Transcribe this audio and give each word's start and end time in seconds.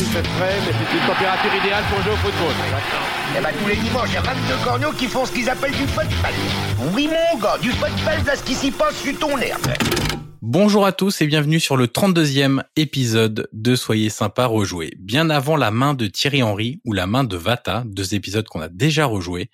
Il 0.00 0.06
fait 0.06 0.26
frais, 0.28 0.56
mais 0.64 0.72
c'est 0.72 0.98
une 0.98 1.06
température 1.06 1.54
idéale 1.62 1.84
pour 1.90 2.00
jouer 2.00 2.12
au 2.12 2.16
football. 2.16 2.54
Eh 3.36 3.42
ben 3.42 3.50
tous 3.60 3.68
les 3.68 3.76
dimanches, 3.76 4.08
il 4.08 4.14
y 4.14 4.16
a 4.16 4.22
22 4.22 4.64
corneaux 4.64 4.92
qui 4.92 5.06
font 5.06 5.26
ce 5.26 5.32
qu'ils 5.32 5.50
appellent 5.50 5.76
du 5.76 5.86
football. 5.88 6.32
Oui 6.94 7.06
mon 7.06 7.38
gars, 7.38 7.58
du 7.58 7.70
football, 7.72 8.24
là 8.24 8.34
ce 8.34 8.42
qui 8.42 8.54
s'y 8.54 8.70
passe 8.70 8.96
sur 8.96 9.18
ton 9.18 9.36
herbe. 9.36 9.60
Bonjour 10.40 10.86
à 10.86 10.92
tous 10.92 11.20
et 11.20 11.26
bienvenue 11.26 11.60
sur 11.60 11.76
le 11.76 11.86
32e 11.86 12.62
épisode 12.76 13.46
de 13.52 13.76
Soyez 13.76 14.08
sympa 14.08 14.46
rejouer. 14.46 14.94
Bien 14.98 15.28
avant 15.28 15.56
la 15.56 15.70
main 15.70 15.92
de 15.92 16.06
Thierry 16.06 16.42
Henry 16.42 16.80
ou 16.86 16.94
la 16.94 17.06
main 17.06 17.24
de 17.24 17.36
Vata, 17.36 17.82
deux 17.84 18.14
épisodes 18.14 18.48
qu'on 18.48 18.62
a 18.62 18.70
déjà 18.70 19.04
rejoués, 19.04 19.50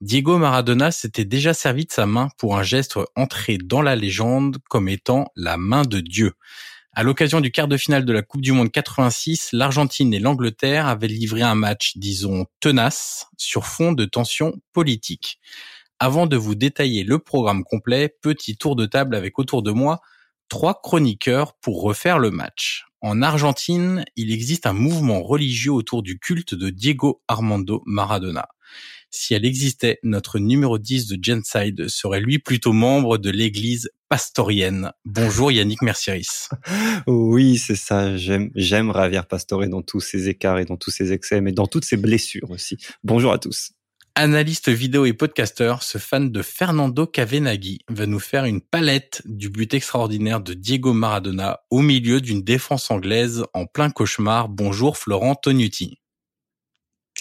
Diego 0.00 0.38
Maradona 0.38 0.90
s'était 0.90 1.24
déjà 1.24 1.54
servi 1.54 1.84
de 1.84 1.92
sa 1.92 2.06
main 2.06 2.30
pour 2.36 2.58
un 2.58 2.64
geste 2.64 2.98
entré 3.14 3.58
dans 3.62 3.80
la 3.80 3.94
légende 3.94 4.56
comme 4.68 4.88
étant 4.88 5.26
la 5.36 5.56
main 5.56 5.82
de 5.82 6.00
Dieu. 6.00 6.32
À 6.96 7.02
l'occasion 7.02 7.40
du 7.40 7.50
quart 7.50 7.66
de 7.66 7.76
finale 7.76 8.04
de 8.04 8.12
la 8.12 8.22
Coupe 8.22 8.40
du 8.40 8.52
Monde 8.52 8.70
86, 8.70 9.48
l'Argentine 9.52 10.14
et 10.14 10.20
l'Angleterre 10.20 10.86
avaient 10.86 11.08
livré 11.08 11.42
un 11.42 11.56
match, 11.56 11.96
disons, 11.96 12.46
tenace, 12.60 13.26
sur 13.36 13.66
fond 13.66 13.90
de 13.90 14.04
tensions 14.04 14.60
politiques. 14.72 15.40
Avant 15.98 16.28
de 16.28 16.36
vous 16.36 16.54
détailler 16.54 17.02
le 17.02 17.18
programme 17.18 17.64
complet, 17.64 18.14
petit 18.22 18.56
tour 18.56 18.76
de 18.76 18.86
table 18.86 19.16
avec 19.16 19.40
autour 19.40 19.64
de 19.64 19.72
moi 19.72 20.02
trois 20.48 20.80
chroniqueurs 20.80 21.54
pour 21.54 21.82
refaire 21.82 22.20
le 22.20 22.30
match. 22.30 22.84
En 23.00 23.22
Argentine, 23.22 24.04
il 24.14 24.32
existe 24.32 24.64
un 24.64 24.72
mouvement 24.72 25.20
religieux 25.20 25.72
autour 25.72 26.04
du 26.04 26.20
culte 26.20 26.54
de 26.54 26.70
Diego 26.70 27.22
Armando 27.26 27.82
Maradona. 27.86 28.46
Si 29.16 29.32
elle 29.32 29.44
existait, 29.44 30.00
notre 30.02 30.40
numéro 30.40 30.76
10 30.76 31.06
de 31.06 31.18
Genside 31.22 31.86
serait 31.86 32.18
lui 32.18 32.40
plutôt 32.40 32.72
membre 32.72 33.16
de 33.16 33.30
l'église 33.30 33.88
pastorienne. 34.08 34.90
Bonjour 35.04 35.52
Yannick 35.52 35.82
Mercieris. 35.82 36.48
Oui, 37.06 37.58
c'est 37.58 37.76
ça. 37.76 38.16
J'aime, 38.16 38.50
j'aime 38.56 38.92
Javier 38.92 39.20
Pastore 39.28 39.68
dans 39.68 39.82
tous 39.82 40.00
ses 40.00 40.28
écarts 40.28 40.58
et 40.58 40.64
dans 40.64 40.76
tous 40.76 40.90
ses 40.90 41.12
excès, 41.12 41.40
mais 41.40 41.52
dans 41.52 41.68
toutes 41.68 41.84
ses 41.84 41.96
blessures 41.96 42.50
aussi. 42.50 42.76
Bonjour 43.04 43.32
à 43.32 43.38
tous. 43.38 43.70
Analyste 44.16 44.68
vidéo 44.68 45.04
et 45.06 45.12
podcasteur, 45.12 45.84
ce 45.84 45.98
fan 45.98 46.32
de 46.32 46.42
Fernando 46.42 47.06
Cavenaghi 47.06 47.78
va 47.88 48.06
nous 48.06 48.18
faire 48.18 48.46
une 48.46 48.62
palette 48.62 49.22
du 49.26 49.48
but 49.48 49.74
extraordinaire 49.74 50.40
de 50.40 50.54
Diego 50.54 50.92
Maradona 50.92 51.60
au 51.70 51.82
milieu 51.82 52.20
d'une 52.20 52.42
défense 52.42 52.90
anglaise 52.90 53.44
en 53.54 53.66
plein 53.66 53.90
cauchemar. 53.90 54.48
Bonjour 54.48 54.98
Florent 54.98 55.36
Tonuti. 55.36 55.98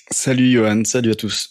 Salut 0.09 0.51
Johan, 0.51 0.83
salut 0.85 1.11
à 1.11 1.15
tous. 1.15 1.49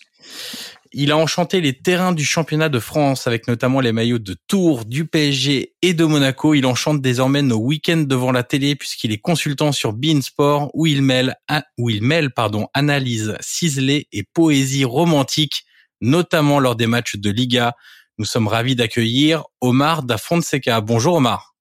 Il 0.95 1.11
a 1.11 1.17
enchanté 1.17 1.63
les 1.63 1.73
terrains 1.73 2.13
du 2.13 2.25
championnat 2.25 2.69
de 2.69 2.79
France 2.79 3.27
avec 3.27 3.49
notamment 3.49 3.81
les 3.81 3.93
maillots 3.93 4.19
de 4.19 4.37
Tours, 4.47 4.85
du 4.85 5.07
PSG 5.07 5.75
et 5.81 5.95
de 5.95 6.05
Monaco. 6.05 6.53
Il 6.53 6.67
enchante 6.67 7.01
désormais 7.01 7.41
nos 7.41 7.57
week-ends 7.57 8.05
devant 8.07 8.31
la 8.31 8.43
télé 8.43 8.77
puisqu'il 8.77 9.11
est 9.11 9.19
consultant 9.19 9.73
sur 9.73 9.95
Bein 9.95 10.21
Sport 10.21 10.71
où 10.75 10.87
il 10.87 11.01
mêle, 11.01 11.35
où 11.79 11.89
il 11.89 12.03
mêle 12.03 12.31
pardon, 12.31 12.69
analyse 12.75 13.35
ciselée 13.41 14.07
et 14.13 14.23
poésie 14.35 14.85
romantique, 14.85 15.65
notamment 16.03 16.61
lors 16.61 16.77
des 16.77 16.87
matchs 16.87 17.17
de 17.17 17.31
Liga. 17.31 17.73
Nous 18.19 18.27
sommes 18.27 18.49
ravis 18.49 18.77
d'accueillir 18.77 19.45
Omar 19.63 20.03
da 20.03 20.19
Fonseca. 20.19 20.83
Bonjour 20.83 21.15
Omar. 21.15 21.55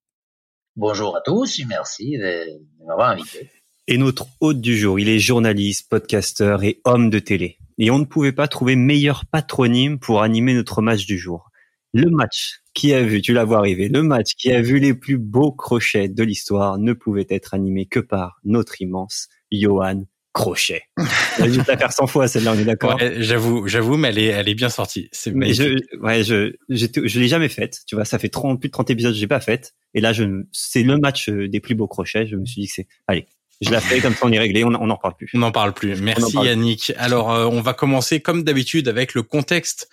Bonjour 0.75 1.15
à 1.15 1.21
tous 1.21 1.59
et 1.59 1.65
merci 1.65 2.17
de 2.17 2.59
m'avoir 2.85 3.11
invité. 3.11 3.49
Et 3.87 3.97
notre 3.97 4.27
hôte 4.39 4.61
du 4.61 4.77
jour, 4.77 4.99
il 4.99 5.09
est 5.09 5.19
journaliste, 5.19 5.89
podcasteur 5.89 6.63
et 6.63 6.79
homme 6.85 7.09
de 7.09 7.19
télé 7.19 7.57
et 7.81 7.89
on 7.89 7.97
ne 7.97 8.05
pouvait 8.05 8.31
pas 8.31 8.47
trouver 8.47 8.75
meilleur 8.75 9.25
patronyme 9.25 9.97
pour 9.97 10.21
animer 10.21 10.53
notre 10.53 10.83
match 10.83 11.07
du 11.07 11.17
jour. 11.17 11.49
Le 11.93 12.11
match 12.11 12.61
qui 12.75 12.93
a 12.93 13.01
vu, 13.01 13.21
tu 13.21 13.33
l'as 13.33 13.43
vu 13.43 13.55
arriver, 13.55 13.89
le 13.89 14.03
match 14.03 14.35
qui 14.37 14.51
a 14.51 14.61
vu 14.61 14.77
les 14.77 14.93
plus 14.93 15.17
beaux 15.17 15.51
crochets 15.51 16.07
de 16.07 16.23
l'histoire 16.23 16.77
ne 16.77 16.93
pouvait 16.93 17.25
être 17.29 17.55
animé 17.55 17.87
que 17.87 17.99
par 17.99 18.39
notre 18.43 18.81
immense 18.83 19.29
Johan 19.51 20.03
Crochet. 20.31 20.83
juste 21.43 21.69
à 21.69 21.75
faire 21.75 21.91
100 21.91 22.05
fois 22.05 22.27
celle-là, 22.27 22.53
on 22.55 22.59
est 22.59 22.65
d'accord 22.65 22.99
J'avoue, 23.17 23.67
j'avoue, 23.67 23.97
mais 23.97 24.09
elle 24.09 24.19
est, 24.19 24.27
elle 24.27 24.47
est 24.47 24.55
bien 24.55 24.69
sortie. 24.69 25.09
Mais 25.33 25.53
je, 25.53 25.75
ouais, 25.99 26.23
je, 26.23 26.53
je, 26.69 26.85
je 27.03 27.19
l'ai 27.19 27.27
jamais 27.27 27.49
faite. 27.49 27.79
Tu 27.87 27.95
vois, 27.95 28.05
ça 28.05 28.19
fait 28.19 28.29
30, 28.29 28.59
plus 28.59 28.69
de 28.69 28.73
30 28.73 28.91
épisodes, 28.91 29.13
que 29.13 29.19
j'ai 29.19 29.27
pas 29.27 29.41
faite. 29.41 29.73
Et 29.95 30.01
là, 30.01 30.13
je, 30.13 30.23
c'est 30.51 30.83
le 30.83 30.99
match 30.99 31.29
des 31.29 31.59
plus 31.59 31.73
beaux 31.73 31.87
crochets. 31.87 32.27
Je 32.27 32.35
me 32.35 32.45
suis 32.45 32.61
dit 32.61 32.67
que 32.67 32.73
c'est, 32.75 32.87
allez, 33.07 33.25
je 33.61 33.69
la 33.69 33.79
fais 33.79 33.99
comme 34.01 34.13
ça, 34.13 34.21
on 34.23 34.31
est 34.31 34.39
réglé, 34.39 34.63
on 34.63 34.71
n'en 34.71 34.97
parle 34.97 35.15
plus. 35.15 35.29
On 35.33 35.39
n'en 35.39 35.51
parle 35.51 35.73
plus. 35.73 36.01
Merci 36.01 36.35
Yannick. 36.37 36.93
Alors, 36.97 37.31
euh, 37.31 37.45
on 37.45 37.61
va 37.61 37.73
commencer 37.73 38.19
comme 38.19 38.43
d'habitude 38.43 38.87
avec 38.87 39.13
le 39.13 39.21
contexte 39.21 39.89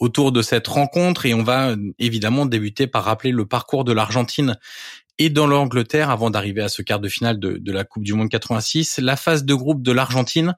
autour 0.00 0.32
de 0.32 0.42
cette 0.42 0.66
rencontre 0.66 1.24
et 1.26 1.34
on 1.34 1.44
va 1.44 1.70
euh, 1.70 1.76
évidemment 1.98 2.46
débuter 2.46 2.86
par 2.86 3.04
rappeler 3.04 3.30
le 3.30 3.46
parcours 3.46 3.84
de 3.84 3.92
l'Argentine 3.92 4.58
et 5.18 5.30
dans 5.30 5.46
l'Angleterre 5.46 6.10
avant 6.10 6.30
d'arriver 6.30 6.62
à 6.62 6.68
ce 6.68 6.82
quart 6.82 6.98
de 6.98 7.08
finale 7.08 7.38
de, 7.38 7.58
de 7.58 7.72
la 7.72 7.84
Coupe 7.84 8.02
du 8.02 8.14
Monde 8.14 8.28
86. 8.28 8.98
La 8.98 9.16
phase 9.16 9.44
de 9.44 9.54
groupe 9.54 9.82
de 9.82 9.92
l'Argentine 9.92 10.56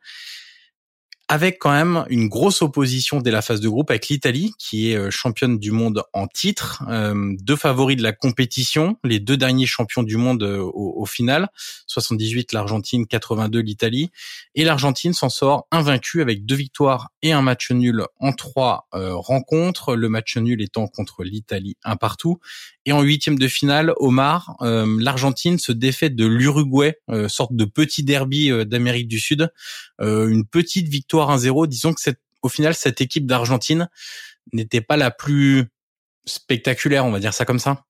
avec 1.29 1.59
quand 1.59 1.71
même 1.71 2.05
une 2.11 2.29
grosse 2.29 2.61
opposition 2.61 3.21
dès 3.21 3.31
la 3.31 3.41
phase 3.41 3.61
de 3.61 3.69
groupe 3.69 3.91
avec 3.91 4.09
l'Italie, 4.09 4.53
qui 4.59 4.91
est 4.91 4.97
euh, 4.97 5.11
championne 5.11 5.59
du 5.59 5.71
monde 5.71 6.03
en 6.13 6.27
titre, 6.27 6.85
euh, 6.89 7.35
deux 7.41 7.57
favoris 7.57 7.97
de 7.97 8.03
la 8.03 8.13
compétition, 8.13 8.99
les 9.05 9.21
deux 9.21 9.39
derniers 9.39 9.65
champions 9.65 10.03
du 10.03 10.19
monde 10.19 10.43
euh, 10.43 10.61
au, 10.63 11.07
final, 11.07 11.49
78 11.87 12.53
l'Argentine, 12.53 13.07
82 13.07 13.61
l'Italie, 13.61 14.11
et 14.55 14.65
l'Argentine 14.65 15.15
s'en 15.15 15.31
sort 15.31 15.67
invaincue 15.71 16.21
avec 16.21 16.45
deux 16.45 16.57
victoires 16.57 17.09
et 17.23 17.33
un 17.33 17.43
match 17.43 17.71
nul 17.71 18.05
en 18.21 18.33
trois 18.33 18.89
rencontres, 18.93 19.95
le 19.95 20.09
match 20.09 20.37
nul 20.37 20.63
étant 20.63 20.87
contre 20.87 21.25
l'Italie 21.25 21.77
un 21.85 21.97
partout, 21.97 22.39
et 22.87 22.93
en 22.93 23.03
huitième 23.03 23.39
de 23.39 23.49
finale, 23.49 23.93
Omar, 23.97 24.57
l'Argentine 24.61 25.59
se 25.59 25.73
défait 25.73 26.11
de 26.11 26.27
l'Uruguay, 26.27 26.99
sorte 27.29 27.55
de 27.55 27.65
petit 27.65 28.03
derby 28.03 28.51
d'Amérique 28.67 29.09
du 29.09 29.19
Sud, 29.19 29.51
une 30.01 30.47
petite 30.47 30.89
victoire 30.89 31.14
1-0. 31.19 31.67
Disons 31.67 31.93
que 31.93 32.01
cette, 32.01 32.21
au 32.43 32.49
final, 32.49 32.75
cette 32.75 33.01
équipe 33.01 33.27
d'Argentine 33.27 33.89
n'était 34.53 34.81
pas 34.81 34.97
la 34.97 35.11
plus 35.11 35.67
spectaculaire, 36.27 37.05
on 37.05 37.11
va 37.11 37.21
dire 37.21 37.35
ça 37.35 37.45
comme 37.45 37.59
ça. 37.59 37.85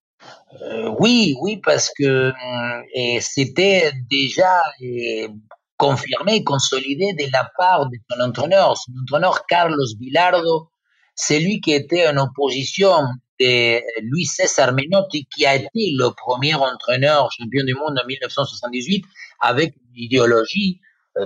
Euh, 0.62 0.95
oui, 0.99 1.35
oui, 1.41 1.57
parce 1.59 1.91
que 1.97 2.33
euh, 2.33 3.21
c'était 3.21 3.93
déjà 4.11 4.62
euh, 4.83 5.29
confirmé, 5.77 6.45
consolidé 6.45 7.12
de 7.15 7.31
la 7.33 7.51
part 7.57 7.89
de 7.89 7.97
son 8.11 8.21
entraîneur, 8.21 8.77
son 8.77 8.93
entraîneur 9.03 9.47
Carlos 9.47 9.87
Bilardo, 9.99 10.69
c'est 11.15 11.41
lui 11.41 11.61
qui 11.61 11.73
était 11.73 12.06
en 12.09 12.17
opposition 12.17 12.95
de 13.41 13.81
Luis 14.03 14.27
César 14.27 14.73
Menotti, 14.73 15.27
qui 15.27 15.45
a 15.45 15.56
été 15.56 15.71
le 15.75 16.11
premier 16.15 16.55
entraîneur 16.55 17.31
champion 17.33 17.65
du 17.65 17.75
monde 17.75 17.99
en 18.01 18.06
1978 18.06 19.05
avec 19.41 19.75
une 19.77 20.03
idéologie, 20.03 20.81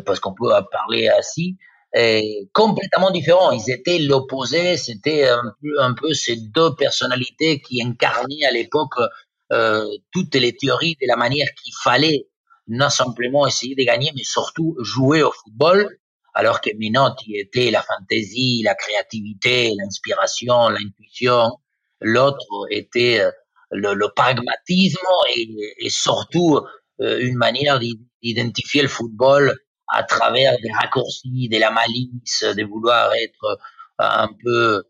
parce 0.04 0.20
qu'on 0.20 0.34
peut 0.34 0.50
parler 0.70 1.08
ainsi, 1.08 1.56
complètement 2.52 3.10
différents. 3.10 3.50
Ils 3.52 3.70
étaient 3.70 3.98
l'opposé, 3.98 4.76
c'était 4.76 5.28
un 5.28 5.94
peu, 5.94 6.12
ces 6.14 6.36
deux 6.36 6.74
personnalités 6.74 7.60
qui 7.60 7.82
incarnaient 7.82 8.44
à 8.44 8.50
l'époque 8.50 8.94
euh, 9.50 9.86
toutes 10.12 10.34
les 10.34 10.54
théories 10.54 10.96
de 11.00 11.06
la 11.06 11.16
manière 11.16 11.48
qu'il 11.62 11.72
fallait 11.82 12.28
non 12.66 12.90
simplement 12.90 13.46
essayer 13.46 13.74
de 13.74 13.82
gagner, 13.82 14.10
mais 14.14 14.24
surtout 14.24 14.76
jouer 14.80 15.22
au 15.22 15.32
football, 15.32 15.98
alors 16.34 16.60
que 16.60 16.68
Minotti 16.76 17.34
était 17.36 17.70
la 17.70 17.82
fantaisie, 17.82 18.62
la 18.62 18.74
créativité, 18.74 19.72
l'inspiration, 19.78 20.68
l'intuition. 20.68 21.52
L'autre 22.00 22.66
était 22.70 23.20
euh, 23.20 23.30
le, 23.70 23.94
le 23.94 24.08
pragmatisme 24.14 24.98
et, 25.34 25.48
et 25.78 25.90
surtout 25.90 26.60
euh, 27.00 27.18
une 27.20 27.36
manière 27.36 27.80
d'identifier 28.22 28.82
le 28.82 28.88
football 28.88 29.56
à 29.88 30.02
travers 30.02 30.56
des 30.60 30.70
raccourcis, 30.72 31.48
de 31.48 31.58
la 31.58 31.70
malice, 31.70 32.44
de 32.44 32.64
vouloir 32.64 33.12
être 33.14 33.44
euh, 33.44 33.56
un 33.98 34.28
peu 34.44 34.84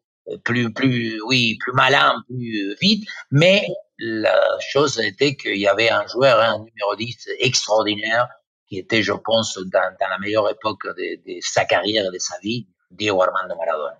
plus, 0.44 0.72
plus, 0.72 1.20
oui, 1.22 1.56
plus 1.60 1.72
malin, 1.72 2.22
plus 2.28 2.76
vite. 2.80 3.08
Mais 3.30 3.66
la 3.98 4.38
chose 4.60 4.98
était 5.00 5.36
qu'il 5.36 5.56
y 5.56 5.66
avait 5.66 5.90
un 5.90 6.06
joueur, 6.06 6.40
un 6.40 6.58
numéro 6.58 6.94
10 6.96 7.28
extraordinaire, 7.40 8.28
qui 8.68 8.78
était, 8.78 9.02
je 9.02 9.12
pense, 9.12 9.58
dans, 9.58 9.96
dans 9.98 10.08
la 10.08 10.18
meilleure 10.18 10.48
époque 10.50 10.86
de, 10.86 11.16
de, 11.26 11.38
sa 11.40 11.64
carrière 11.64 12.06
et 12.06 12.12
de 12.12 12.18
sa 12.18 12.38
vie, 12.40 12.68
Diego 12.90 13.22
Armando 13.22 13.54
Maradona. 13.56 13.98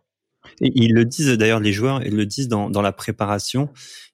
Et 0.61 0.73
ils 0.75 0.95
le 0.95 1.05
disent 1.05 1.29
d'ailleurs, 1.29 1.61
les 1.61 1.73
joueurs, 1.73 2.03
ils 2.05 2.15
le 2.15 2.27
disent 2.27 2.49
dans, 2.49 2.71
dans 2.71 2.83
la 2.83 2.93
préparation. 2.93 3.69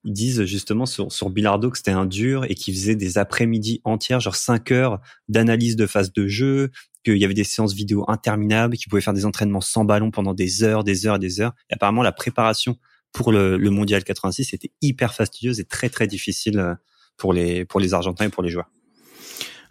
Ils 0.04 0.12
disent 0.12 0.44
justement 0.44 0.86
sur, 0.86 1.10
sur 1.10 1.30
Bilardo 1.30 1.70
que 1.70 1.78
c'était 1.78 1.90
un 1.90 2.06
dur 2.06 2.44
et 2.48 2.54
qu'il 2.54 2.74
faisait 2.74 2.96
des 2.96 3.18
après-midi 3.18 3.80
entières, 3.84 4.20
genre 4.20 4.36
5 4.36 4.70
heures 4.72 5.00
d'analyse 5.28 5.76
de 5.76 5.86
phase 5.86 6.12
de 6.12 6.26
jeu, 6.26 6.70
qu'il 7.04 7.18
y 7.18 7.24
avait 7.24 7.34
des 7.34 7.44
séances 7.44 7.74
vidéo 7.74 8.04
interminables, 8.08 8.76
qu'il 8.76 8.88
pouvait 8.88 9.02
faire 9.02 9.14
des 9.14 9.26
entraînements 9.26 9.60
sans 9.60 9.84
ballon 9.84 10.10
pendant 10.10 10.34
des 10.34 10.62
heures, 10.62 10.84
des 10.84 11.06
heures 11.06 11.16
et 11.16 11.20
des 11.20 11.40
heures. 11.40 11.52
Et 11.70 11.74
apparemment, 11.74 12.02
la 12.02 12.12
préparation 12.12 12.76
pour 13.12 13.32
le, 13.32 13.56
le 13.56 13.70
mondial 13.70 14.02
86 14.02 14.52
était 14.54 14.72
hyper 14.82 15.14
fastidieuse 15.14 15.60
et 15.60 15.64
très 15.64 15.88
très 15.88 16.06
difficile 16.06 16.58
euh, 16.58 16.74
pour 17.16 17.32
les, 17.32 17.64
pour 17.64 17.80
les 17.80 17.94
Argentins 17.94 18.26
et 18.26 18.28
pour 18.28 18.42
les 18.42 18.50
joueurs. 18.50 18.70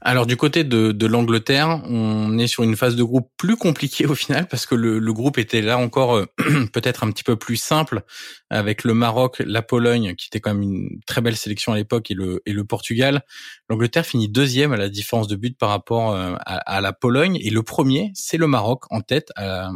Alors 0.06 0.26
du 0.26 0.36
côté 0.36 0.66
de, 0.66 0.92
de 0.92 1.08
l'Angleterre, 1.08 1.82
on 1.86 2.38
est 2.38 2.48
sur 2.48 2.64
une 2.64 2.76
phase 2.76 2.98
de 2.98 3.04
groupe 3.04 3.32
plus 3.38 3.56
compliquée 3.56 4.06
au 4.06 4.16
final 4.16 4.48
parce 4.50 4.66
que 4.66 4.76
le, 4.76 5.00
le 5.00 5.14
groupe 5.14 5.38
était 5.38 5.62
là 5.62 5.78
encore 5.78 6.18
euh, 6.18 6.26
peut-être 6.74 7.06
un 7.06 7.12
petit 7.12 7.24
peu 7.24 7.38
plus 7.38 7.56
simple 7.56 8.02
avec 8.50 8.84
le 8.84 8.94
Maroc, 8.94 9.42
la 9.46 9.62
Pologne 9.62 10.16
qui 10.16 10.28
était 10.28 10.42
quand 10.42 10.54
même 10.54 10.64
une 10.64 11.00
très 11.08 11.22
belle 11.22 11.38
sélection 11.38 11.72
à 11.72 11.78
l'époque 11.78 12.12
et 12.12 12.16
le, 12.16 12.42
et 12.46 12.52
le 12.52 12.66
Portugal. 12.66 13.22
L'Angleterre 13.70 14.06
finit 14.06 14.28
deuxième 14.28 14.74
à 14.74 14.78
la 14.78 14.90
différence 14.90 15.28
de 15.30 15.38
but 15.38 15.58
par 15.58 15.70
rapport 15.70 16.12
euh, 16.12 16.34
à, 16.46 16.58
à 16.58 16.82
la 16.82 16.92
Pologne 16.92 17.40
et 17.42 17.50
le 17.50 17.64
premier 17.64 18.12
c'est 18.14 18.38
le 18.38 18.48
Maroc 18.48 18.84
en 18.90 19.00
tête, 19.00 19.30
à 19.38 19.70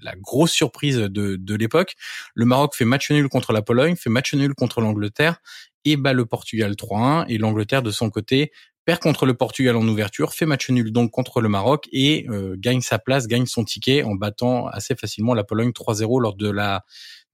la 0.00 0.14
grosse 0.14 0.52
surprise 0.52 0.96
de, 0.96 1.34
de 1.34 1.54
l'époque. 1.56 1.94
Le 2.34 2.44
Maroc 2.44 2.76
fait 2.76 2.84
match 2.84 3.10
nul 3.10 3.28
contre 3.28 3.52
la 3.52 3.62
Pologne, 3.62 3.96
fait 3.96 4.10
match 4.10 4.32
nul 4.34 4.54
contre 4.54 4.80
l'Angleterre 4.80 5.40
et 5.84 5.96
bat 5.96 6.12
le 6.12 6.26
Portugal 6.26 6.72
3-1 6.72 7.24
et 7.28 7.38
l'Angleterre 7.38 7.82
de 7.82 7.90
son 7.90 8.10
côté 8.10 8.52
perd 8.84 9.00
contre 9.00 9.26
le 9.26 9.34
Portugal 9.34 9.76
en 9.76 9.86
ouverture, 9.86 10.32
fait 10.34 10.46
match 10.46 10.68
nul 10.70 10.92
donc 10.92 11.10
contre 11.10 11.40
le 11.40 11.48
Maroc 11.48 11.88
et 11.92 12.26
euh, 12.28 12.56
gagne 12.58 12.80
sa 12.80 12.98
place, 12.98 13.26
gagne 13.26 13.46
son 13.46 13.64
ticket 13.64 14.02
en 14.02 14.14
battant 14.14 14.66
assez 14.66 14.96
facilement 14.96 15.34
la 15.34 15.44
Pologne 15.44 15.70
3-0 15.70 16.20
lors 16.20 16.34
de 16.34 16.50
la 16.50 16.84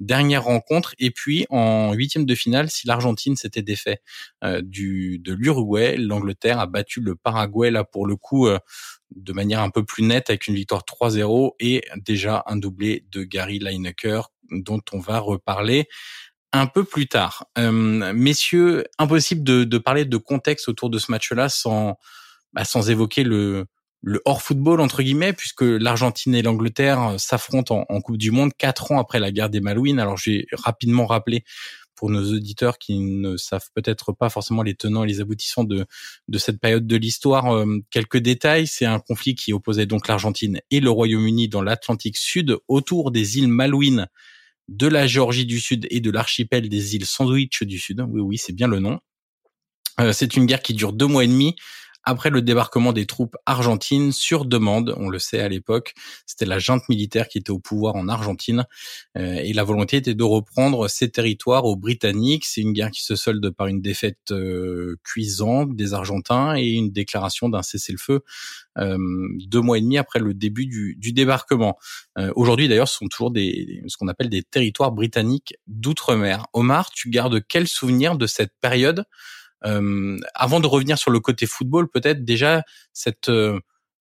dernière 0.01 0.45
rencontre. 0.45 0.95
Et 0.99 1.11
puis 1.11 1.47
en 1.51 1.93
huitième 1.93 2.27
de 2.27 2.35
finale, 2.35 2.71
si 2.71 2.87
l'Argentine 2.87 3.37
s'était 3.37 3.63
défait 3.63 4.01
euh, 4.45 4.61
du 4.63 5.19
de 5.19 5.33
l'Uruguay, 5.33 5.97
l'Angleterre 5.97 6.61
a 6.61 6.67
battu 6.67 7.01
le 7.01 7.15
Paraguay 7.15 7.71
là 7.71 7.85
pour 7.85 8.07
le 8.07 8.17
coup 8.17 8.47
euh, 8.47 8.59
de 9.15 9.33
manière 9.33 9.61
un 9.61 9.71
peu 9.71 9.85
plus 9.85 10.03
nette 10.03 10.29
avec 10.29 10.47
une 10.49 10.55
victoire 10.55 10.83
3-0 10.83 11.53
et 11.61 11.83
déjà 11.97 12.45
un 12.47 12.57
doublé 12.57 13.07
de 13.11 13.23
Gary 13.23 13.59
Lineker 13.59 14.31
dont 14.51 14.81
on 14.93 14.99
va 14.99 15.19
reparler 15.19 15.89
un 16.53 16.67
peu 16.67 16.85
plus 16.85 17.09
tard. 17.09 17.47
Euh, 17.59 18.13
messieurs, 18.15 18.85
impossible 18.99 19.43
de, 19.43 19.65
de, 19.65 19.79
parler 19.79 20.05
de 20.05 20.17
contexte 20.17 20.69
autour 20.69 20.91
de 20.91 20.99
ce 20.99 21.11
match-là 21.11 21.49
sans, 21.49 21.99
bah, 22.53 22.65
sans 22.65 22.91
évoquer 22.91 23.23
le, 23.23 23.67
le 24.03 24.23
hors 24.25 24.43
football 24.43 24.81
entre 24.81 25.03
guillemets, 25.03 25.33
puisque 25.33 25.63
l'Argentine 25.63 26.35
et 26.35 26.43
l'Angleterre 26.43 27.15
s'affrontent 27.19 27.85
en, 27.89 28.01
Coupe 28.01 28.17
du 28.17 28.31
Monde 28.31 28.53
quatre 28.57 28.93
ans 28.93 28.99
après 28.99 29.21
la 29.21 29.33
guerre 29.33 29.51
des 29.51 29.61
Malouines. 29.61 30.01
Alors 30.01 30.17
j'ai 30.17 30.47
rapidement 30.53 31.07
rappelé 31.07 31.45
pour 31.95 32.11
nos 32.11 32.33
auditeurs 32.33 32.79
qui 32.79 33.01
ne 33.01 33.37
savent 33.37 33.67
peut-être 33.75 34.13
pas 34.13 34.29
forcément 34.29 34.63
les 34.63 34.77
tenants 34.77 35.03
et 35.03 35.09
les 35.09 35.21
aboutissants 35.21 35.65
de, 35.65 35.85
de 36.29 36.39
cette 36.39 36.61
période 36.61 36.87
de 36.87 36.97
l'histoire, 36.97 37.53
euh, 37.53 37.81
quelques 37.91 38.19
détails. 38.19 38.69
C'est 38.69 38.87
un 38.87 39.01
conflit 39.01 39.35
qui 39.35 39.53
opposait 39.53 39.87
donc 39.87 40.07
l'Argentine 40.07 40.61
et 40.71 40.79
le 40.79 40.91
Royaume-Uni 40.91 41.49
dans 41.49 41.61
l'Atlantique 41.61 42.17
Sud 42.17 42.57
autour 42.69 43.11
des 43.11 43.39
îles 43.39 43.49
Malouines 43.49 44.07
de 44.69 44.87
la 44.87 45.07
Géorgie 45.07 45.47
du 45.47 45.61
Sud 45.61 45.87
et 45.91 46.01
de 46.01 46.11
l'archipel 46.11 46.69
des 46.69 46.95
îles 46.95 47.07
Sandwich 47.07 47.63
du 47.63 47.79
Sud. 47.79 48.01
Oui, 48.09 48.21
oui, 48.21 48.39
c'est 48.39 48.53
bien 48.53 48.69
le 48.69 48.81
nom. 48.81 48.99
Euh, 50.01 50.13
c'est 50.13 50.37
une 50.37 50.47
guerre 50.47 50.63
qui 50.63 50.75
dure 50.75 50.93
deux 50.93 51.07
mois 51.07 51.25
et 51.25 51.29
demi 51.29 51.57
après 52.09 52.31
le 52.31 52.41
débarquement 52.41 52.95
des 52.95 53.05
troupes 53.05 53.37
argentines 53.45 54.13
sur 54.13 54.47
demande, 54.47 54.95
on 54.97 55.11
le 55.11 55.19
sait 55.19 55.41
à 55.41 55.49
l'époque, 55.49 55.93
c'était 56.25 56.47
la 56.47 56.59
junte 56.59 56.89
militaire 56.89 57.29
qui 57.29 57.37
était 57.37 57.51
au 57.51 57.59
pouvoir 57.59 57.97
en 57.97 58.09
Argentine 58.09 58.65
euh, 59.19 59.35
et 59.35 59.53
la 59.53 59.63
volonté 59.63 59.99
était 59.99 60.15
de 60.15 60.25
reprendre 60.25 60.89
ces 60.89 61.11
territoires 61.11 61.67
aux 61.67 61.77
Britanniques. 61.77 62.47
C'est 62.47 62.63
une 62.63 62.73
guerre 62.73 62.91
qui 62.91 63.05
se 63.05 63.15
solde 63.15 63.51
par 63.51 63.67
une 63.67 63.83
défaite 63.83 64.31
euh, 64.31 64.97
cuisante 65.05 65.77
des 65.77 65.93
Argentins 65.93 66.57
et 66.57 66.71
une 66.71 66.91
déclaration 66.91 67.51
d'un 67.51 67.63
cessez-le-feu 67.63 68.21
euh, 68.79 68.97
deux 69.47 69.61
mois 69.61 69.77
et 69.77 69.83
demi 69.83 69.99
après 69.99 70.19
le 70.19 70.33
début 70.33 70.65
du, 70.65 70.97
du 70.99 71.13
débarquement. 71.13 71.77
Aujourd'hui 72.35 72.69
d'ailleurs, 72.69 72.89
ce 72.89 72.97
sont 72.97 73.09
toujours 73.09 73.31
des 73.31 73.83
ce 73.87 73.97
qu'on 73.97 74.09
appelle 74.09 74.29
des 74.29 74.43
territoires 74.43 74.93
britanniques 74.93 75.55
d'outre-mer. 75.67 76.47
Omar, 76.53 76.91
tu 76.91 77.11
gardes 77.11 77.41
quel 77.47 77.69
souvenir 77.69 78.17
de 78.17 78.27
cette 78.27 78.53
période 78.61 79.01
euh, 79.01 79.05
avant 79.63 80.61
de 80.61 80.67
revenir 80.67 80.99
sur 80.99 81.11
le 81.11 81.21
côté 81.21 81.47
football, 81.47 81.89
peut-être 81.89 82.25
déjà 82.25 82.63
cette 82.93 83.29
euh, 83.29 83.61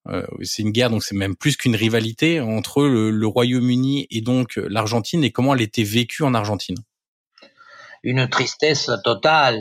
euh, 0.09 0.25
c'est 0.41 0.61
une 0.61 0.71
guerre, 0.71 0.89
donc 0.89 1.03
c'est 1.03 1.15
même 1.15 1.35
plus 1.35 1.57
qu'une 1.57 1.75
rivalité 1.75 2.39
entre 2.39 2.83
le, 2.85 3.27
Royaume-Uni 3.27 4.07
et 4.09 4.21
donc 4.21 4.55
l'Argentine 4.55 5.23
et 5.23 5.31
comment 5.31 5.53
elle 5.53 5.61
était 5.61 5.83
vécue 5.83 6.23
en 6.23 6.33
Argentine. 6.33 6.77
Une 8.03 8.29
tristesse 8.29 8.89
totale, 9.03 9.59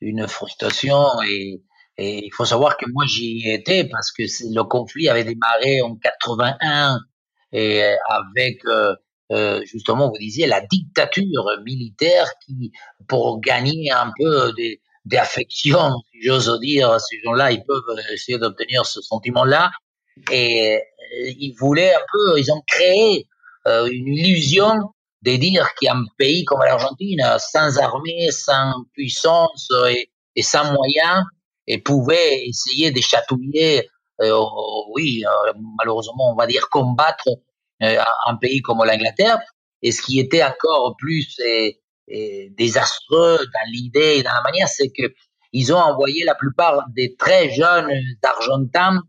une 0.00 0.26
frustration 0.26 1.04
et, 1.28 1.62
il 2.00 2.30
faut 2.32 2.44
savoir 2.44 2.76
que 2.76 2.86
moi 2.92 3.04
j'y 3.06 3.50
étais 3.50 3.82
parce 3.84 4.12
que 4.12 4.22
le 4.22 4.62
conflit 4.62 5.08
avait 5.08 5.24
démarré 5.24 5.82
en 5.82 5.96
81 5.96 7.00
et 7.50 7.82
avec 8.08 8.60
euh, 9.32 9.60
justement 9.66 10.08
vous 10.08 10.18
disiez 10.18 10.46
la 10.46 10.60
dictature 10.60 11.44
militaire 11.64 12.30
qui 12.46 12.70
pour 13.08 13.40
gagner 13.40 13.90
un 13.90 14.12
peu 14.16 14.52
des, 14.56 14.80
d'affection, 15.08 15.90
si 16.12 16.22
j'ose 16.22 16.58
dire, 16.60 17.00
ces 17.00 17.20
gens-là, 17.24 17.52
ils 17.52 17.64
peuvent 17.64 17.98
essayer 18.12 18.38
d'obtenir 18.38 18.86
ce 18.86 19.00
sentiment-là. 19.00 19.70
Et 20.30 20.76
euh, 20.76 21.32
ils 21.38 21.54
voulaient 21.58 21.94
un 21.94 22.04
peu, 22.12 22.38
ils 22.38 22.52
ont 22.52 22.62
créé 22.66 23.26
euh, 23.66 23.88
une 23.90 24.08
illusion 24.08 24.72
de 25.22 25.32
dire 25.36 25.74
qu'un 25.80 26.04
pays 26.16 26.44
comme 26.44 26.60
l'Argentine, 26.60 27.22
sans 27.38 27.78
armée, 27.78 28.30
sans 28.30 28.74
puissance 28.92 29.68
et, 30.36 30.42
sans 30.42 30.72
moyens, 30.72 31.24
et 31.66 31.78
pouvait 31.78 32.46
essayer 32.46 32.92
de 32.92 33.00
chatouiller, 33.00 33.88
euh, 34.20 34.40
oui, 34.94 35.24
malheureusement, 35.78 36.32
on 36.32 36.36
va 36.36 36.46
dire 36.46 36.68
combattre 36.70 37.28
un 37.80 38.36
pays 38.36 38.60
comme 38.62 38.78
l'Angleterre. 38.84 39.38
Et 39.82 39.92
ce 39.92 40.02
qui 40.02 40.18
était 40.18 40.42
encore 40.42 40.96
plus 40.98 41.36
désastreux 42.56 43.38
dans 43.38 43.70
l'idée 43.70 44.16
et 44.18 44.22
dans 44.22 44.32
la 44.32 44.42
manière, 44.42 44.68
c'est 44.68 44.90
que 44.90 45.12
ils 45.52 45.72
ont 45.72 45.78
envoyé 45.78 46.24
la 46.24 46.34
plupart 46.34 46.84
des 46.94 47.16
très 47.16 47.50
jeunes 47.50 47.90
Argentins 48.22 49.00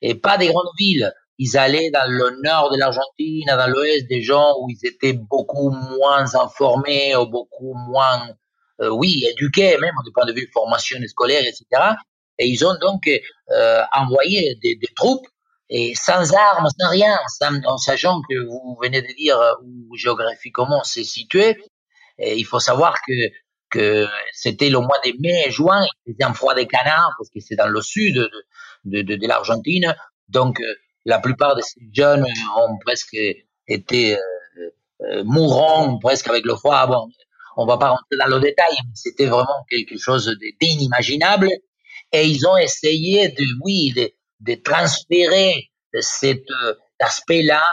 et 0.00 0.14
pas 0.14 0.38
des 0.38 0.48
grandes 0.48 0.70
villes. 0.78 1.12
Ils 1.38 1.56
allaient 1.56 1.90
dans 1.90 2.08
le 2.08 2.40
nord 2.42 2.70
de 2.72 2.78
l'Argentine, 2.78 3.46
dans 3.46 3.70
l'ouest, 3.70 4.08
des 4.08 4.22
gens 4.22 4.54
où 4.60 4.68
ils 4.70 4.86
étaient 4.86 5.12
beaucoup 5.12 5.70
moins 5.70 6.34
informés 6.34 7.14
ou 7.16 7.26
beaucoup 7.26 7.74
moins, 7.74 8.28
euh, 8.80 8.90
oui, 8.90 9.24
éduqués 9.30 9.76
même 9.78 9.94
du 10.04 10.12
point 10.12 10.26
de 10.26 10.32
vue 10.32 10.48
formation 10.52 10.98
scolaire, 11.06 11.42
etc. 11.42 11.64
Et 12.38 12.48
ils 12.48 12.64
ont 12.64 12.76
donc 12.80 13.08
euh, 13.50 13.82
envoyé 13.92 14.56
des, 14.62 14.76
des, 14.76 14.88
troupes 14.96 15.26
et 15.68 15.94
sans 15.94 16.32
armes, 16.34 16.68
sans 16.78 16.90
rien, 16.90 17.16
en 17.66 17.78
sachant 17.78 18.20
que 18.28 18.46
vous 18.46 18.76
venez 18.82 19.02
de 19.02 19.14
dire 19.16 19.38
où 19.64 19.96
géographiquement 19.96 20.82
c'est 20.82 21.04
situé, 21.04 21.56
et 22.18 22.36
il 22.36 22.44
faut 22.44 22.60
savoir 22.60 22.96
que 23.06 23.30
que 23.70 24.06
c'était 24.32 24.70
le 24.70 24.78
mois 24.78 24.98
de 25.04 25.12
mai 25.20 25.44
et 25.46 25.50
juin, 25.50 25.86
c'était 26.06 26.24
un 26.24 26.32
froid 26.32 26.54
des 26.54 26.66
canards 26.66 27.12
parce 27.18 27.30
que 27.30 27.40
c'est 27.40 27.56
dans 27.56 27.68
le 27.68 27.80
sud 27.82 28.14
de, 28.84 29.02
de, 29.02 29.16
de, 29.16 29.26
l'Argentine. 29.26 29.94
Donc, 30.28 30.60
euh, 30.60 30.74
la 31.04 31.18
plupart 31.18 31.54
de 31.54 31.60
ces 31.60 31.80
jeunes 31.92 32.26
ont 32.56 32.78
presque 32.78 33.16
été 33.66 34.14
euh, 34.14 34.18
euh, 35.02 35.24
mourants, 35.24 35.98
presque 35.98 36.28
avec 36.28 36.44
le 36.44 36.54
froid. 36.54 36.86
Bon, 36.86 37.08
on 37.56 37.66
va 37.66 37.76
pas 37.76 37.90
rentrer 37.90 38.16
dans 38.18 38.26
le 38.34 38.40
détail, 38.40 38.72
mais 38.84 38.92
c'était 38.94 39.26
vraiment 39.26 39.64
quelque 39.68 39.98
chose 39.98 40.34
d'inimaginable. 40.60 41.48
Et 42.12 42.24
ils 42.26 42.46
ont 42.46 42.56
essayé 42.56 43.28
de, 43.28 43.44
oui, 43.62 43.92
de, 43.94 44.10
de 44.40 44.54
transférer 44.62 45.70
cet 46.00 46.44
aspect-là 47.00 47.64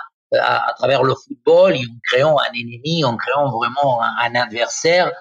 à, 0.42 0.74
travers 0.78 1.04
le 1.04 1.14
football, 1.16 1.76
en 1.76 2.00
créant 2.04 2.38
un 2.38 2.54
ennemi, 2.54 3.04
en 3.04 3.18
créant 3.18 3.52
vraiment 3.52 4.02
un, 4.02 4.36
adversaire. 4.36 5.12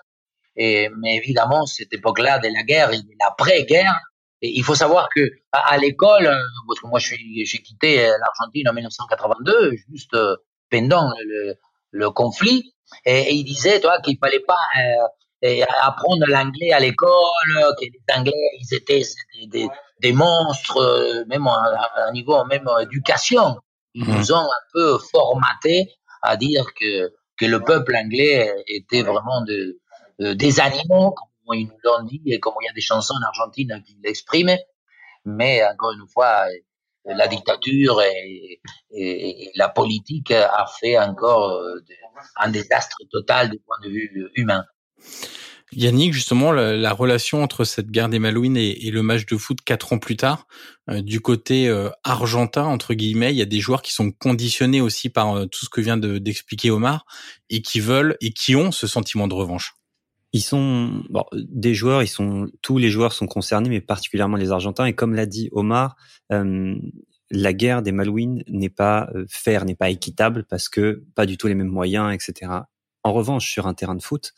Et, 0.57 0.89
mais 1.01 1.17
évidemment, 1.17 1.67
cette 1.67 1.93
époque-là 1.93 2.39
de 2.39 2.49
la 2.49 2.63
guerre 2.63 2.93
et 2.93 2.99
de 2.99 3.11
l'après-guerre, 3.21 4.01
il 4.45 4.63
faut 4.63 4.75
savoir 4.75 5.09
que 5.15 5.21
à, 5.53 5.77
l'école, 5.79 6.31
parce 6.67 6.81
que 6.81 6.87
moi 6.87 6.99
j'ai 6.99 7.63
quitté 7.63 7.97
l'Argentine 7.97 8.69
en 8.69 8.73
1982, 8.73 9.73
juste 9.91 10.15
euh, 10.15 10.37
pendant 10.71 11.11
le, 11.93 12.11
conflit, 12.11 12.75
et, 13.07 13.33
il 13.33 13.45
disait 13.45 13.81
toi 13.81 14.01
qu'il 14.01 14.19
fallait 14.19 14.41
pas 14.41 14.59
euh, 15.45 15.65
apprendre 15.83 16.25
l'anglais 16.27 16.73
à 16.73 16.81
l'école, 16.81 17.75
que 17.81 17.85
les 17.85 18.15
Anglais 18.15 18.33
ils 18.61 18.75
étaient 18.75 19.03
des, 19.47 19.69
des, 20.01 20.13
monstres, 20.13 20.79
euh, 20.79 21.25
même 21.27 21.47
à, 21.47 22.07
un 22.09 22.13
niveau 22.13 22.45
même 22.45 22.69
éducation. 22.83 23.57
Ils 23.95 24.07
nous 24.07 24.33
ont 24.33 24.37
un 24.37 24.65
peu 24.73 24.99
formaté 24.99 25.91
à 26.23 26.37
dire 26.37 26.65
que, 26.79 27.13
que 27.37 27.47
le 27.47 27.61
peuple 27.61 27.95
anglais 27.97 28.53
était 28.67 29.03
vraiment 29.03 29.43
de, 29.45 29.81
euh, 30.21 30.35
des 30.35 30.61
animaux, 30.61 31.13
comme 31.13 31.57
ils 31.57 31.67
nous 31.67 31.79
l'ont 31.85 32.03
dit, 32.05 32.23
et 32.27 32.41
comme 32.41 32.55
il 32.63 32.67
y 32.67 32.69
a 32.69 32.73
des 32.73 32.81
chansons 32.81 33.15
en 33.15 33.27
Argentine 33.27 33.83
qui 33.87 33.97
l'expriment. 34.03 34.59
Mais 35.25 35.65
encore 35.65 35.93
une 35.93 36.07
fois, 36.09 36.47
la 37.05 37.29
dictature 37.29 38.03
et, 38.03 38.61
et, 38.91 39.53
la 39.55 39.69
politique 39.69 40.31
a 40.31 40.67
fait 40.81 40.99
encore 40.99 41.51
euh, 41.51 41.81
un 42.37 42.51
désastre 42.51 42.99
total 43.11 43.51
du 43.51 43.59
point 43.59 43.77
de 43.83 43.89
vue 43.89 44.31
humain. 44.35 44.65
Yannick, 45.73 46.13
justement, 46.13 46.53
la, 46.53 46.93
relation 46.93 47.43
entre 47.43 47.65
cette 47.65 47.91
guerre 47.91 48.09
des 48.09 48.19
Malouines 48.19 48.57
et, 48.57 48.91
le 48.91 49.03
match 49.03 49.27
de 49.27 49.37
foot 49.37 49.61
quatre 49.63 49.93
ans 49.93 49.99
plus 49.99 50.17
tard, 50.17 50.47
euh, 50.91 51.01
du 51.01 51.21
côté 51.21 51.69
euh, 51.69 51.91
argentin 52.05 52.65
entre 52.65 52.95
guillemets, 52.95 53.33
il 53.33 53.37
y 53.37 53.43
a 53.43 53.47
des 53.47 53.61
joueurs 53.61 53.83
qui 53.83 53.93
sont 53.93 54.13
conditionnés 54.13 54.81
aussi 54.81 55.09
par 55.09 55.37
euh, 55.37 55.47
tout 55.47 55.65
ce 55.65 55.71
que 55.71 55.81
vient 55.81 55.97
d'expliquer 55.97 56.71
Omar 56.71 57.07
et 57.51 57.63
qui 57.63 57.81
veulent 57.81 58.17
et 58.21 58.33
qui 58.33 58.55
ont 58.57 58.71
ce 58.71 58.87
sentiment 58.87 59.27
de 59.27 59.35
revanche. 59.35 59.75
Ils 60.33 60.43
sont 60.43 61.03
bon, 61.11 61.25
des 61.33 61.75
joueurs, 61.75 62.03
ils 62.03 62.09
sont 62.09 62.49
tous 62.61 62.79
les 62.79 62.91
joueurs 62.91 63.13
sont 63.13 63.27
concernés, 63.27 63.69
mais 63.69 63.81
particulièrement 63.81 64.37
les 64.37 64.51
Argentins. 64.51 64.85
Et 64.85 64.93
comme 64.93 65.15
l'a 65.15 65.27
dit 65.27 65.49
Omar, 65.53 65.97
euh, 66.33 66.75
la 67.31 67.53
guerre 67.53 67.83
des 67.83 67.93
Malouines 67.93 68.43
n'est 68.49 68.69
pas 68.69 69.09
fair, 69.29 69.65
n'est 69.65 69.75
pas 69.75 69.91
équitable 69.91 70.45
parce 70.45 70.69
que 70.69 71.05
pas 71.15 71.27
du 71.27 71.37
tout 71.37 71.47
les 71.47 71.55
mêmes 71.55 71.69
moyens, 71.69 72.13
etc. 72.13 72.51
En 73.05 73.13
revanche, 73.13 73.51
sur 73.51 73.67
un 73.67 73.75
terrain 73.75 73.95
de 73.95 74.03
foot, 74.03 74.35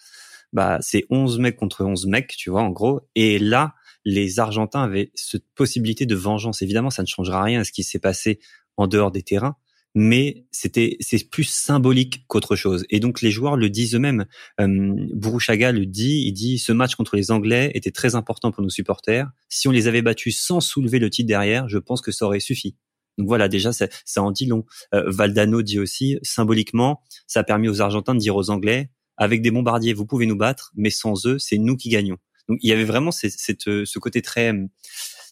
bah 0.52 0.78
c'est 0.80 1.04
11 1.10 1.38
mecs 1.38 1.56
contre 1.56 1.84
11 1.84 2.06
mecs, 2.06 2.34
tu 2.36 2.50
vois, 2.50 2.62
en 2.62 2.70
gros. 2.70 3.00
Et 3.14 3.38
là, 3.38 3.74
les 4.04 4.38
Argentins 4.38 4.82
avaient 4.82 5.10
cette 5.14 5.44
possibilité 5.54 6.06
de 6.06 6.14
vengeance. 6.14 6.62
Évidemment, 6.62 6.90
ça 6.90 7.02
ne 7.02 7.08
changera 7.08 7.42
rien 7.42 7.60
à 7.60 7.64
ce 7.64 7.72
qui 7.72 7.82
s'est 7.82 7.98
passé 7.98 8.38
en 8.76 8.86
dehors 8.86 9.10
des 9.10 9.22
terrains, 9.22 9.56
mais 9.94 10.44
c'était 10.52 10.96
c'est 11.00 11.28
plus 11.28 11.44
symbolique 11.44 12.24
qu'autre 12.28 12.54
chose. 12.54 12.84
Et 12.90 13.00
donc 13.00 13.22
les 13.22 13.30
joueurs 13.30 13.56
le 13.56 13.68
disent 13.70 13.94
eux-mêmes. 13.94 14.26
Euh, 14.60 14.66
le 14.66 15.84
dit, 15.84 16.22
il 16.26 16.32
dit 16.32 16.58
ce 16.58 16.72
match 16.72 16.94
contre 16.94 17.16
les 17.16 17.30
Anglais 17.30 17.70
était 17.74 17.90
très 17.90 18.14
important 18.14 18.52
pour 18.52 18.62
nos 18.62 18.68
supporters. 18.68 19.28
Si 19.48 19.66
on 19.68 19.72
les 19.72 19.88
avait 19.88 20.02
battus 20.02 20.38
sans 20.40 20.60
soulever 20.60 20.98
le 20.98 21.10
titre 21.10 21.28
derrière, 21.28 21.68
je 21.68 21.78
pense 21.78 22.00
que 22.00 22.12
ça 22.12 22.26
aurait 22.26 22.40
suffi. 22.40 22.76
Donc 23.18 23.28
voilà, 23.28 23.48
déjà 23.48 23.72
ça, 23.72 23.88
ça 24.04 24.22
en 24.22 24.30
dit 24.30 24.46
long. 24.46 24.66
Euh, 24.94 25.04
Valdano 25.06 25.62
dit 25.62 25.78
aussi 25.78 26.18
symboliquement, 26.22 27.00
ça 27.26 27.40
a 27.40 27.44
permis 27.44 27.68
aux 27.68 27.80
Argentins 27.80 28.14
de 28.14 28.20
dire 28.20 28.36
aux 28.36 28.50
Anglais 28.50 28.90
avec 29.16 29.42
des 29.42 29.50
bombardiers, 29.50 29.92
vous 29.92 30.06
pouvez 30.06 30.26
nous 30.26 30.36
battre, 30.36 30.72
mais 30.74 30.90
sans 30.90 31.26
eux, 31.26 31.38
c'est 31.38 31.58
nous 31.58 31.76
qui 31.76 31.88
gagnons. 31.88 32.18
Donc 32.48 32.58
il 32.62 32.70
y 32.70 32.72
avait 32.72 32.84
vraiment 32.84 33.10
cette, 33.10 33.34
ce 33.38 33.98
côté 33.98 34.22
très 34.22 34.52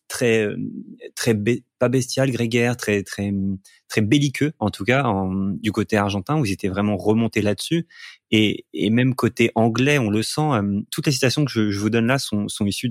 très 0.08 0.48
très 1.14 1.34
pas 1.78 1.88
bestial, 1.88 2.30
grégaire, 2.30 2.76
très 2.76 3.02
très 3.02 3.32
très 3.88 4.00
belliqueux 4.00 4.52
en 4.58 4.70
tout 4.70 4.84
cas 4.84 5.04
du 5.60 5.72
côté 5.72 5.96
argentin 5.96 6.38
où 6.38 6.44
ils 6.44 6.52
étaient 6.52 6.68
vraiment 6.68 6.96
remontés 6.96 7.40
là-dessus 7.40 7.86
et, 8.30 8.66
même 8.90 9.14
côté 9.14 9.50
anglais 9.54 9.98
on 9.98 10.10
le 10.10 10.22
sent. 10.22 10.50
toutes 10.90 11.06
les 11.06 11.12
citations 11.12 11.44
que 11.44 11.50
je, 11.50 11.78
vous 11.78 11.90
donne 11.90 12.06
là 12.06 12.18
sont, 12.18 12.46
issues 12.66 12.90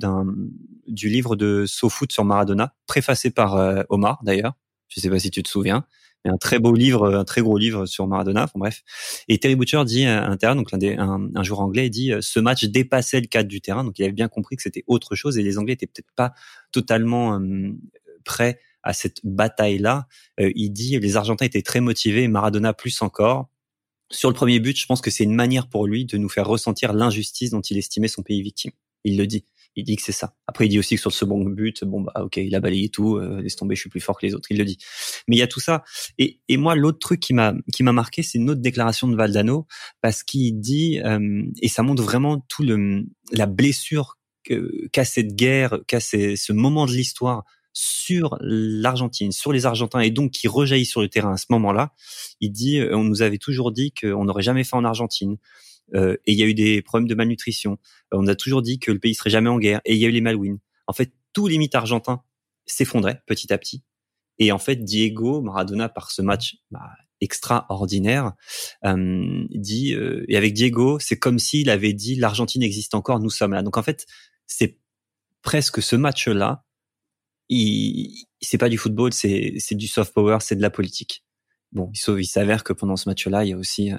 du 0.87 1.09
livre 1.09 1.35
de 1.35 1.65
SoFoot 1.67 2.11
sur 2.11 2.25
Maradona, 2.25 2.73
préfacé 2.87 3.29
par 3.29 3.55
euh, 3.55 3.83
Omar 3.89 4.19
d'ailleurs. 4.23 4.53
Je 4.87 4.99
sais 4.99 5.09
pas 5.09 5.19
si 5.19 5.31
tu 5.31 5.43
te 5.43 5.49
souviens 5.49 5.85
un 6.25 6.37
très 6.37 6.59
beau 6.59 6.73
livre, 6.73 7.13
un 7.15 7.25
très 7.25 7.41
gros 7.41 7.57
livre 7.57 7.85
sur 7.85 8.07
Maradona. 8.07 8.43
Enfin 8.43 8.59
bref. 8.59 8.81
Et 9.27 9.37
Terry 9.37 9.55
Butcher 9.55 9.83
dit 9.85 10.05
un 10.05 10.35
terrain, 10.37 10.55
donc 10.55 10.71
l'un 10.71 10.77
des, 10.77 10.95
un, 10.95 11.29
un, 11.33 11.43
joueur 11.43 11.61
anglais, 11.61 11.89
dit 11.89 12.11
euh, 12.11 12.19
ce 12.21 12.39
match 12.39 12.65
dépassait 12.65 13.21
le 13.21 13.27
cadre 13.27 13.49
du 13.49 13.61
terrain. 13.61 13.83
Donc 13.83 13.99
il 13.99 14.03
avait 14.03 14.13
bien 14.13 14.29
compris 14.29 14.55
que 14.55 14.61
c'était 14.61 14.83
autre 14.87 15.15
chose 15.15 15.37
et 15.37 15.43
les 15.43 15.57
Anglais 15.57 15.73
étaient 15.73 15.87
peut-être 15.87 16.11
pas 16.15 16.33
totalement 16.71 17.39
euh, 17.39 17.71
prêts 18.23 18.59
à 18.83 18.93
cette 18.93 19.19
bataille-là. 19.23 20.07
Euh, 20.39 20.51
il 20.55 20.71
dit 20.71 20.99
les 20.99 21.17
Argentins 21.17 21.45
étaient 21.45 21.61
très 21.61 21.81
motivés, 21.81 22.27
Maradona 22.27 22.73
plus 22.73 23.01
encore. 23.01 23.49
Sur 24.09 24.29
le 24.29 24.35
premier 24.35 24.59
but, 24.59 24.77
je 24.77 24.85
pense 24.85 25.01
que 25.01 25.09
c'est 25.09 25.23
une 25.23 25.33
manière 25.33 25.67
pour 25.67 25.87
lui 25.87 26.05
de 26.05 26.17
nous 26.17 26.29
faire 26.29 26.47
ressentir 26.47 26.93
l'injustice 26.93 27.49
dont 27.49 27.61
il 27.61 27.77
estimait 27.77 28.07
son 28.07 28.21
pays 28.21 28.41
victime. 28.41 28.71
Il 29.03 29.17
le 29.17 29.27
dit 29.27 29.45
il 29.75 29.83
dit 29.83 29.95
que 29.95 30.01
c'est 30.01 30.11
ça. 30.11 30.35
Après, 30.47 30.65
il 30.65 30.69
dit 30.69 30.79
aussi 30.79 30.95
que 30.95 31.01
sur 31.01 31.09
le 31.09 31.15
second 31.15 31.43
but, 31.43 31.83
bon 31.83 32.01
bah 32.01 32.13
ok, 32.23 32.37
il 32.37 32.53
a 32.55 32.59
balayé 32.59 32.89
tout, 32.89 33.17
euh, 33.17 33.41
laisse 33.41 33.55
tomber, 33.55 33.75
je 33.75 33.81
suis 33.81 33.89
plus 33.89 33.99
fort 33.99 34.19
que 34.19 34.25
les 34.25 34.35
autres. 34.35 34.47
Il 34.51 34.57
le 34.57 34.65
dit. 34.65 34.77
Mais 35.27 35.35
il 35.35 35.39
y 35.39 35.43
a 35.43 35.47
tout 35.47 35.59
ça. 35.59 35.83
Et, 36.17 36.39
et 36.47 36.57
moi, 36.57 36.75
l'autre 36.75 36.99
truc 36.99 37.19
qui 37.19 37.33
m'a 37.33 37.53
qui 37.71 37.83
m'a 37.83 37.93
marqué, 37.93 38.23
c'est 38.23 38.37
une 38.37 38.49
autre 38.49 38.61
déclaration 38.61 39.07
de 39.07 39.15
Valdano 39.15 39.67
parce 40.01 40.23
qu'il 40.23 40.59
dit 40.59 40.99
euh, 41.03 41.43
et 41.61 41.67
ça 41.67 41.83
montre 41.83 42.03
vraiment 42.03 42.45
tout 42.49 42.63
le 42.63 43.05
la 43.31 43.45
blessure 43.45 44.17
qu'a 44.91 45.05
cette 45.05 45.35
guerre, 45.35 45.79
qu'a 45.87 45.99
ce 45.99 46.51
moment 46.51 46.85
de 46.85 46.91
l'histoire 46.91 47.43
sur 47.73 48.37
l'Argentine, 48.39 49.31
sur 49.31 49.51
les 49.51 49.65
Argentins, 49.65 49.99
et 49.99 50.11
donc 50.11 50.31
qui 50.31 50.47
rejaillit 50.47 50.85
sur 50.85 51.01
le 51.01 51.09
terrain 51.09 51.33
à 51.33 51.37
ce 51.37 51.47
moment-là. 51.49 51.93
Il 52.39 52.51
dit, 52.51 52.79
euh, 52.79 52.95
on 52.95 53.03
nous 53.03 53.21
avait 53.21 53.39
toujours 53.39 53.71
dit 53.71 53.91
qu'on 53.91 54.25
n'aurait 54.25 54.43
jamais 54.43 54.63
fait 54.63 54.75
en 54.75 54.85
Argentine. 54.85 55.37
Euh, 55.95 56.15
et 56.25 56.33
il 56.33 56.39
y 56.39 56.43
a 56.43 56.45
eu 56.45 56.53
des 56.53 56.81
problèmes 56.81 57.07
de 57.07 57.15
malnutrition. 57.15 57.77
Euh, 58.13 58.17
on 58.19 58.27
a 58.27 58.35
toujours 58.35 58.61
dit 58.61 58.79
que 58.79 58.91
le 58.91 58.99
pays 58.99 59.15
serait 59.15 59.29
jamais 59.29 59.49
en 59.49 59.59
guerre, 59.59 59.81
et 59.85 59.93
il 59.93 59.99
y 59.99 60.05
a 60.05 60.07
eu 60.07 60.11
les 60.11 60.21
Malouines. 60.21 60.59
En 60.87 60.93
fait, 60.93 61.13
tous 61.33 61.47
les 61.47 61.57
mythes 61.57 61.75
argentins 61.75 62.23
s'effondraient 62.65 63.21
petit 63.25 63.51
à 63.53 63.57
petit. 63.57 63.83
Et 64.39 64.51
en 64.51 64.59
fait, 64.59 64.77
Diego 64.77 65.41
Maradona, 65.41 65.89
par 65.89 66.11
ce 66.11 66.21
match 66.21 66.57
bah, 66.71 66.89
extraordinaire, 67.21 68.33
euh, 68.85 69.45
dit 69.51 69.93
euh, 69.93 70.25
et 70.27 70.37
avec 70.37 70.53
Diego, 70.53 70.99
c'est 70.99 71.17
comme 71.17 71.39
s'il 71.39 71.69
avait 71.69 71.93
dit 71.93 72.15
l'Argentine 72.15 72.63
existe 72.63 72.95
encore, 72.95 73.19
nous 73.19 73.29
sommes 73.29 73.53
là. 73.53 73.61
Donc 73.61 73.77
en 73.77 73.83
fait, 73.83 74.05
c'est 74.47 74.79
presque 75.41 75.81
ce 75.81 75.95
match-là. 75.95 76.65
Il, 77.49 78.25
c'est 78.41 78.57
pas 78.57 78.69
du 78.69 78.77
football, 78.77 79.13
c'est 79.13 79.55
c'est 79.59 79.75
du 79.75 79.87
soft 79.87 80.13
power, 80.13 80.37
c'est 80.41 80.55
de 80.55 80.61
la 80.61 80.69
politique. 80.69 81.23
Bon, 81.71 81.91
il, 81.93 82.25
s'avère 82.25 82.63
que 82.63 82.73
pendant 82.73 82.95
ce 82.95 83.09
match-là, 83.09 83.43
il 83.45 83.49
y 83.49 83.53
a 83.53 83.57
aussi 83.57 83.91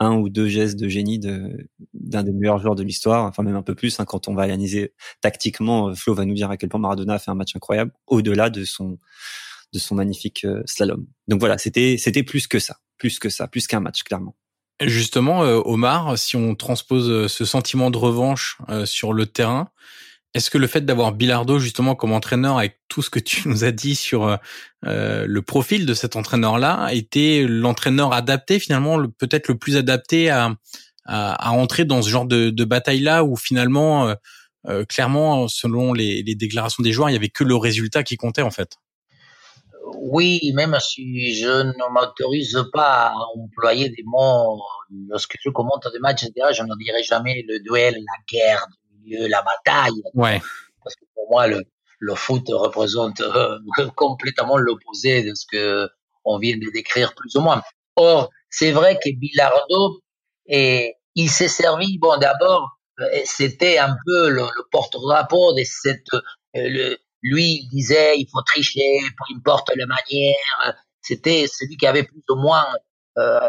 un 0.00 0.16
ou 0.16 0.28
deux 0.28 0.48
gestes 0.48 0.78
de 0.78 0.88
génie 0.88 1.18
de 1.18 1.68
d'un 1.92 2.22
des 2.22 2.32
meilleurs 2.32 2.58
joueurs 2.58 2.74
de 2.74 2.82
l'histoire, 2.82 3.24
enfin 3.24 3.42
même 3.42 3.56
un 3.56 3.62
peu 3.62 3.74
plus 3.74 3.98
hein, 4.00 4.04
quand 4.04 4.28
on 4.28 4.34
va 4.34 4.42
analyser 4.42 4.92
tactiquement. 5.20 5.88
Euh, 5.88 5.94
Flo 5.94 6.14
va 6.14 6.24
nous 6.24 6.34
dire 6.34 6.50
à 6.50 6.56
quel 6.56 6.68
point 6.68 6.80
Maradona 6.80 7.14
a 7.14 7.18
fait 7.18 7.30
un 7.30 7.34
match 7.34 7.54
incroyable, 7.56 7.92
au-delà 8.06 8.50
de 8.50 8.64
son 8.64 8.98
de 9.72 9.78
son 9.78 9.94
magnifique 9.94 10.44
euh, 10.44 10.62
slalom. 10.66 11.06
Donc 11.28 11.40
voilà, 11.40 11.58
c'était 11.58 11.96
c'était 11.98 12.22
plus 12.22 12.46
que 12.46 12.58
ça, 12.58 12.78
plus 12.98 13.18
que 13.18 13.28
ça, 13.28 13.48
plus 13.48 13.66
qu'un 13.66 13.80
match 13.80 14.02
clairement. 14.02 14.36
Justement, 14.82 15.44
euh, 15.44 15.60
Omar, 15.64 16.18
si 16.18 16.36
on 16.36 16.54
transpose 16.56 17.28
ce 17.28 17.44
sentiment 17.44 17.90
de 17.90 17.98
revanche 17.98 18.58
sur 18.84 19.12
le 19.12 19.26
terrain, 19.26 19.70
est-ce 20.34 20.50
que 20.50 20.58
le 20.58 20.66
fait 20.66 20.84
d'avoir 20.84 21.12
Bilardo 21.12 21.58
justement 21.58 21.94
comme 21.94 22.12
entraîneur, 22.12 22.58
avec 22.58 22.80
tout 22.88 23.02
ce 23.02 23.10
que 23.10 23.20
tu 23.20 23.48
nous 23.48 23.64
as 23.64 23.70
dit 23.70 23.94
sur 23.94 24.38
euh, 24.84 25.26
le 25.26 25.42
profil 25.42 25.86
de 25.86 25.94
cet 25.94 26.16
entraîneur-là, 26.16 26.88
était 26.92 27.46
l'entraîneur 27.48 28.12
adapté 28.12 28.58
finalement, 28.58 29.00
peut-être 29.18 29.48
le 29.48 29.56
plus 29.56 29.76
adapté 29.76 30.30
à, 30.30 30.56
à, 31.06 31.52
entrer 31.52 31.84
dans 31.84 32.02
ce 32.02 32.08
genre 32.08 32.26
de, 32.26 32.50
de 32.50 32.64
bataille-là, 32.64 33.24
où 33.24 33.36
finalement, 33.36 34.08
euh, 34.08 34.14
euh, 34.66 34.84
clairement, 34.84 35.46
selon 35.46 35.92
les, 35.92 36.22
les, 36.22 36.34
déclarations 36.34 36.82
des 36.82 36.92
joueurs, 36.92 37.10
il 37.10 37.12
y 37.12 37.16
avait 37.16 37.28
que 37.28 37.44
le 37.44 37.56
résultat 37.56 38.02
qui 38.02 38.16
comptait 38.16 38.42
en 38.42 38.50
fait? 38.50 38.76
Oui, 39.98 40.40
même 40.54 40.76
si 40.80 41.34
je 41.34 41.62
ne 41.62 41.92
m'autorise 41.92 42.58
pas 42.72 43.08
à 43.08 43.14
employer 43.36 43.90
des 43.90 44.02
mots 44.04 44.62
lorsque 45.08 45.36
je 45.40 45.50
commente 45.50 45.86
des 45.92 45.98
matchs, 45.98 46.24
je 46.24 46.62
ne 46.62 46.82
dirai 46.82 47.02
jamais 47.04 47.44
le 47.46 47.60
duel, 47.60 47.94
la 47.94 48.38
guerre, 48.38 48.66
la 49.06 49.42
bataille. 49.42 50.02
Ouais. 50.14 50.40
Parce 50.82 50.96
que 50.96 51.04
pour 51.14 51.28
moi, 51.30 51.46
le, 51.46 51.62
le 51.98 52.14
foot 52.14 52.46
représente 52.48 53.20
euh, 53.20 53.58
complètement 53.96 54.58
l'opposé 54.58 55.22
de 55.22 55.34
ce 55.34 55.46
que 55.50 55.88
on 56.24 56.38
vient 56.38 56.56
de 56.56 56.70
décrire 56.72 57.14
plus 57.14 57.36
ou 57.36 57.40
moins. 57.40 57.62
Or, 57.96 58.30
c'est 58.50 58.72
vrai 58.72 58.98
que 59.02 59.10
Bilardo, 59.14 60.00
et 60.46 60.94
il 61.14 61.30
s'est 61.30 61.48
servi, 61.48 61.98
bon, 61.98 62.16
d'abord, 62.18 62.78
euh, 63.00 63.04
c'était 63.24 63.78
un 63.78 63.96
peu 64.06 64.30
le, 64.30 64.46
porte-drapeau 64.70 65.52
de 65.54 65.62
cette, 65.64 66.12
euh, 66.14 66.20
le, 66.54 66.98
lui, 67.22 67.60
il 67.62 67.68
disait, 67.68 68.16
il 68.16 68.28
faut 68.30 68.42
tricher, 68.42 69.00
peu 69.02 69.34
importe 69.36 69.70
la 69.76 69.86
manière. 69.86 70.76
C'était 71.00 71.46
celui 71.46 71.76
qui 71.76 71.86
avait 71.86 72.02
plus 72.02 72.22
ou 72.30 72.36
moins, 72.36 72.66
euh, 73.18 73.48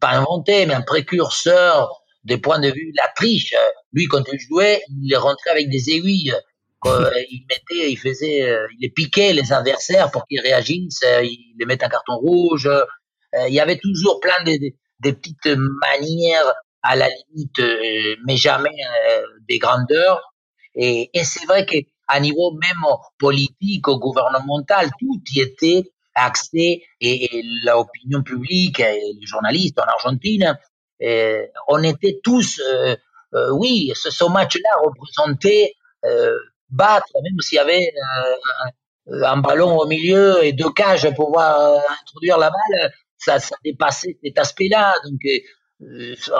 pas 0.00 0.10
inventé, 0.10 0.66
mais 0.66 0.74
un 0.74 0.82
précurseur 0.82 2.03
des 2.24 2.38
points 2.38 2.58
de 2.58 2.70
vue 2.70 2.92
la 2.96 3.08
triche. 3.14 3.54
Lui, 3.92 4.06
quand 4.06 4.22
il 4.32 4.38
jouait, 4.38 4.82
il 4.88 5.14
rentrait 5.16 5.50
avec 5.50 5.68
des 5.68 5.90
aiguilles. 5.90 6.34
il 6.84 7.46
mettait, 7.48 7.90
il 7.92 7.96
faisait, 7.96 8.42
euh, 8.42 8.66
il 8.80 8.92
piquait 8.92 9.32
les 9.32 9.52
adversaires 9.52 10.10
pour 10.10 10.26
qu'ils 10.26 10.40
réagissent. 10.40 11.02
Euh, 11.04 11.22
il 11.22 11.54
les 11.58 11.66
mettait 11.66 11.84
un 11.84 11.88
carton 11.88 12.16
rouge. 12.16 12.66
Euh, 12.66 12.84
il 13.48 13.54
y 13.54 13.60
avait 13.60 13.78
toujours 13.78 14.20
plein 14.20 14.42
de, 14.44 14.52
de, 15.00 15.10
petites 15.10 15.56
manières 15.90 16.52
à 16.82 16.96
la 16.96 17.08
limite, 17.08 17.60
mais 18.26 18.36
jamais 18.36 18.76
des 19.48 19.58
grandeurs. 19.58 20.20
Et, 20.76 21.10
et 21.14 21.24
c'est 21.24 21.44
vrai 21.46 21.66
qu'à 21.66 22.20
niveau 22.20 22.52
même 22.52 22.84
politique 23.18 23.88
ou 23.88 23.98
gouvernemental, 23.98 24.90
tout 25.00 25.20
y 25.34 25.40
était 25.40 25.90
axé 26.14 26.84
et, 27.00 27.38
et 27.38 27.42
l'opinion 27.64 28.22
publique 28.22 28.78
et 28.78 29.00
les 29.18 29.26
journalistes 29.26 29.80
en 29.80 29.84
Argentine 29.84 30.56
on 31.68 31.82
était 31.82 32.20
tous, 32.22 32.60
euh, 32.60 32.96
euh, 33.34 33.50
oui, 33.52 33.92
ce, 33.94 34.24
match-là 34.30 34.70
représentait 34.82 35.74
euh, 36.04 36.36
battre, 36.70 37.08
même 37.22 37.40
s'il 37.40 37.56
y 37.56 37.58
avait 37.58 37.90
un, 39.06 39.36
ballon 39.38 39.78
au 39.78 39.86
milieu 39.86 40.42
et 40.44 40.52
deux 40.52 40.70
cages 40.70 41.08
pour 41.14 41.26
pouvoir 41.26 41.78
introduire 42.02 42.38
la 42.38 42.50
balle, 42.50 42.92
ça, 43.18 43.38
dépassait 43.64 44.18
cet 44.22 44.38
aspect-là. 44.38 44.94
Donc, 45.04 45.20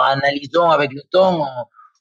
analysant 0.01 0.69
avec 0.69 0.91
le 0.93 1.01
temps, 1.11 1.45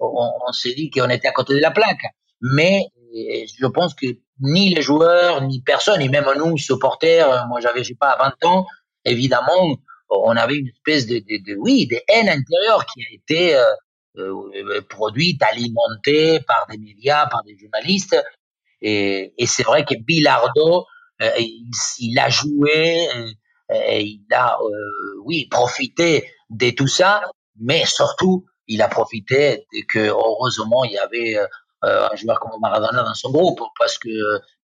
on, 0.01 0.31
on, 0.47 0.53
s'est 0.53 0.75
dit 0.75 0.91
qu'on 0.91 1.11
était 1.11 1.29
à 1.29 1.33
côté 1.33 1.55
de 1.55 1.61
la 1.61 1.71
plaque. 1.71 2.05
Mais 2.41 2.87
je 3.13 3.67
pense 3.67 3.95
que 3.95 4.07
ni 4.41 4.75
les 4.75 4.83
joueurs, 4.83 5.43
ni 5.43 5.61
personne, 5.61 6.01
et 6.01 6.09
même 6.09 6.27
nous, 6.37 6.57
supporters, 6.57 7.47
moi 7.49 7.61
j'avais, 7.61 7.83
je 7.83 7.89
sais 7.89 7.95
pas, 7.95 8.17
20 8.19 8.49
ans, 8.49 8.67
évidemment, 9.05 9.77
on 10.11 10.37
avait 10.37 10.57
une 10.57 10.69
espèce 10.69 11.07
de, 11.07 11.19
de, 11.19 11.53
de, 11.53 11.57
oui, 11.57 11.87
de 11.87 11.97
haine 12.09 12.29
intérieure 12.29 12.87
qui 12.87 13.03
a 13.03 13.13
été 13.13 13.57
euh, 13.57 13.65
euh, 14.19 14.81
produite, 14.89 15.43
alimentée 15.43 16.41
par 16.41 16.67
des 16.71 16.79
médias, 16.79 17.27
par 17.27 17.43
des 17.45 17.57
journalistes. 17.57 18.17
Et, 18.81 19.35
et 19.39 19.47
c'est 19.47 19.63
vrai 19.63 19.85
que 19.85 19.95
Bilardo, 19.95 20.87
euh, 21.23 21.31
il, 21.39 21.71
il, 21.99 22.19
a 22.19 22.29
joué, 22.29 23.09
il 23.71 24.27
a, 24.33 24.59
oui, 25.25 25.47
profité 25.51 26.31
de 26.51 26.71
tout 26.71 26.87
ça, 26.87 27.23
mais 27.59 27.85
surtout, 27.87 28.45
il 28.67 28.83
a 28.83 28.89
profité 28.89 29.67
que 29.89 29.99
heureusement 29.99 30.85
il 30.85 30.93
y 30.93 30.99
avait 30.99 31.39
euh, 31.85 32.09
un 32.11 32.17
joueur 32.17 32.41
comme 32.41 32.59
Maradona 32.61 33.03
dans 33.03 33.15
son 33.15 33.31
groupe 33.31 33.61
parce 33.79 33.99
que 33.99 34.09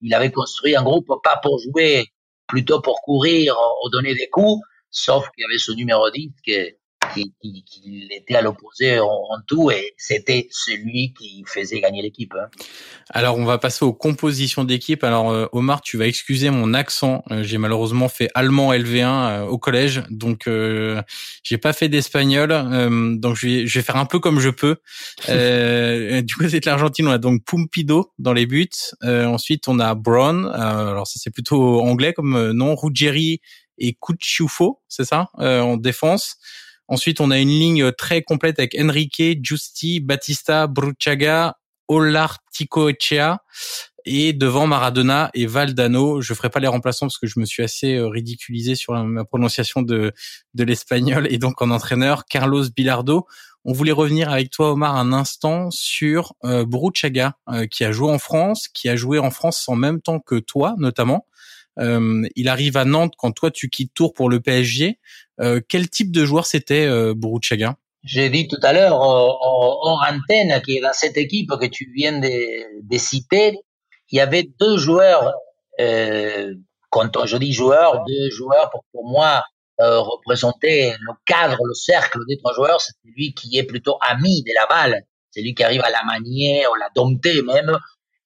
il 0.01 0.15
avait 0.15 0.31
construit 0.31 0.75
un 0.75 0.83
groupe 0.83 1.11
pas 1.23 1.39
pour 1.43 1.59
jouer, 1.59 2.07
plutôt 2.47 2.81
pour 2.81 3.03
courir 3.03 3.57
ou 3.85 3.91
donner 3.91 4.15
des 4.15 4.29
coups, 4.29 4.63
sauf 4.91 5.29
qu'il 5.31 5.43
y 5.43 5.45
avait 5.45 5.59
ce 5.59 5.73
numéro 5.73 6.11
10 6.11 6.31
qui 6.45 6.53
qu'il 7.15 8.09
était 8.13 8.35
à 8.35 8.43
l'opposé 8.43 8.99
en, 9.01 9.09
tout 9.47 9.71
et 9.71 9.95
c'était 9.97 10.49
celui 10.51 11.13
qui 11.13 11.45
faisait 11.47 11.81
gagner 11.81 12.03
l'équipe. 12.03 12.33
Hein. 12.35 12.49
Alors 13.11 13.39
on 13.39 13.45
va 13.45 13.59
passer 13.59 13.85
aux 13.85 13.93
compositions 13.93 14.65
d'équipe. 14.65 15.03
Alors 15.05 15.31
euh, 15.31 15.47
Omar, 15.53 15.81
tu 15.81 15.97
vas 15.97 16.07
excuser 16.07 16.51
mon 16.51 16.75
accent. 16.75 17.25
Euh, 17.31 17.43
j'ai 17.43 17.59
malheureusement 17.59 18.09
fait 18.09 18.29
allemand 18.35 18.73
LV1 18.73 19.05
euh, 19.05 19.45
au 19.47 19.59
collège, 19.59 20.03
donc 20.11 20.47
euh, 20.47 21.03
j'ai 21.43 21.59
pas 21.59 21.73
fait 21.73 21.89
d'espagnol. 21.89 22.49
donc 23.19 23.37
je 23.37 23.47
vais, 23.47 23.67
je 23.67 23.79
vais 23.79 23.85
faire 23.85 23.97
un 23.97 24.07
peu 24.07 24.21
comme 24.21 24.41
je 24.41 24.51
peux. 24.51 24.77
du 25.29 26.35
côté 26.35 26.61
de 26.61 26.67
l'Argentine, 26.67 27.09
on 27.09 27.13
a 27.13 27.19
donc 27.19 27.45
Pumpido 27.45 28.13
dans 28.19 28.33
les 28.33 28.47
buts. 28.47 28.69
ensuite 29.03 29.69
on 29.69 29.79
a 29.79 29.95
Brown. 29.95 30.47
alors 30.47 31.07
ça 31.07 31.19
c'est 31.21 31.31
plutôt 31.31 31.81
anglais 31.81 32.13
comme 32.13 32.53
nom. 32.53 32.75
Ruggieri 32.75 33.41
et 33.81 33.97
Cucciufo, 34.01 34.81
c'est 34.89 35.05
ça, 35.05 35.29
en 35.35 35.77
défense. 35.77 36.37
Ensuite, 36.87 37.21
on 37.21 37.31
a 37.31 37.39
une 37.39 37.49
ligne 37.49 37.93
très 37.93 38.23
complète 38.23 38.59
avec 38.59 38.77
Enrique, 38.79 39.39
Giusti, 39.43 40.01
Batista, 40.01 40.67
Bruchaga, 40.67 41.57
Olarticoechea 41.91 43.39
et 44.05 44.33
devant 44.33 44.67
Maradona 44.67 45.31
et 45.35 45.47
Valdano. 45.47 46.21
Je 46.21 46.35
ferai 46.35 46.51
pas 46.51 46.61
les 46.61 46.69
remplaçants 46.69 47.07
parce 47.07 47.19
que 47.19 47.27
je 47.27 47.39
me 47.39 47.45
suis 47.45 47.63
assez 47.63 47.97
euh, 47.97 48.09
ridiculisé 48.09 48.75
sur 48.75 48.95
ma 49.05 49.25
prononciation 49.25 49.83
de, 49.83 50.13
de 50.55 50.65
l'espagnol 50.65 51.27
et 51.31 51.39
donc 51.39 51.61
en 51.63 51.71
entraîneur 51.71 52.27
Carlos 52.27 52.65
Bilardo. 52.75 53.27
On 53.65 53.73
voulait 53.73 53.93
revenir 53.93 54.31
avec 54.31 54.51
toi 54.51 54.73
Omar 54.73 54.97
un 54.97 55.13
instant 55.13 55.71
sur 55.71 56.35
euh, 56.45 56.65
Bruchaga 56.65 57.37
euh, 57.49 57.67
qui 57.67 57.85
a 57.85 57.93
joué 57.93 58.11
en 58.11 58.19
France, 58.19 58.69
qui 58.69 58.89
a 58.89 58.97
joué 58.97 59.19
en 59.19 59.31
France 59.31 59.69
en 59.69 59.77
même 59.77 60.01
temps 60.01 60.21
que 60.21 60.37
toi 60.37 60.75
notamment. 60.79 61.27
Euh, 61.79 62.29
il 62.37 62.49
arrive 62.49 62.77
à 62.77 62.85
Nantes 62.85 63.15
quand 63.17 63.33
toi 63.33 63.51
tu 63.51 63.69
quittes 63.69 63.95
Tours 63.95 64.15
pour 64.15 64.29
le 64.29 64.41
PSG. 64.41 64.99
Euh, 65.41 65.61
quel 65.69 65.89
type 65.89 66.11
de 66.13 66.25
joueur 66.25 66.47
c'était 66.47 66.87
euh, 66.87 67.15
J'ai 68.03 68.29
dit 68.31 68.49
tout 68.49 68.59
à 68.63 68.73
l'heure 68.73 69.01
en 69.01 69.99
antenne 70.03 70.61
que 70.63 70.83
dans 70.83 70.93
cette 70.93 71.17
équipe 71.17 71.51
que 71.61 71.67
tu 71.67 71.91
viens 71.95 72.19
de, 72.19 72.99
citer, 72.99 73.59
il 74.11 74.17
y 74.17 74.21
avait 74.21 74.51
deux 74.59 74.77
joueurs. 74.77 75.33
Euh, 75.81 76.55
quand 76.91 77.25
je 77.25 77.37
dis 77.37 77.53
joueurs, 77.53 78.05
deux 78.05 78.31
joueurs 78.31 78.71
pour, 78.93 79.09
moi 79.09 79.45
euh, 79.81 80.01
représenter 80.01 80.93
le 81.01 81.13
cadre, 81.25 81.59
le 81.65 81.75
cercle 81.75 82.19
des 82.29 82.37
trois 82.37 82.53
joueurs. 82.53 82.81
C'est 82.81 82.93
lui 83.05 83.33
qui 83.33 83.57
est 83.57 83.63
plutôt 83.63 83.97
ami 84.01 84.43
de 84.43 84.53
la 84.55 84.67
balle. 84.67 85.03
C'est 85.31 85.41
lui 85.41 85.55
qui 85.55 85.63
arrive 85.63 85.83
à 85.83 85.91
la 85.91 86.03
manier, 86.05 86.67
ou 86.67 86.75
la 86.75 86.89
dompter 86.95 87.41
même, 87.43 87.79